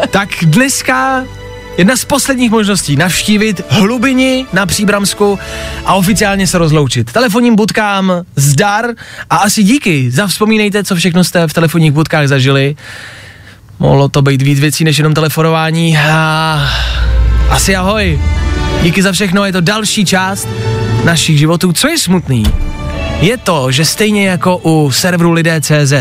tak 0.10 0.28
dneska 0.42 1.24
jedna 1.78 1.96
z 1.96 2.04
posledních 2.04 2.50
možností 2.50 2.96
navštívit 2.96 3.60
hlubini 3.68 4.46
na 4.52 4.66
Příbramsku 4.66 5.38
a 5.84 5.94
oficiálně 5.94 6.46
se 6.46 6.58
rozloučit. 6.58 7.12
Telefonním 7.12 7.56
budkám 7.56 8.12
zdar 8.36 8.90
a 9.30 9.36
asi 9.36 9.62
díky. 9.62 10.10
Zavzpomínejte, 10.10 10.84
co 10.84 10.96
všechno 10.96 11.24
jste 11.24 11.48
v 11.48 11.52
telefonních 11.52 11.92
budkách 11.92 12.28
zažili. 12.28 12.76
Mohlo 13.78 14.08
to 14.08 14.22
být 14.22 14.42
víc 14.42 14.60
věcí 14.60 14.84
než 14.84 14.98
jenom 14.98 15.14
telefonování. 15.14 15.98
A 15.98 16.68
asi 17.50 17.76
ahoj. 17.76 18.20
Díky 18.82 19.02
za 19.02 19.12
všechno, 19.12 19.44
je 19.44 19.52
to 19.52 19.60
další 19.60 20.04
část 20.04 20.48
našich 21.04 21.38
životů. 21.38 21.72
Co 21.72 21.88
je 21.88 21.98
smutný, 21.98 22.44
je 23.20 23.36
to, 23.36 23.72
že 23.72 23.84
stejně 23.84 24.28
jako 24.28 24.56
u 24.56 24.90
serveru 24.90 25.32
lidé.cz, 25.32 25.92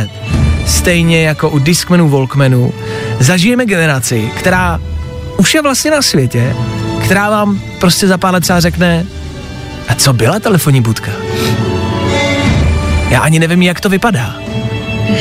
stejně 0.65 1.21
jako 1.21 1.49
u 1.49 1.59
Discmanů, 1.59 2.09
Walkmanů, 2.09 2.73
zažijeme 3.19 3.65
generaci, 3.65 4.31
která 4.37 4.79
už 5.37 5.53
je 5.53 5.61
vlastně 5.61 5.91
na 5.91 6.01
světě, 6.01 6.55
která 7.03 7.29
vám 7.29 7.61
prostě 7.79 8.07
za 8.07 8.17
pár 8.17 8.33
let 8.33 8.41
třeba 8.41 8.59
řekne 8.59 9.05
A 9.87 9.95
co 9.95 10.13
byla 10.13 10.39
telefonní 10.39 10.81
budka? 10.81 11.11
Já 13.09 13.19
ani 13.19 13.39
nevím, 13.39 13.61
jak 13.61 13.79
to 13.79 13.89
vypadá. 13.89 14.35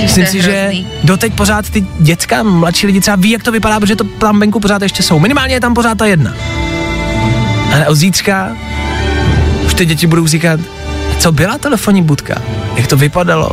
Myslím 0.02 0.26
si, 0.26 0.42
že 0.42 0.72
doteď 1.04 1.34
pořád 1.34 1.70
ty 1.70 1.86
děcka, 1.98 2.42
mladší 2.42 2.86
lidi 2.86 3.00
třeba 3.00 3.16
ví, 3.16 3.30
jak 3.30 3.42
to 3.42 3.52
vypadá, 3.52 3.80
protože 3.80 3.96
to 3.96 4.04
tam 4.04 4.40
venku 4.40 4.60
pořád 4.60 4.82
ještě 4.82 5.02
jsou. 5.02 5.18
Minimálně 5.18 5.54
je 5.54 5.60
tam 5.60 5.74
pořád 5.74 5.98
ta 5.98 6.06
jedna. 6.06 6.34
Ale 7.72 7.88
od 7.88 7.94
zítřka 7.94 8.56
už 9.66 9.74
ty 9.74 9.86
děti 9.86 10.06
budou 10.06 10.26
říkat, 10.26 10.60
co 11.18 11.32
byla 11.32 11.58
telefonní 11.58 12.02
budka, 12.02 12.34
jak 12.76 12.86
to 12.86 12.96
vypadalo, 12.96 13.50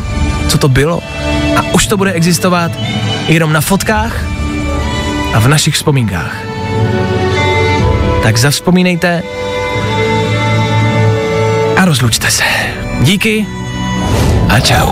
co 0.47 0.57
to 0.57 0.69
bylo. 0.69 1.01
A 1.55 1.61
už 1.73 1.87
to 1.87 1.97
bude 1.97 2.11
existovat 2.11 2.71
jenom 3.27 3.53
na 3.53 3.61
fotkách 3.61 4.21
a 5.33 5.39
v 5.39 5.47
našich 5.47 5.75
vzpomínkách. 5.75 6.37
Tak 8.23 8.37
zavzpomínejte 8.37 9.23
a 11.77 11.85
rozlučte 11.85 12.31
se. 12.31 12.43
Díky 13.01 13.45
a 14.49 14.59
čau. 14.59 14.91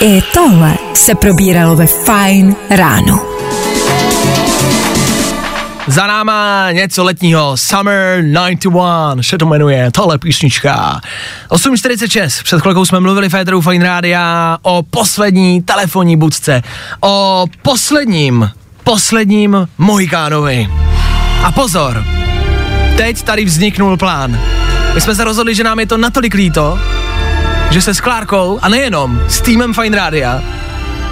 I 0.00 0.22
tohle 0.34 0.74
se 0.94 1.14
probíralo 1.14 1.76
ve 1.76 1.86
Fine 1.86 2.54
ráno. 2.70 3.37
Za 5.88 6.06
náma 6.06 6.70
něco 6.72 7.04
letního, 7.04 7.56
Summer 7.56 8.24
91, 8.24 9.22
se 9.22 9.38
to 9.38 9.46
jmenuje, 9.46 9.90
tohle 9.90 10.18
písnička. 10.18 11.00
8.46, 11.50 12.42
před 12.44 12.60
chvilkou 12.60 12.84
jsme 12.84 13.00
mluvili 13.00 13.28
Féteru 13.28 13.60
Fine 13.60 13.84
Rádia 13.84 14.58
o 14.62 14.82
poslední 14.82 15.62
telefonní 15.62 16.16
budce, 16.16 16.62
o 17.00 17.46
posledním, 17.62 18.50
posledním 18.84 19.68
Mohikánovi. 19.78 20.68
A 21.44 21.52
pozor, 21.52 22.04
teď 22.96 23.22
tady 23.22 23.44
vzniknul 23.44 23.96
plán. 23.96 24.40
My 24.94 25.00
jsme 25.00 25.14
se 25.14 25.24
rozhodli, 25.24 25.54
že 25.54 25.64
nám 25.64 25.80
je 25.80 25.86
to 25.86 25.96
natolik 25.96 26.34
líto, 26.34 26.78
že 27.70 27.82
se 27.82 27.94
s 27.94 28.00
Klárkou, 28.00 28.58
a 28.62 28.68
nejenom, 28.68 29.20
s 29.28 29.40
týmem 29.40 29.74
Fine 29.74 29.96
Rádia, 29.96 30.42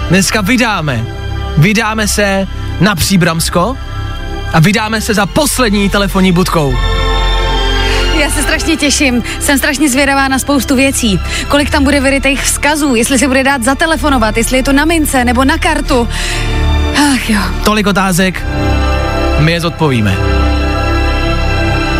dneska 0.09 0.41
vydáme. 0.41 1.05
Vydáme 1.57 2.07
se 2.07 2.47
na 2.79 2.95
Příbramsko 2.95 3.77
a 4.53 4.59
vydáme 4.59 5.01
se 5.01 5.13
za 5.13 5.25
poslední 5.25 5.89
telefonní 5.89 6.31
budkou. 6.31 6.75
Já 8.19 8.29
se 8.29 8.41
strašně 8.41 8.77
těším, 8.77 9.23
jsem 9.39 9.57
strašně 9.57 9.89
zvědavá 9.89 10.27
na 10.27 10.39
spoustu 10.39 10.75
věcí. 10.75 11.19
Kolik 11.47 11.69
tam 11.69 11.83
bude 11.83 11.99
vyrytých 12.01 12.41
vzkazů, 12.41 12.95
jestli 12.95 13.19
se 13.19 13.27
bude 13.27 13.43
dát 13.43 13.63
zatelefonovat, 13.63 14.37
jestli 14.37 14.57
je 14.57 14.63
to 14.63 14.73
na 14.73 14.85
mince 14.85 15.25
nebo 15.25 15.45
na 15.45 15.57
kartu. 15.57 16.09
Ach 17.13 17.29
jo. 17.29 17.41
Tolik 17.63 17.87
otázek, 17.87 18.45
my 19.39 19.51
je 19.51 19.61
zodpovíme. 19.61 20.17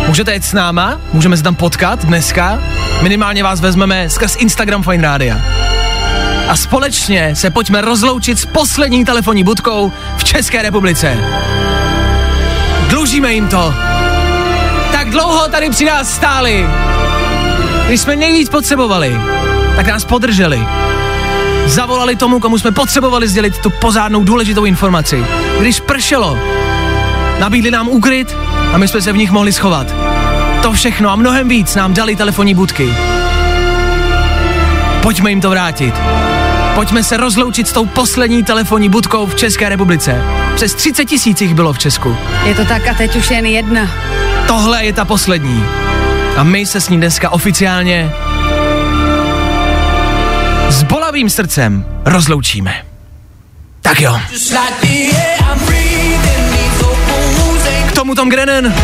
Můžete 0.06 0.34
jít 0.34 0.44
s 0.44 0.52
náma, 0.52 1.00
můžeme 1.12 1.36
se 1.36 1.42
tam 1.42 1.54
potkat 1.54 2.04
dneska, 2.04 2.62
minimálně 3.02 3.42
vás 3.42 3.60
vezmeme 3.60 4.10
skrz 4.10 4.36
Instagram 4.36 4.82
Fine 4.82 5.02
Rádia. 5.02 5.40
A 6.48 6.56
společně 6.56 7.36
se 7.36 7.50
pojďme 7.50 7.80
rozloučit 7.80 8.38
s 8.38 8.46
poslední 8.46 9.04
telefonní 9.04 9.44
budkou 9.44 9.92
v 10.16 10.24
České 10.24 10.62
republice. 10.62 11.18
Dlužíme 13.08 13.34
jim 13.34 13.48
to. 13.48 13.74
Tak 14.92 15.10
dlouho 15.10 15.48
tady 15.48 15.70
při 15.70 15.84
nás 15.84 16.14
stáli. 16.14 16.66
Když 17.86 18.00
jsme 18.00 18.16
nejvíc 18.16 18.48
potřebovali, 18.48 19.20
tak 19.76 19.86
nás 19.86 20.04
podrželi. 20.04 20.66
Zavolali 21.66 22.16
tomu, 22.16 22.40
komu 22.40 22.58
jsme 22.58 22.72
potřebovali 22.72 23.28
sdělit 23.28 23.58
tu 23.58 23.70
pozádnou 23.70 24.24
důležitou 24.24 24.64
informaci. 24.64 25.24
Když 25.60 25.80
pršelo, 25.80 26.38
nabídli 27.38 27.70
nám 27.70 27.88
úkryt 27.88 28.36
a 28.72 28.78
my 28.78 28.88
jsme 28.88 29.02
se 29.02 29.12
v 29.12 29.16
nich 29.16 29.30
mohli 29.30 29.52
schovat. 29.52 29.94
To 30.62 30.72
všechno 30.72 31.10
a 31.10 31.16
mnohem 31.16 31.48
víc 31.48 31.74
nám 31.74 31.94
dali 31.94 32.16
telefonní 32.16 32.54
budky. 32.54 32.94
Pojďme 35.02 35.30
jim 35.30 35.40
to 35.40 35.50
vrátit. 35.50 35.94
Pojďme 36.78 37.04
se 37.04 37.16
rozloučit 37.16 37.68
s 37.68 37.72
tou 37.72 37.86
poslední 37.86 38.44
telefonní 38.44 38.88
budkou 38.88 39.26
v 39.26 39.34
České 39.34 39.68
republice. 39.68 40.22
Přes 40.54 40.74
30 40.74 41.04
tisíc 41.04 41.40
jich 41.40 41.54
bylo 41.54 41.72
v 41.72 41.78
Česku. 41.78 42.16
Je 42.44 42.54
to 42.54 42.64
tak 42.64 42.86
a 42.86 42.94
teď 42.94 43.16
už 43.16 43.30
jen 43.30 43.46
jedna. 43.46 43.90
Tohle 44.46 44.84
je 44.84 44.92
ta 44.92 45.04
poslední. 45.04 45.64
A 46.36 46.42
my 46.42 46.66
se 46.66 46.80
s 46.80 46.88
ní 46.88 46.96
dneska 46.96 47.30
oficiálně 47.30 48.12
s 50.68 50.82
bolavým 50.82 51.30
srdcem 51.30 51.84
rozloučíme. 52.04 52.74
Tak 53.82 54.00
jo. 54.00 54.20
K 57.88 57.92
tomu 57.94 58.14
Tom 58.14 58.28
Grennan 58.28 58.74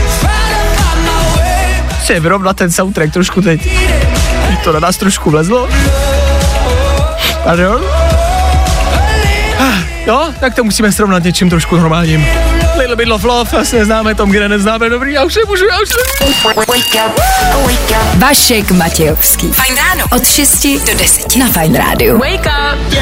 si 2.05 2.21
vyrovnat 2.21 2.57
ten 2.57 2.73
soundtrack 2.73 3.13
trošku 3.13 3.43
teď. 3.43 3.69
To 4.65 4.73
na 4.73 4.81
nás 4.81 4.97
trošku 4.97 5.31
vlezlo. 5.31 5.69
Pardon? 7.45 7.81
Ah, 9.59 9.79
Jo, 10.07 10.33
tak 10.41 10.55
to 10.55 10.65
musíme 10.65 10.93
srovnat 10.93 11.25
něčím 11.25 11.51
trošku 11.51 11.77
normálním. 11.77 12.27
Little 12.79 12.97
bit 12.97 13.11
of 13.11 13.25
love, 13.25 13.59
asi 13.59 13.79
neznáme 13.79 14.15
Tom 14.15 14.31
Grennan, 14.31 14.61
známe 14.61 14.91
dobrý, 14.91 15.13
já 15.13 15.25
už 15.25 15.37
nemůžu, 15.37 15.65
já 15.67 15.81
už 15.81 15.89
nemůžu. 16.21 16.71
Vašek 18.19 18.71
Matějovský. 18.71 19.53
Fajn 19.53 19.77
ráno. 19.77 20.05
Od 20.13 20.27
6 20.27 20.67
do 20.87 20.99
10 20.99 21.37
na 21.37 21.49
Fajn 21.49 21.75
rádiu. 21.75 22.19
Wake 22.19 22.47
up. 22.47 22.95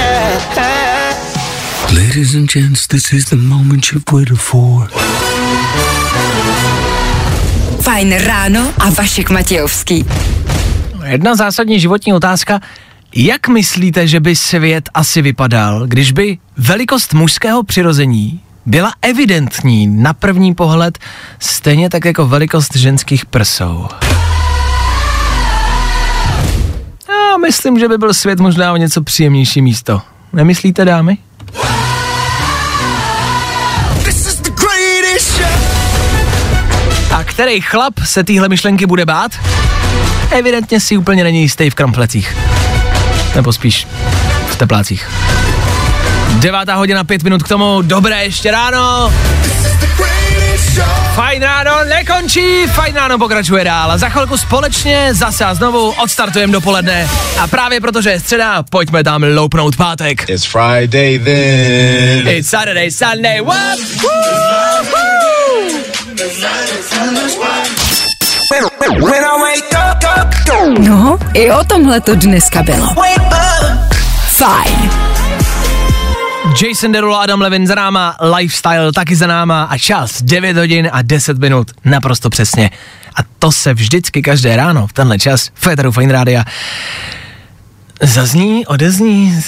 Ladies 1.93 2.35
and 2.35 2.53
gents, 2.53 2.87
this 2.87 3.13
is 3.13 3.25
the 3.25 3.37
moment 3.37 3.87
you've 3.93 4.05
waited 4.13 4.39
for. 4.39 4.89
Fajn 7.81 8.19
ráno 8.19 8.73
a 8.79 8.91
Vašek 8.91 9.31
Matějovský. 9.31 10.07
Jedna 11.05 11.35
zásadní 11.35 11.81
životní 11.81 12.13
otázka. 12.13 12.61
Jak 13.15 13.49
myslíte, 13.49 14.09
že 14.09 14.21
by 14.21 14.37
svět 14.37 14.89
asi 14.95 15.23
vypadal, 15.23 15.87
když 15.87 16.13
by 16.13 16.39
velikost 16.57 17.15
mužského 17.15 17.63
přirození 17.63 18.41
byla 18.67 18.93
evidentní 19.03 19.87
na 19.87 20.13
první 20.13 20.55
pohled, 20.55 20.99
stejně 21.39 21.91
tak 21.91 22.05
jako 22.05 22.27
velikost 22.27 22.77
ženských 22.77 23.27
prsou? 23.27 23.89
Já 27.09 27.37
myslím, 27.37 27.79
že 27.79 27.89
by 27.89 27.99
byl 27.99 28.15
svět 28.15 28.41
možná 28.41 28.73
o 28.73 28.77
něco 28.77 29.03
příjemnější 29.03 29.63
místo. 29.63 30.03
Nemyslíte, 30.33 30.85
dámy? 30.85 31.19
A 37.15 37.25
který 37.25 37.61
chlap 37.61 37.95
se 38.05 38.25
téhle 38.25 38.49
myšlenky 38.49 38.87
bude 38.87 39.07
bát? 39.07 39.33
Evidentně 40.31 40.81
si 40.81 40.97
úplně 40.97 41.25
není 41.25 41.41
jistý 41.43 41.71
v 41.71 41.75
kramplecích. 41.75 42.37
Nebo 43.35 43.53
spíš 43.53 43.87
v 44.47 44.57
teplácích. 44.57 45.11
Devátá 46.39 46.75
hodina, 46.75 47.05
pět 47.05 47.23
minut 47.23 47.43
k 47.43 47.49
tomu. 47.49 47.83
Dobré 47.83 48.25
ještě 48.25 48.51
ráno. 48.51 49.13
Fajn 51.15 51.43
ráno 51.43 51.85
nekončí, 51.85 52.67
fajn 52.67 52.95
ráno 52.95 53.19
pokračuje 53.19 53.65
dál. 53.65 53.99
Za 53.99 54.09
chvilku 54.09 54.37
společně 54.37 55.09
zase 55.13 55.45
a 55.45 55.55
znovu 55.55 55.91
odstartujeme 55.91 56.53
dopoledne. 56.53 57.09
A 57.41 57.47
právě 57.47 57.81
protože 57.81 58.11
je 58.11 58.21
středa, 58.21 58.63
pojďme 58.63 59.05
tam 59.05 59.23
loupnout 59.23 59.77
pátek. 59.77 60.29
It's 60.29 60.45
Friday 60.45 61.19
then. 61.19 62.29
It's 62.29 62.51
Saturday, 62.51 62.91
Sunday, 62.91 63.41
what? 63.41 63.79
Woo, 64.03 64.11
woo. 64.85 65.03
No, 70.79 71.19
i 71.35 71.51
o 71.51 71.65
tomhle 71.65 72.01
to 72.01 72.15
dneska 72.15 72.63
bylo. 72.63 72.95
Fajn. 74.27 74.91
Jason 76.63 76.93
Derulo, 76.93 77.21
Adam 77.21 77.41
Levin 77.41 77.67
za 77.67 77.75
náma, 77.75 78.17
Lifestyle 78.37 78.93
taky 78.93 79.17
za 79.17 79.27
náma 79.27 79.63
a 79.63 79.79
čas 79.79 80.23
9 80.23 80.57
hodin 80.57 80.89
a 80.93 81.03
10 81.03 81.39
minut, 81.39 81.71
naprosto 81.85 82.31
přesně. 82.31 82.71
A 83.17 83.19
to 83.39 83.53
se 83.53 83.75
vždycky 83.75 84.23
každé 84.23 84.57
ráno 84.57 84.87
v 84.87 84.93
tenhle 84.93 85.19
čas 85.19 85.51
v 85.55 85.61
Féteru 85.61 85.93
Fine 85.93 86.13
Rádia 86.13 86.45
zazní, 88.03 88.67
odezní, 88.67 89.43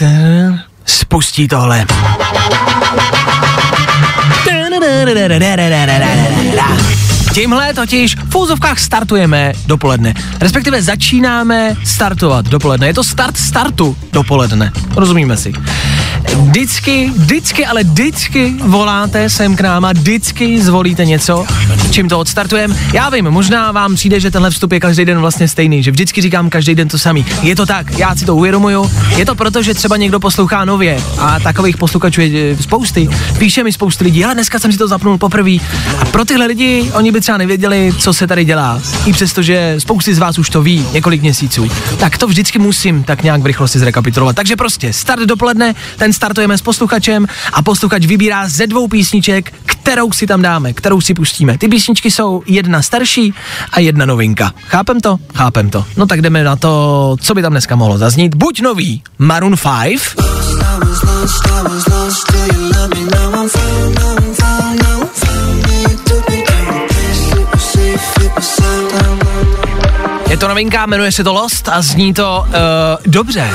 spustí 0.85 1.49
tohle. 1.49 1.87
Tímhle 7.35 7.75
totiž 7.75 8.17
v 8.29 8.37
úzovkách 8.37 8.79
startujeme 8.79 9.53
dopoledne. 9.67 10.15
Respektive 10.41 10.83
začínáme 10.83 11.77
startovat 11.85 12.47
dopoledne. 12.47 12.87
Je 12.87 12.95
to 12.95 13.05
start 13.05 13.37
startu 13.37 13.97
dopoledne. 14.13 14.73
Rozumíme 14.97 15.37
si. 15.37 15.53
Vždycky, 16.37 17.11
vždycky, 17.17 17.67
ale 17.67 17.85
vždycky 17.85 18.55
voláte 18.61 19.31
sem 19.31 19.57
k 19.57 19.61
nám 19.61 19.85
a 19.85 19.93
vždycky 19.93 20.63
zvolíte 20.63 21.05
něco, 21.05 21.47
čím 21.91 22.09
to 22.09 22.19
odstartujeme. 22.19 22.77
Já 22.93 23.11
vím, 23.11 23.31
možná 23.31 23.73
vám 23.73 23.95
přijde, 23.95 24.21
že 24.21 24.31
tenhle 24.31 24.51
vstup 24.51 24.73
je 24.73 24.81
každý 24.81 25.05
den 25.05 25.19
vlastně 25.19 25.49
stejný, 25.49 25.83
že 25.83 25.91
vždycky 25.91 26.23
říkám 26.23 26.51
každý 26.51 26.75
den 26.75 26.89
to 26.89 26.99
samý. 26.99 27.27
Je 27.43 27.57
to 27.57 27.67
tak, 27.67 27.99
já 27.99 28.17
si 28.17 28.25
to 28.25 28.37
uvědomuju. 28.37 28.91
Je 29.17 29.27
to 29.27 29.35
proto, 29.35 29.63
že 29.63 29.75
třeba 29.75 29.97
někdo 29.97 30.21
poslouchá 30.21 30.65
nově 30.65 31.01
a 31.19 31.41
takových 31.41 31.77
posluchačů 31.77 32.21
je 32.21 32.57
eh, 32.59 32.63
spousty. 32.63 33.09
Píše 33.39 33.65
mi 33.65 33.73
spousty 33.73 34.05
lidí, 34.05 34.25
ale 34.25 34.35
dneska 34.35 34.59
jsem 34.59 34.73
si 34.73 34.79
to 34.79 34.89
zapnul 34.89 35.19
poprvé. 35.19 35.57
A 35.99 36.05
pro 36.05 36.25
tyhle 36.25 36.47
lidi, 36.47 36.91
oni 36.95 37.13
by 37.13 37.21
třeba 37.25 37.39
nevěděli, 37.39 37.93
co 37.99 38.13
se 38.13 38.27
tady 38.27 38.45
dělá, 38.45 38.81
i 39.07 39.13
přesto, 39.13 39.43
že 39.43 39.75
spousty 39.79 40.15
z 40.15 40.19
vás 40.19 40.39
už 40.39 40.51
to 40.51 40.63
ví 40.63 40.87
několik 40.93 41.23
měsíců, 41.23 41.71
tak 41.99 42.19
to 42.19 42.27
vždycky 42.27 42.59
musím 42.59 43.05
tak 43.05 43.23
nějak 43.23 43.43
v 43.43 43.47
rychlosti 43.47 43.79
zrekapitulovat. 43.79 44.37
Takže 44.37 44.57
prostě 44.57 44.93
start 44.93 45.23
dopoledne, 45.23 45.75
ten 45.97 46.13
startujeme 46.13 46.59
s 46.59 46.63
posluchačem 46.63 47.27
a 47.53 47.63
posluchač 47.63 48.07
vybírá 48.07 48.49
ze 48.49 48.67
dvou 48.67 48.89
písniček, 48.89 49.53
kterou 49.67 50.13
si 50.13 50.27
tam 50.27 50.43
dáme, 50.43 50.73
kterou 50.73 51.01
si 51.01 51.15
pustíme. 51.15 51.59
Ty 51.59 51.69
písničky 51.69 52.11
jsou 52.11 52.43
jedna 52.47 52.83
starší 52.83 53.35
a 53.73 53.81
jedna 53.81 54.07
novinka. 54.07 54.53
Chápem 54.67 55.01
to? 55.01 55.17
Chápem 55.35 55.71
to. 55.71 55.85
No 55.97 56.07
tak 56.07 56.23
jdeme 56.23 56.45
na 56.45 56.57
to, 56.57 57.17
co 57.21 57.35
by 57.35 57.43
tam 57.43 57.53
dneska 57.53 57.77
mohlo 57.77 57.99
zaznít. 57.99 58.35
Buď 58.35 58.61
nový 58.61 59.03
Maroon 59.19 59.55
5, 59.57 60.01
Je 70.35 70.39
to 70.39 70.49
novinka, 70.49 70.87
jmenuje 70.87 71.13
se 71.13 71.25
to 71.25 71.33
Lost 71.33 71.69
a 71.69 71.83
zní 71.83 72.15
to 72.15 72.47
uh, 72.47 72.53
dobře. 73.07 73.51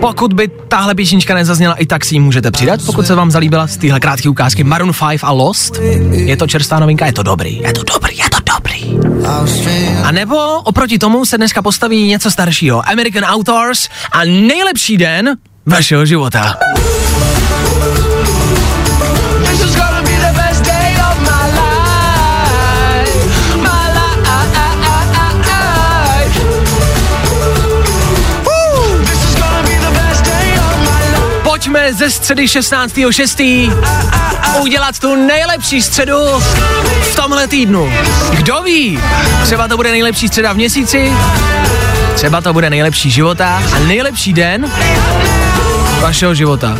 Pokud 0.00 0.32
by 0.32 0.48
tahle 0.68 0.94
písnička 0.94 1.34
nezazněla, 1.34 1.74
i 1.74 1.86
tak 1.86 2.04
si 2.04 2.14
ji 2.14 2.20
můžete 2.20 2.50
přidat, 2.50 2.80
pokud 2.86 3.06
se 3.06 3.14
vám 3.14 3.30
zalíbila 3.30 3.66
z 3.66 3.76
téhle 3.76 4.00
krátké 4.00 4.28
ukázky 4.28 4.64
Maroon 4.64 4.92
5 5.08 5.20
a 5.22 5.32
Lost. 5.32 5.80
Je 6.10 6.36
to 6.36 6.46
čerstvá 6.46 6.78
novinka, 6.78 7.06
je 7.06 7.12
to 7.12 7.22
dobrý, 7.22 7.58
je 7.58 7.72
to 7.72 7.82
dobrý, 7.94 8.16
je 8.16 8.30
to. 8.30 8.39
A 10.04 10.12
nebo 10.12 10.60
oproti 10.60 10.98
tomu 10.98 11.24
se 11.24 11.38
dneska 11.38 11.62
postaví 11.62 12.08
něco 12.08 12.30
staršího. 12.30 12.88
American 12.88 13.24
Outdoors 13.34 13.88
a 14.12 14.24
nejlepší 14.24 14.96
den 14.96 15.36
vašeho 15.66 16.06
života. 16.06 16.58
Pojďme 31.70 31.94
ze 31.94 32.10
středy 32.10 32.44
16.6. 32.44 33.72
udělat 34.60 34.98
tu 34.98 35.26
nejlepší 35.26 35.82
středu 35.82 36.18
v 37.02 37.16
tomhle 37.16 37.48
týdnu. 37.48 37.92
Kdo 38.30 38.62
ví? 38.62 39.00
Třeba 39.42 39.68
to 39.68 39.76
bude 39.76 39.90
nejlepší 39.90 40.28
středa 40.28 40.52
v 40.52 40.56
měsíci, 40.56 41.12
třeba 42.14 42.40
to 42.40 42.52
bude 42.52 42.70
nejlepší 42.70 43.10
života 43.10 43.62
a 43.76 43.78
nejlepší 43.78 44.32
den 44.32 44.72
vašeho 46.00 46.34
života. 46.34 46.78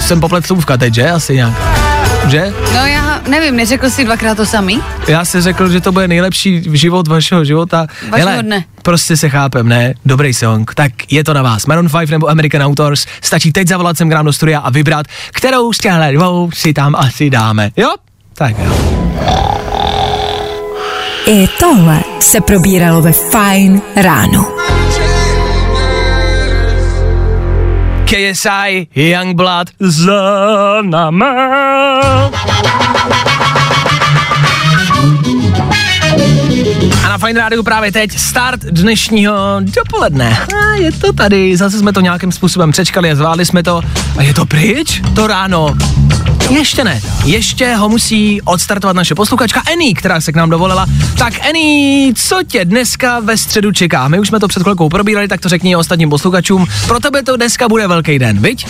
Jsem 0.00 0.20
poplet 0.20 0.46
slůvka 0.46 0.76
teď, 0.76 0.94
že? 0.94 1.10
Asi 1.10 1.34
nějak. 1.34 1.89
Že? 2.28 2.52
No 2.74 2.86
já 2.86 3.20
nevím, 3.28 3.56
neřekl 3.56 3.90
jsi 3.90 4.04
dvakrát 4.04 4.34
to 4.34 4.46
samý? 4.46 4.82
Já 5.08 5.24
si 5.24 5.40
řekl, 5.40 5.68
že 5.68 5.80
to 5.80 5.92
bude 5.92 6.08
nejlepší 6.08 6.62
život 6.72 7.08
vašeho 7.08 7.44
života. 7.44 7.86
Vašeho 8.10 8.42
dne. 8.42 8.64
prostě 8.82 9.16
se 9.16 9.28
chápem, 9.28 9.68
ne? 9.68 9.94
Dobrý 10.04 10.34
song. 10.34 10.74
Tak 10.74 10.92
je 11.12 11.24
to 11.24 11.34
na 11.34 11.42
vás. 11.42 11.66
Maroon 11.66 11.88
5 11.98 12.10
nebo 12.10 12.28
American 12.28 12.62
Outdoors. 12.62 13.06
Stačí 13.22 13.52
teď 13.52 13.68
zavolat 13.68 13.96
sem 13.96 14.10
k 14.10 14.12
nám 14.12 14.24
do 14.24 14.32
studia 14.32 14.60
a 14.60 14.70
vybrat, 14.70 15.06
kterou 15.32 15.72
z 15.72 15.78
těchto 15.78 16.12
dvou 16.12 16.50
si 16.54 16.72
tam 16.72 16.94
asi 16.94 17.30
dáme. 17.30 17.70
Jo? 17.76 17.94
Tak 18.34 18.56
jo. 18.58 18.74
I 21.26 21.48
tohle 21.60 22.00
se 22.20 22.40
probíralo 22.40 23.02
ve 23.02 23.12
Fine 23.12 23.80
ráno. 23.96 24.46
KSI, 28.10 28.86
Youngblood, 28.94 29.68
za 29.80 30.82
náma. 30.82 31.30
A 37.04 37.08
na 37.08 37.18
Fine 37.18 37.40
Rádiu 37.40 37.62
právě 37.62 37.92
teď 37.92 38.18
start 38.18 38.60
dnešního 38.60 39.60
dopoledne. 39.60 40.38
A 40.38 40.74
je 40.74 40.92
to 40.92 41.12
tady, 41.12 41.56
zase 41.56 41.78
jsme 41.78 41.92
to 41.92 42.00
nějakým 42.00 42.32
způsobem 42.32 42.70
přečkali 42.70 43.10
a 43.10 43.14
zvládli 43.14 43.46
jsme 43.46 43.62
to. 43.62 43.82
A 44.18 44.22
je 44.22 44.34
to 44.34 44.46
pryč? 44.46 45.02
To 45.14 45.26
ráno. 45.26 45.76
Ještě 46.50 46.84
ne. 46.84 47.00
Ještě 47.24 47.74
ho 47.74 47.88
musí 47.88 48.42
odstartovat 48.42 48.96
naše 48.96 49.14
posluchačka 49.14 49.62
Eny, 49.72 49.94
která 49.94 50.20
se 50.20 50.32
k 50.32 50.36
nám 50.36 50.50
dovolila. 50.50 50.86
Tak 51.18 51.46
Eny, 51.46 52.12
co 52.16 52.40
tě 52.48 52.64
dneska 52.64 53.20
ve 53.20 53.36
středu 53.36 53.72
čeká? 53.72 54.08
My 54.08 54.18
už 54.20 54.28
jsme 54.28 54.40
to 54.40 54.48
před 54.48 54.62
chvilkou 54.62 54.88
probírali, 54.88 55.28
tak 55.28 55.40
to 55.40 55.48
řekni 55.48 55.76
ostatním 55.76 56.10
posluchačům. 56.10 56.66
Pro 56.86 57.00
tebe 57.00 57.22
to 57.22 57.36
dneska 57.36 57.68
bude 57.68 57.86
velký 57.86 58.18
den, 58.18 58.38
viď? 58.38 58.66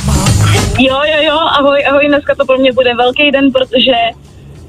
Jo, 0.78 1.00
jo, 1.14 1.22
jo, 1.22 1.38
ahoj, 1.58 1.84
ahoj, 1.88 2.08
dneska 2.08 2.34
to 2.34 2.46
pro 2.46 2.58
mě 2.58 2.72
bude 2.72 2.94
velký 2.94 3.30
den, 3.30 3.52
protože 3.52 3.92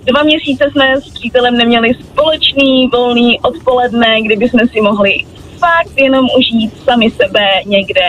dva 0.05 0.23
měsíce 0.23 0.69
jsme 0.71 1.01
s 1.01 1.09
přítelem 1.09 1.57
neměli 1.57 1.93
společný 1.93 2.87
volný 2.93 3.39
odpoledne, 3.39 4.21
kdyby 4.21 4.49
jsme 4.49 4.61
si 4.73 4.81
mohli 4.81 5.13
fakt 5.59 5.97
jenom 5.97 6.27
užít 6.37 6.83
sami 6.83 7.11
sebe 7.11 7.45
někde 7.65 8.01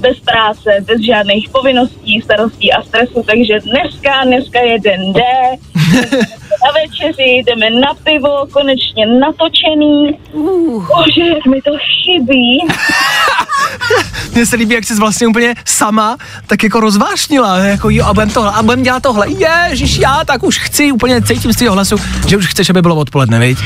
bez 0.00 0.20
práce, 0.20 0.70
bez 0.86 1.00
žádných 1.00 1.48
povinností, 1.48 2.20
starostí 2.24 2.72
a 2.72 2.82
stresu, 2.82 3.22
takže 3.26 3.60
dneska, 3.60 4.24
dneska 4.24 4.60
je 4.60 4.78
den 4.78 5.12
D, 5.12 5.20
na 6.64 6.70
večeři, 6.80 7.42
jdeme 7.46 7.70
na 7.70 7.94
pivo, 8.04 8.46
konečně 8.52 9.06
natočený. 9.06 10.18
Bože, 10.88 11.26
jak 11.34 11.46
mi 11.46 11.62
to 11.62 11.70
chybí. 11.70 12.58
Mně 14.34 14.46
se 14.46 14.56
líbí, 14.56 14.74
jak 14.74 14.84
jsi 14.84 14.94
vlastně 14.94 15.26
úplně 15.26 15.54
sama 15.64 16.16
tak 16.46 16.62
jako 16.62 16.80
rozvášnila, 16.80 17.58
jako 17.58 17.90
jo, 17.90 18.04
a 18.04 18.14
budem 18.14 18.30
tohle, 18.30 18.52
a 18.52 18.62
budem 18.62 18.82
dělat 18.82 19.02
tohle. 19.02 19.26
Ježiš, 19.30 19.98
já 19.98 20.24
tak 20.24 20.42
už 20.42 20.58
chci, 20.58 20.92
úplně 20.92 21.22
cítím 21.22 21.52
z 21.52 21.56
tvého 21.56 21.74
hlasu, 21.74 21.96
že 22.28 22.36
už 22.36 22.46
chceš, 22.46 22.70
aby 22.70 22.82
bylo 22.82 22.96
odpoledne, 22.96 23.38
viď? 23.38 23.58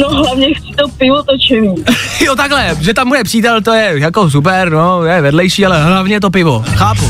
No 0.00 0.08
hlavně 0.08 0.54
chci 0.54 0.74
to 0.76 0.88
pivo 0.88 1.22
točený. 1.22 1.74
Jo, 2.20 2.36
takhle, 2.36 2.76
že 2.80 2.94
tam 2.94 3.08
bude 3.08 3.24
přítel, 3.24 3.60
to 3.60 3.72
je 3.72 3.92
jako 3.94 4.30
super, 4.30 4.72
no, 4.72 5.04
je 5.04 5.20
vedlejší, 5.20 5.66
ale 5.66 5.71
hlavně 5.78 6.20
to 6.20 6.30
pivo, 6.30 6.64
chápu. 6.74 7.04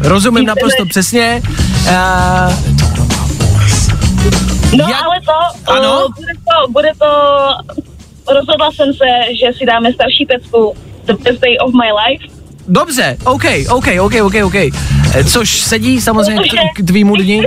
Rozumím 0.00 0.46
naprosto 0.46 0.84
přesně. 0.86 1.42
Uh, 1.88 2.54
No 4.78 4.84
ale 4.84 5.16
to, 5.26 5.70
Ano? 5.72 6.06
uh, 6.06 6.12
bude 6.14 6.32
to, 6.34 6.72
bude 6.72 6.92
to, 6.98 7.06
rozhodla 8.34 8.70
jsem 8.72 8.92
se, 8.94 9.34
že 9.40 9.58
si 9.58 9.66
dáme 9.66 9.92
starší 9.92 10.26
pecku 10.26 10.74
The 11.04 11.12
Best 11.12 11.40
Day 11.40 11.56
of 11.64 11.72
My 11.74 11.88
Life. 11.92 12.35
Dobře, 12.68 13.16
OK, 13.24 13.44
OK, 13.68 13.86
OK, 14.00 14.14
OK, 14.22 14.34
OK. 14.44 14.54
Eh, 14.54 15.24
Což 15.24 15.60
sedí 15.60 16.00
samozřejmě 16.00 16.48
k, 16.48 16.82
k 16.82 16.86
tvýmu 16.86 17.16
dni. 17.16 17.42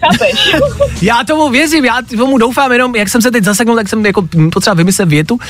Chápeš? 0.00 0.54
Já 1.02 1.24
tomu 1.24 1.48
věřím, 1.48 1.84
já 1.84 1.98
tomu 2.16 2.38
doufám, 2.38 2.72
jenom 2.72 2.96
jak 2.96 3.08
jsem 3.08 3.22
se 3.22 3.30
teď 3.30 3.44
zaseknul, 3.44 3.76
tak 3.76 3.88
jsem 3.88 4.06
jako 4.06 4.28
potřeba 4.52 4.74
vymyslet 4.74 5.08
větu. 5.08 5.34
Uh, 5.34 5.40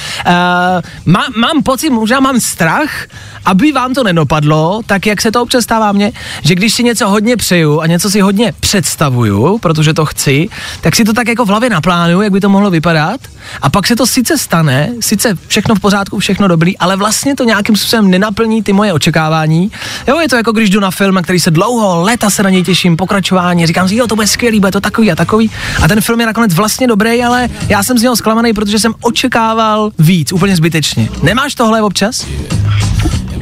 má, 1.05 1.27
mám 1.37 1.63
pocit, 1.63 1.91
možná 1.91 2.21
mám 2.21 2.41
strach, 2.41 3.07
aby 3.45 3.73
vám 3.73 3.95
to 3.95 4.05
nedopadlo, 4.05 4.81
tak 4.87 5.07
jak 5.07 5.23
se 5.23 5.33
to 5.33 5.43
občas 5.43 5.65
stává 5.65 5.93
mně, 5.93 6.13
že 6.43 6.55
když 6.55 6.75
si 6.75 6.83
něco 6.83 7.09
hodně 7.09 7.37
přeju 7.37 7.81
a 7.81 7.87
něco 7.87 8.11
si 8.11 8.21
hodně 8.21 8.53
představuju, 8.61 9.59
protože 9.59 9.95
to 9.95 10.07
chci, 10.07 10.49
tak 10.81 10.97
si 10.97 11.05
to 11.05 11.13
tak 11.13 11.29
jako 11.29 11.45
v 11.45 11.49
hlavě 11.49 11.71
naplánuju, 11.71 12.21
jak 12.21 12.33
by 12.33 12.41
to 12.41 12.49
mohlo 12.49 12.71
vypadat 12.71 13.21
a 13.63 13.71
pak 13.71 13.87
se 13.87 13.97
to 13.97 14.07
sice 14.07 14.39
stane, 14.39 14.91
sice 15.01 15.39
všechno 15.47 15.75
v 15.75 15.81
pořádku, 15.81 16.19
všechno 16.19 16.49
dobrý, 16.49 16.79
ale 16.79 16.97
vlastně 16.97 17.37
to 17.37 17.45
nějakým 17.45 17.77
způsobem 17.77 18.11
nenaplní 18.11 18.63
ty 18.63 18.73
moje 18.73 18.93
očekávání. 18.93 19.71
Jo, 20.09 20.19
je 20.21 20.29
to 20.29 20.37
jako 20.37 20.53
když 20.53 20.71
jdu 20.71 20.81
na 20.81 20.91
film, 20.91 21.15
na 21.15 21.23
který 21.23 21.41
se 21.41 21.51
dlouho, 21.51 22.03
léta 22.03 22.31
se 22.31 22.43
na 22.43 22.51
něj 22.51 22.63
těším, 22.63 22.97
pokračování, 22.97 23.67
říkám 23.67 23.89
si, 23.89 23.97
jo, 23.97 24.07
to 24.07 24.15
bude 24.15 24.27
skvělý, 24.27 24.61
bude 24.61 24.73
to 24.73 24.81
takový 24.81 25.13
a 25.13 25.17
takový. 25.17 25.51
A 25.83 25.89
ten 25.89 26.01
film 26.01 26.21
je 26.21 26.27
nakonec 26.27 26.55
vlastně 26.55 26.87
dobrý, 26.87 27.25
ale 27.25 27.49
já 27.69 27.83
jsem 27.83 27.99
z 27.99 28.03
něho 28.03 28.17
zklamaný, 28.17 28.53
protože 28.53 28.79
jsem 28.79 28.95
očekával 29.01 29.91
víc, 29.99 30.33
úplně 30.33 30.57
zbytečně. 30.57 31.09
Nemáš 31.23 31.55
tohle 31.55 31.83
občas? 31.83 32.27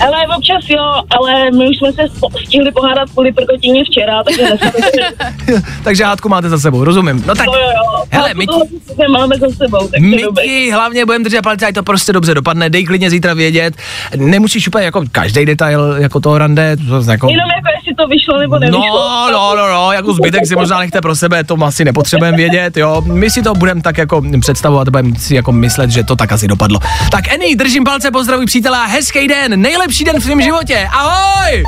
Ale 0.01 0.36
občas 0.36 0.64
jo, 0.68 1.03
ale 1.18 1.51
my 1.51 1.68
už 1.68 1.76
jsme 1.76 1.92
se 1.92 2.03
stihli 2.47 2.72
pohádat 2.72 3.11
kvůli 3.11 3.32
prkotině 3.32 3.84
včera, 3.84 4.22
takže 4.24 4.42
Takže 5.84 6.05
hádku 6.05 6.28
máte 6.28 6.49
za 6.49 6.59
sebou, 6.59 6.84
rozumím. 6.84 7.24
No 7.26 7.34
tak, 7.34 7.47
Jo, 7.47 7.53
jo, 7.53 7.61
jo. 7.61 8.05
hele, 8.11 8.34
my, 8.34 8.47
sice 8.88 9.09
máme 9.09 9.36
za 9.36 9.47
sebou, 9.57 9.88
takže 9.88 10.07
my 10.07 10.22
ti 10.44 10.70
hlavně 10.70 11.07
budeme 11.07 11.24
držet 11.24 11.42
palce, 11.42 11.66
ať 11.66 11.74
to 11.74 11.82
prostě 11.82 12.12
dobře 12.12 12.34
dopadne, 12.34 12.70
dej 12.70 12.84
klidně 12.84 13.11
zítra 13.11 13.34
vědět. 13.34 13.74
Nemusíš 14.16 14.68
úplně 14.68 14.84
jako 14.84 15.03
každý 15.12 15.47
detail 15.47 15.97
jako 15.99 16.20
toho 16.20 16.38
rande, 16.38 16.76
to 16.76 17.11
jako, 17.11 17.28
Jenom 17.30 17.49
jako 17.57 17.76
jestli 17.87 17.95
to 17.95 18.09
vyšlo 18.09 18.39
nebo 18.39 18.59
nevyšlo. 18.59 18.80
No, 18.80 19.30
no, 19.32 19.57
no, 19.57 19.68
no, 19.68 19.93
jako 19.93 20.14
zbytek 20.14 20.47
si 20.47 20.57
možná 20.57 20.78
nechte 20.78 21.01
pro 21.01 21.16
sebe, 21.16 21.45
to 21.45 21.57
asi 21.64 21.84
nepotřebujeme 21.84 22.37
vědět, 22.37 22.76
jo. 22.76 23.03
My 23.07 23.30
si 23.30 23.43
to 23.43 23.55
budeme 23.55 23.82
tak 23.82 23.99
jako 23.99 24.22
představovat, 24.41 24.89
budeme 24.89 25.11
si 25.18 25.34
jako 25.34 25.53
myslet, 25.53 25.91
že 25.91 26.05
to 26.05 26.16
tak 26.16 26.32
asi 26.32 26.49
dopadlo. 26.49 26.80
Tak 27.11 27.28
Eny, 27.28 27.57
držím 27.57 27.84
palce, 27.84 28.11
pozdravuj 28.11 28.47
přítela, 28.47 28.84
hezký 28.84 29.28
den, 29.28 29.61
nejlepší 29.61 30.05
den 30.05 30.20
v 30.20 30.24
tvém 30.24 30.43
životě, 30.43 30.89
ahoj! 30.93 31.64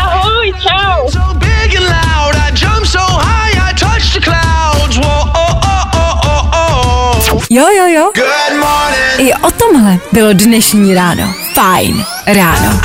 Ahoj, 0.00 0.52
čau! 0.62 1.24
Jo, 7.50 7.66
jo, 7.78 7.86
jo. 7.86 8.10
I 9.18 9.34
o 9.34 9.50
tomhle 9.50 9.98
bylo 10.12 10.32
dnešní 10.32 10.94
ráno. 10.94 11.34
Fajn 11.54 12.04
ráno. 12.26 12.80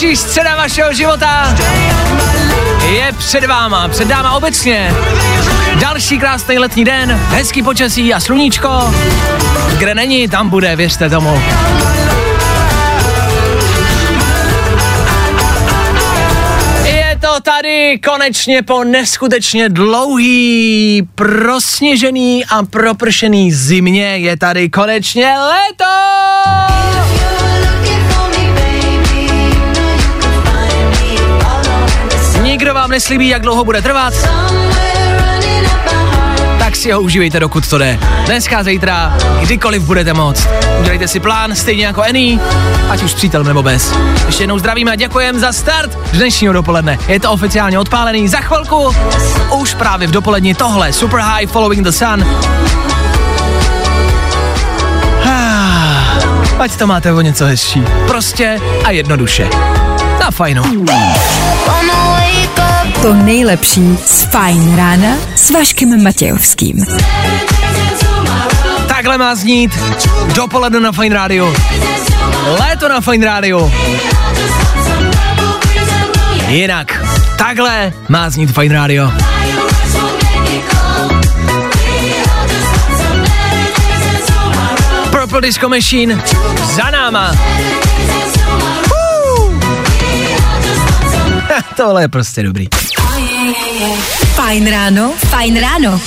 Nejlepší 0.00 0.16
scéna 0.28 0.56
vašeho 0.56 0.92
života 0.92 1.56
je 2.92 3.12
před 3.18 3.44
váma, 3.44 3.88
před 3.88 4.08
náma 4.08 4.32
obecně. 4.32 4.94
Další 5.80 6.18
krásný 6.18 6.58
letní 6.58 6.84
den, 6.84 7.20
hezký 7.28 7.62
počasí 7.62 8.14
a 8.14 8.20
sluníčko. 8.20 8.94
Kde 9.78 9.94
není, 9.94 10.28
tam 10.28 10.48
bude, 10.48 10.76
věřte 10.76 11.10
tomu. 11.10 11.42
Je 16.84 17.18
to 17.20 17.40
tady 17.42 17.98
konečně 17.98 18.62
po 18.62 18.84
neskutečně 18.84 19.68
dlouhý, 19.68 21.02
prosněžený 21.14 22.44
a 22.44 22.62
propršený 22.62 23.52
zimě 23.52 24.18
je 24.18 24.36
tady 24.36 24.68
konečně 24.68 25.34
léto! 25.38 26.08
Nikdo 32.58 32.74
vám 32.74 32.90
neslíbí, 32.90 33.28
jak 33.28 33.42
dlouho 33.42 33.64
bude 33.64 33.82
trvat, 33.82 34.14
tak 36.58 36.76
si 36.76 36.90
ho 36.90 37.00
užívejte, 37.00 37.40
dokud 37.40 37.68
to 37.68 37.78
jde. 37.78 37.98
Dneska, 38.26 38.62
zítra, 38.62 39.16
kdykoliv 39.40 39.82
budete 39.82 40.12
moct. 40.14 40.48
Udělejte 40.80 41.08
si 41.08 41.20
plán, 41.20 41.54
stejně 41.56 41.86
jako 41.86 42.02
Eny, 42.02 42.40
ať 42.90 43.02
už 43.02 43.10
s 43.10 43.14
přítelem 43.14 43.46
nebo 43.46 43.62
bez. 43.62 43.94
Ještě 44.26 44.42
jednou 44.42 44.58
zdravíme 44.58 44.92
a 44.92 44.94
děkujeme 44.94 45.38
za 45.38 45.52
start 45.52 45.98
dnešního 46.12 46.52
dopoledne. 46.52 46.98
Je 47.08 47.20
to 47.20 47.32
oficiálně 47.32 47.78
odpálený 47.78 48.28
za 48.28 48.38
chvilku. 48.38 48.94
Už 49.54 49.74
právě 49.74 50.08
v 50.08 50.10
dopoledni 50.10 50.54
tohle 50.54 50.92
Super 50.92 51.20
High 51.20 51.46
Following 51.46 51.84
the 51.84 51.90
Sun. 51.90 52.26
Ah, 55.24 56.18
Ať 56.58 56.76
to 56.76 56.86
máte 56.86 57.12
o 57.12 57.20
něco 57.20 57.44
hezčí. 57.44 57.84
Prostě 58.06 58.60
a 58.84 58.90
jednoduše. 58.90 59.48
Na 60.20 60.30
fajnu. 60.30 60.62
To 63.02 63.14
nejlepší 63.14 63.98
z 64.06 64.22
Fajn 64.22 64.76
rána 64.76 65.08
s 65.34 65.50
Vaškem 65.50 66.02
Matějovským. 66.02 66.84
Takhle 68.86 69.18
má 69.18 69.34
znít 69.34 69.78
dopoledne 70.34 70.80
na 70.80 70.92
Fine 70.92 71.14
Radio. 71.14 71.54
Léto 72.60 72.88
na 72.88 73.00
Fine 73.00 73.26
Radio. 73.26 73.72
Jinak, 76.48 77.04
takhle 77.38 77.92
má 78.08 78.30
znít 78.30 78.54
Fine 78.54 78.74
Radio. 78.74 79.12
Purple 85.10 85.40
Disco 85.40 85.68
Machine 85.68 86.22
za 86.76 86.90
náma. 86.90 87.32
Tohle 91.76 92.02
je 92.02 92.08
prostě 92.08 92.42
dobrý. 92.42 92.66
Fajn 94.34 94.70
ráno, 94.70 95.12
fajn 95.28 95.60
ráno. 95.60 96.00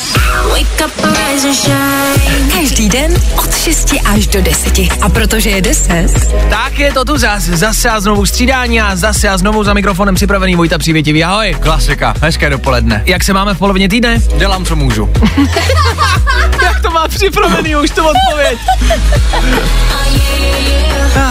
Každý 2.54 2.90
den 2.90 3.14
od 3.36 3.58
6 3.58 3.94
až 4.06 4.28
do 4.28 4.42
10. 4.42 4.80
A 5.02 5.10
protože 5.10 5.50
je 5.50 5.62
10, 5.62 6.08
Tak 6.50 6.80
je 6.80 6.94
to 6.94 7.06
tu 7.06 7.18
zase, 7.18 7.58
zase 7.58 7.90
a 7.90 8.00
znovu 8.00 8.26
střídání 8.26 8.82
a 8.82 8.96
zase 8.96 9.30
a 9.30 9.38
znovu 9.38 9.64
za 9.64 9.74
mikrofonem 9.74 10.16
připravený 10.16 10.56
Vojta 10.56 10.78
Přívětivý. 10.78 11.24
Ahoj. 11.24 11.58
Klasika, 11.60 12.14
hezké 12.22 12.50
dopoledne. 12.50 13.04
Jak 13.06 13.24
se 13.24 13.34
máme 13.34 13.54
v 13.54 13.58
polovině 13.58 13.90
týdne? 13.90 14.20
Dělám, 14.38 14.66
co 14.66 14.76
můžu. 14.76 15.10
Jak 16.64 16.82
to 16.82 16.92
má 16.92 17.08
připravený 17.08 17.76
už 17.76 17.90
to 17.90 18.06
odpověď? 18.10 18.60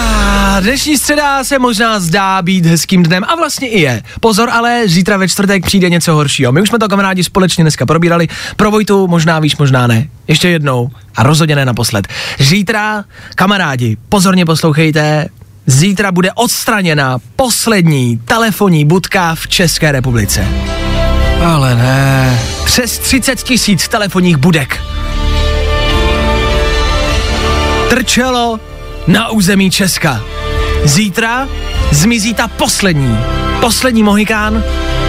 Dnešní 0.61 0.99
středa 0.99 1.45
se 1.45 1.59
možná 1.59 2.01
zdá 2.01 2.43
být 2.43 2.67
hezkým 2.67 3.03
dnem 3.03 3.25
a 3.25 3.35
vlastně 3.35 3.69
i 3.69 3.81
je. 3.81 4.03
Pozor, 4.21 4.51
ale 4.51 4.83
zítra 4.87 5.17
ve 5.17 5.29
čtvrtek 5.29 5.67
přijde 5.67 5.91
něco 5.91 6.13
horšího. 6.13 6.53
My 6.53 6.63
už 6.63 6.69
jsme 6.69 6.79
to 6.79 6.89
kamarádi 6.89 7.25
společně 7.25 7.65
dneska 7.65 7.87
probírali. 7.87 8.29
Pro 8.57 8.71
Vojtu 8.71 9.07
možná 9.07 9.39
víš, 9.39 9.57
možná 9.57 9.87
ne. 9.87 10.09
Ještě 10.29 10.49
jednou 10.49 10.91
a 11.17 11.23
rozhodně 11.23 11.57
ne 11.57 11.65
naposled. 11.65 12.09
Zítra, 12.39 13.05
kamarádi, 13.35 13.97
pozorně 14.09 14.47
poslouchejte, 14.47 15.29
zítra 15.67 16.13
bude 16.13 16.33
odstraněna 16.33 17.19
poslední 17.37 18.21
telefonní 18.25 18.85
budka 18.85 19.35
v 19.35 19.49
České 19.49 19.93
republice. 19.93 20.47
Ale 21.45 21.75
ne. 21.75 22.39
Přes 22.65 22.99
30 22.99 23.43
tisíc 23.43 23.89
telefonních 23.89 24.37
budek 24.37 24.81
trčelo 27.91 28.61
na 29.07 29.29
území 29.29 29.71
Česka. 29.71 30.40
Zítra 30.85 31.49
zmizí 31.91 32.35
ta 32.35 32.49
poslední, 32.49 33.19
poslední 33.61 34.03
mohikán, 34.03 34.65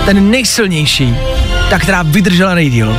ten 0.06 0.32
nejsilnější, 0.32 1.16
ta, 1.70 1.80
která 1.80 2.02
vydržela 2.04 2.56
nejdíl. 2.56 2.98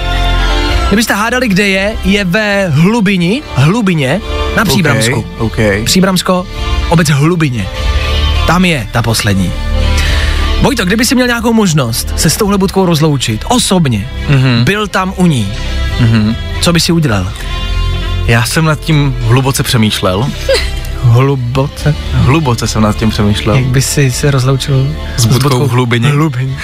Kdybyste 0.89 1.15
hádali, 1.15 1.49
kde 1.49 1.69
je, 1.69 1.97
je 2.05 2.25
ve 2.25 2.69
Hlubini, 2.69 3.43
Hlubině, 3.55 4.21
na 4.57 4.65
Příbramsku. 4.65 5.25
OK. 5.39 5.57
Příbramsko, 5.85 6.47
obec 6.89 7.09
Hlubině. 7.09 7.67
Tam 8.47 8.65
je 8.65 8.89
ta 8.93 9.03
poslední. 9.03 9.53
Vojto, 10.63 10.85
kdyby 10.85 11.05
si 11.07 11.15
měl 11.15 11.27
nějakou 11.27 11.53
možnost 11.53 12.13
se 12.17 12.31
s 12.31 12.37
touhle 12.37 12.59
budkou 12.59 12.87
rozloučit, 12.87 13.45
osobně, 13.49 14.09
Mhm. 14.29 14.65
byl 14.65 14.87
tam 14.89 15.13
u 15.17 15.27
ní, 15.27 15.53
Mhm. 16.01 16.37
co 16.61 16.73
by 16.73 16.81
si 16.81 16.93
udělal? 16.93 17.33
Já 18.27 18.45
jsem 18.45 18.65
nad 18.65 18.81
tím 18.81 19.17
hluboce 19.21 19.63
přemýšlel. 19.63 20.31
Hluboce? 21.03 21.95
Hluboce 22.13 22.69
jsem 22.69 22.83
nad 22.83 22.97
tím 22.97 23.11
přemýšlel. 23.11 23.57
Jak 23.57 23.65
by 23.65 23.83
si 23.83 24.11
se 24.11 24.31
rozloučil 24.31 24.89
S 25.17 25.27
budkou 25.27 25.67
v 25.67 25.71
hlubině. 25.71 26.09
Hlubině. 26.09 26.57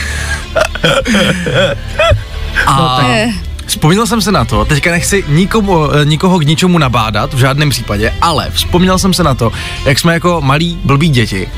A 2.67 3.01
Eh. 3.09 3.48
Vzpomněl 3.69 4.07
jsem 4.07 4.21
se 4.21 4.33
na 4.33 4.45
to, 4.45 4.65
teďka 4.65 4.91
nechci 4.91 5.25
nikomu, 5.29 5.93
eh, 5.95 6.05
nikoho 6.05 6.39
k 6.39 6.43
ničemu 6.47 6.79
nabádat, 6.79 7.35
v 7.35 7.39
žádném 7.39 7.71
případě, 7.71 8.15
ale 8.21 8.49
vzpomněl 8.53 8.99
jsem 8.99 9.15
se 9.15 9.23
na 9.23 9.35
to, 9.35 9.53
jak 9.85 9.99
jsme 9.99 10.13
jako 10.15 10.41
malí 10.45 10.79
blbí 10.85 11.09
děti 11.09 11.49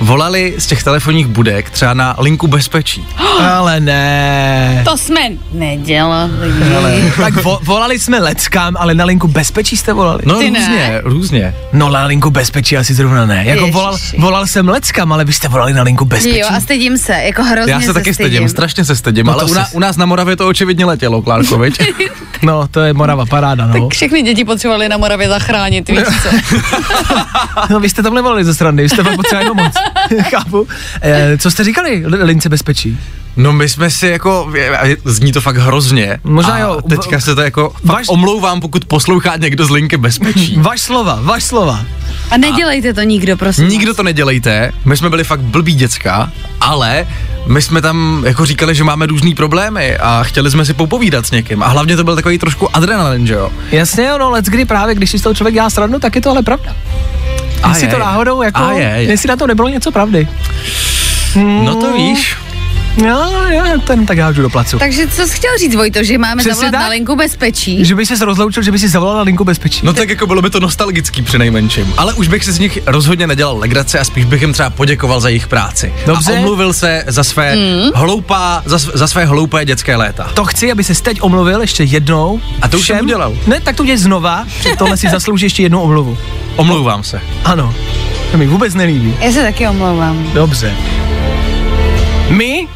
volali 0.00 0.54
z 0.58 0.66
těch 0.66 0.82
telefonních 0.82 1.26
budek 1.26 1.70
třeba 1.70 1.94
na 1.94 2.16
linku 2.18 2.46
bezpečí. 2.46 3.06
Ale 3.52 3.80
ne. 3.80 4.82
To 4.84 4.96
jsme 4.96 5.20
nedělali. 5.52 7.12
Tak 7.16 7.34
vo, 7.42 7.58
volali 7.62 7.98
jsme 7.98 8.18
leckám, 8.18 8.76
ale 8.78 8.94
na 8.94 9.04
linku 9.04 9.28
bezpečí 9.28 9.76
jste 9.76 9.92
volali? 9.92 10.22
No 10.26 10.38
Ty 10.38 10.50
ne. 10.50 10.58
různě, 10.60 11.00
různě. 11.04 11.54
No 11.72 11.88
na 11.90 12.04
linku 12.06 12.30
bezpečí 12.30 12.76
asi 12.76 12.94
zrovna 12.94 13.26
ne. 13.26 13.42
Jako 13.46 13.66
volal, 13.66 13.92
Ježiši. 13.94 14.16
volal 14.20 14.46
jsem 14.46 14.68
leckám, 14.68 15.12
ale 15.12 15.24
vy 15.24 15.32
jste 15.32 15.48
volali 15.48 15.72
na 15.72 15.82
linku 15.82 16.04
bezpečí. 16.04 16.38
Jo, 16.38 16.46
a 16.50 16.60
stydím 16.60 16.98
se, 16.98 17.12
jako 17.12 17.42
hrozně 17.42 17.72
Já 17.72 17.80
se 17.80 17.92
taky 17.94 18.14
stydím, 18.14 18.30
stydím. 18.32 18.48
strašně 18.48 18.84
se 18.84 18.96
stydím, 18.96 19.26
No 19.26 19.32
ale 19.32 19.44
u, 19.44 19.48
se- 19.48 19.54
na, 19.54 19.66
u 19.72 19.78
nás 19.78 19.96
na 19.96 20.06
Moravě 20.06 20.36
to 20.36 20.48
očividně 20.48 20.84
letělo, 20.84 21.22
Klárko, 21.22 21.51
viď? 21.58 21.78
No, 22.42 22.68
to 22.70 22.80
je 22.80 22.92
Morava 22.92 23.26
paráda, 23.26 23.66
no. 23.66 23.88
Všechny 23.88 24.22
děti 24.22 24.44
potřebovali 24.44 24.88
na 24.88 24.96
Moravě 24.96 25.28
zachránit, 25.28 25.88
víš 25.88 25.98
co? 26.22 26.28
no 27.70 27.80
vy 27.80 27.88
jste 27.90 28.02
tam 28.02 28.14
nevolali 28.14 28.44
ze 28.44 28.54
strany, 28.54 28.82
vy 28.82 28.88
jste 28.88 29.04
tam 29.04 29.16
potřebovali 29.16 29.48
pomoc. 29.48 29.72
Chápu. 30.30 30.68
E, 31.02 31.38
co 31.38 31.50
jste 31.50 31.64
říkali 31.64 32.02
li- 32.06 32.22
lince 32.24 32.48
bezpečí? 32.48 32.98
No 33.36 33.52
my 33.52 33.68
jsme 33.68 33.90
si 33.90 34.06
jako, 34.06 34.52
zní 35.04 35.32
to 35.32 35.40
fakt 35.40 35.56
hrozně. 35.56 36.18
Možná 36.24 36.54
a 36.54 36.58
jo, 36.58 36.80
teďka 36.88 37.20
se 37.20 37.34
to 37.34 37.40
jako, 37.40 37.70
fakt 37.70 37.84
Vaš- 37.84 38.06
omlouvám, 38.08 38.60
pokud 38.60 38.84
poslouchá 38.84 39.36
někdo 39.36 39.64
z 39.66 39.70
linky 39.70 39.96
bezpečí. 39.96 40.56
Vaš 40.60 40.80
slova, 40.80 41.18
vaš 41.22 41.44
slova. 41.44 41.84
A 42.30 42.36
nedělejte 42.36 42.94
to 42.94 43.02
nikdo, 43.02 43.36
prosím. 43.36 43.68
Nikdo 43.68 43.94
to 43.94 44.02
nedělejte, 44.02 44.72
my 44.84 44.96
jsme 44.96 45.10
byli 45.10 45.24
fakt 45.24 45.40
blbý 45.40 45.74
děcka, 45.74 46.32
ale 46.60 47.06
my 47.46 47.62
jsme 47.62 47.80
tam 47.82 48.22
jako 48.26 48.46
říkali, 48.46 48.74
že 48.74 48.84
máme 48.84 49.06
různý 49.06 49.34
problémy 49.34 49.96
a 49.96 50.22
chtěli 50.22 50.50
jsme 50.50 50.64
si 50.64 50.74
popovídat 50.74 51.26
s 51.26 51.30
někým 51.30 51.62
a 51.62 51.66
hlavně 51.68 51.96
to 51.96 52.04
byl 52.04 52.16
takový 52.16 52.38
trošku 52.38 52.76
adrenalin, 52.76 53.26
že 53.26 53.34
jo? 53.34 53.50
Jasně, 53.70 54.04
jo, 54.04 54.18
no, 54.18 54.30
let's 54.30 54.48
kdy 54.48 54.64
právě, 54.64 54.94
když 54.94 55.10
si 55.10 55.18
z 55.18 55.22
toho 55.22 55.34
člověk 55.34 55.54
dělá 55.54 55.70
srandu, 55.70 55.98
tak 55.98 56.14
je 56.14 56.20
to 56.22 56.30
ale 56.30 56.42
pravda. 56.42 56.76
A 57.62 57.68
Jestli 57.68 57.86
je, 57.86 57.92
to 57.92 57.98
náhodou, 57.98 58.42
jako, 58.42 58.62
A 58.62 58.72
je, 58.72 58.82
je. 58.82 59.02
jestli 59.02 59.28
na 59.28 59.36
to 59.36 59.46
nebylo 59.46 59.68
něco 59.68 59.90
pravdy. 59.92 60.28
No 61.64 61.74
to 61.74 61.92
víš. 61.92 62.36
Jo, 62.96 63.32
já 63.48 63.64
ten 63.86 64.06
tak 64.06 64.18
hážu 64.18 64.42
do 64.42 64.50
placu. 64.50 64.78
Takže 64.78 65.06
co 65.06 65.26
jsi 65.26 65.36
chtěl 65.36 65.50
říct, 65.58 65.74
Vojto, 65.74 66.04
že 66.04 66.18
máme 66.18 66.40
Přesně 66.40 66.54
zavolat 66.54 66.72
tak. 66.72 66.80
na 66.80 66.88
linku 66.88 67.16
bezpečí? 67.16 67.84
Že 67.84 67.94
by 67.94 68.06
se 68.06 68.24
rozloučil, 68.24 68.62
že 68.62 68.72
by 68.72 68.78
si 68.78 68.88
zavolal 68.88 69.16
na 69.16 69.22
linku 69.22 69.44
bezpečí. 69.44 69.80
No 69.86 69.92
tak 69.92 70.08
jako 70.10 70.26
bylo 70.26 70.42
by 70.42 70.50
to 70.50 70.60
nostalgický 70.60 71.22
při 71.22 71.38
nejmenším, 71.38 71.94
ale 71.96 72.14
už 72.14 72.28
bych 72.28 72.44
si 72.44 72.52
z 72.52 72.58
nich 72.58 72.78
rozhodně 72.86 73.26
nedělal 73.26 73.58
legraci 73.58 73.98
a 73.98 74.04
spíš 74.04 74.24
bych 74.24 74.40
jim 74.42 74.52
třeba 74.52 74.70
poděkoval 74.70 75.20
za 75.20 75.28
jejich 75.28 75.46
práci. 75.48 75.92
Dobře. 76.06 76.32
A 76.32 76.38
omluvil 76.38 76.72
se 76.72 77.04
za 77.06 77.24
své 77.24 77.52
Hmm. 77.54 77.90
hloupá, 77.94 78.62
za, 78.66 78.78
za 78.94 79.06
své 79.06 79.24
hloupé 79.24 79.64
dětské 79.64 79.96
léta. 79.96 80.30
To 80.34 80.44
chci, 80.44 80.72
aby 80.72 80.84
se 80.84 81.02
teď 81.02 81.18
omluvil 81.22 81.60
ještě 81.60 81.84
jednou. 81.84 82.40
A 82.62 82.68
to 82.68 82.76
už 82.78 82.86
jsem 82.86 83.00
udělal. 83.04 83.32
Ne, 83.46 83.60
tak 83.60 83.76
to 83.76 83.82
udělej 83.82 83.98
znova, 83.98 84.46
že 84.62 84.70
tohle 84.78 84.96
si 84.96 85.08
zaslouží 85.12 85.46
ještě 85.46 85.62
jednou 85.62 85.80
omluvu. 85.80 86.18
Omlouvám 86.56 87.02
se. 87.02 87.20
Ano, 87.44 87.74
to 88.32 88.38
mi 88.38 88.46
vůbec 88.46 88.74
nelíbí. 88.74 89.14
Já 89.20 89.32
se 89.32 89.42
taky 89.42 89.68
omlouvám. 89.68 90.30
Dobře. 90.34 90.74
My, 92.28 92.68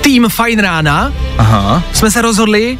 tým 0.00 0.28
Fine 0.28 0.62
Rána 0.62 1.12
Aha. 1.38 1.82
jsme 1.92 2.10
se 2.10 2.22
rozhodli, 2.22 2.78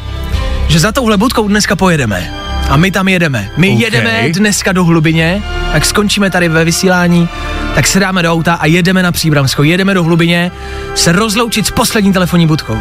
že 0.68 0.80
za 0.80 0.92
touhle 0.92 1.16
budkou 1.16 1.48
dneska 1.48 1.76
pojedeme. 1.76 2.34
A 2.68 2.76
my 2.76 2.90
tam 2.90 3.08
jedeme. 3.08 3.50
My 3.56 3.70
OK. 3.70 3.80
jedeme 3.80 4.28
dneska 4.32 4.72
do 4.72 4.84
hlubině, 4.84 5.42
tak 5.72 5.84
skončíme 5.84 6.30
tady 6.30 6.48
ve 6.48 6.64
vysílání, 6.64 7.28
tak 7.74 7.86
se 7.86 8.00
dáme 8.00 8.22
do 8.22 8.32
auta 8.32 8.54
a 8.54 8.66
jedeme 8.66 9.02
na 9.02 9.12
Příbramsko. 9.12 9.62
Jedeme 9.62 9.94
do 9.94 10.04
hlubině 10.04 10.50
se 10.94 11.12
rozloučit 11.12 11.66
s 11.66 11.70
poslední 11.70 12.12
telefonní 12.12 12.46
budkou. 12.46 12.78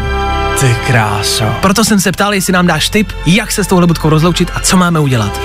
Ty 0.59 0.75
kráso. 0.87 1.45
Proto 1.61 1.85
jsem 1.85 1.99
se 1.99 2.11
ptal, 2.11 2.33
jestli 2.33 2.53
nám 2.53 2.67
dáš 2.67 2.89
tip, 2.89 3.11
jak 3.25 3.51
se 3.51 3.63
s 3.63 3.67
touhle 3.67 3.87
budkou 3.87 4.09
rozloučit 4.09 4.51
a 4.55 4.59
co 4.59 4.77
máme 4.77 4.99
udělat. 4.99 5.39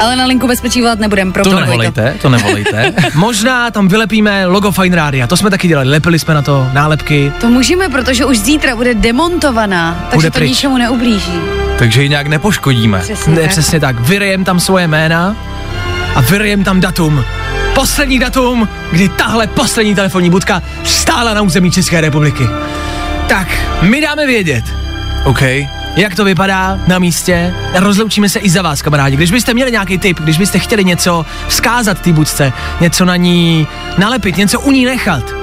Ale 0.00 0.16
na 0.16 0.24
linku 0.24 0.46
bezpečí 0.48 0.80
volat 0.80 0.98
nebudem, 0.98 1.32
pro 1.32 1.44
To 1.44 1.60
nevolejte, 1.60 2.14
to 2.22 2.28
nevolejte. 2.28 2.92
Možná 3.14 3.70
tam 3.70 3.88
vylepíme 3.88 4.46
logo 4.46 4.70
Fine 4.72 4.96
Rádia, 4.96 5.26
to 5.26 5.36
jsme 5.36 5.50
taky 5.50 5.68
dělali, 5.68 5.88
lepili 5.88 6.18
jsme 6.18 6.34
na 6.34 6.42
to 6.42 6.68
nálepky. 6.72 7.32
To 7.40 7.48
můžeme, 7.48 7.88
protože 7.88 8.24
už 8.24 8.38
zítra 8.38 8.76
bude 8.76 8.94
demontovaná, 8.94 9.98
takže 10.10 10.16
Bude 10.16 10.30
to 10.30 10.34
pryč. 10.38 10.48
ničemu 10.48 10.76
neublíží. 10.78 11.32
Takže 11.78 12.02
ji 12.02 12.08
nějak 12.08 12.26
nepoškodíme. 12.26 12.98
Přesně 13.00 13.34
Ne, 13.34 13.40
tak. 13.40 13.50
přesně 13.50 13.80
tak, 13.80 14.00
vyrejem 14.00 14.44
tam 14.44 14.60
svoje 14.60 14.86
jména 14.88 15.36
a 16.14 16.20
vyrejem 16.20 16.64
tam 16.64 16.80
datum. 16.80 17.24
Poslední 17.74 18.18
datum, 18.18 18.68
kdy 18.92 19.08
tahle 19.08 19.46
poslední 19.46 19.94
telefonní 19.94 20.30
budka 20.30 20.62
stála 20.84 21.34
na 21.34 21.42
území 21.42 21.70
České 21.70 22.00
republiky. 22.00 22.46
Tak, 23.28 23.48
my 23.82 24.00
dáme 24.00 24.26
vědět, 24.26 24.64
OK. 25.24 25.42
Jak 25.96 26.14
to 26.14 26.24
vypadá 26.24 26.78
na 26.86 26.98
místě. 26.98 27.54
Rozloučíme 27.74 28.28
se 28.28 28.38
i 28.38 28.50
za 28.50 28.62
vás, 28.62 28.82
kamarádi. 28.82 29.16
Když 29.16 29.30
byste 29.30 29.54
měli 29.54 29.72
nějaký 29.72 29.98
tip, 29.98 30.20
když 30.20 30.38
byste 30.38 30.58
chtěli 30.58 30.84
něco 30.84 31.26
vzkázat 31.48 32.00
té 32.00 32.12
budce, 32.12 32.52
něco 32.80 33.04
na 33.04 33.16
ní 33.16 33.66
nalepit, 33.98 34.36
něco 34.36 34.60
u 34.60 34.70
ní 34.70 34.84
nechat, 34.84 35.40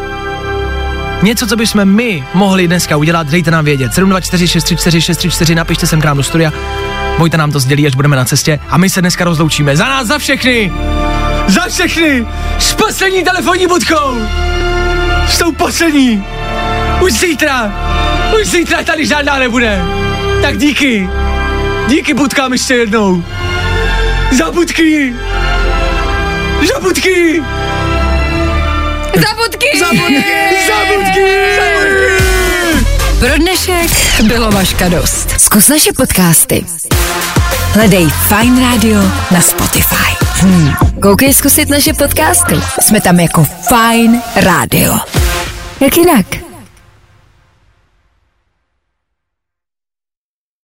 Něco, 1.21 1.47
co 1.47 1.55
bychom 1.55 1.85
my 1.85 2.23
mohli 2.33 2.67
dneska 2.67 2.97
udělat, 2.97 3.27
dejte 3.27 3.51
nám 3.51 3.65
vědět. 3.65 3.93
724 3.93 4.47
634 4.47 5.01
634, 5.01 5.55
napište 5.55 5.87
sem 5.87 6.01
k 6.01 6.05
nám 6.05 6.17
do 6.17 6.23
studia. 6.23 6.51
Vojta 7.17 7.37
nám 7.37 7.51
to 7.51 7.59
sdělí, 7.59 7.87
až 7.87 7.95
budeme 7.95 8.15
na 8.15 8.25
cestě. 8.25 8.59
A 8.69 8.77
my 8.77 8.89
se 8.89 9.01
dneska 9.01 9.23
rozloučíme. 9.23 9.77
Za 9.77 9.85
nás, 9.85 10.07
za 10.07 10.17
všechny! 10.17 10.73
Za 11.47 11.61
všechny! 11.69 12.27
S 12.59 12.73
poslední 12.73 13.23
telefonní 13.23 13.67
budkou! 13.67 14.17
S 15.27 15.37
tou 15.37 15.51
poslední! 15.51 16.23
Už 17.01 17.13
zítra! 17.13 17.73
Už 18.41 18.47
zítra 18.47 18.83
tady 18.83 19.05
žádná 19.05 19.39
nebude! 19.39 20.06
Tak 20.41 20.57
díky! 20.57 21.09
Díky 21.87 22.13
budkám 22.13 22.53
ještě 22.53 22.73
jednou! 22.73 23.23
Za 24.37 24.51
budky! 24.51 25.13
Za 26.73 26.79
budky! 26.79 27.43
Zabudky! 29.15 29.79
Zabudky! 29.79 30.23
Zabudky! 30.67 31.21
Zabudky! 31.57 32.23
Pro 33.19 33.37
dnešek 33.37 33.91
bylo 34.23 34.51
Vaška 34.51 34.89
dost. 34.89 35.29
Zkus 35.41 35.67
naše 35.67 35.93
podcasty. 35.93 36.65
Hledej 37.73 38.07
Fine 38.09 38.61
Radio 38.61 39.01
na 39.31 39.41
Spotify. 39.41 40.25
Hmm. 40.39 40.73
Koukej 41.01 41.33
zkusit 41.33 41.69
naše 41.69 41.93
podcasty. 41.93 42.55
Jsme 42.81 43.01
tam 43.01 43.19
jako 43.19 43.45
Fine 43.67 44.21
Radio. 44.35 44.97
Jak 45.79 45.97
jinak? 45.97 46.46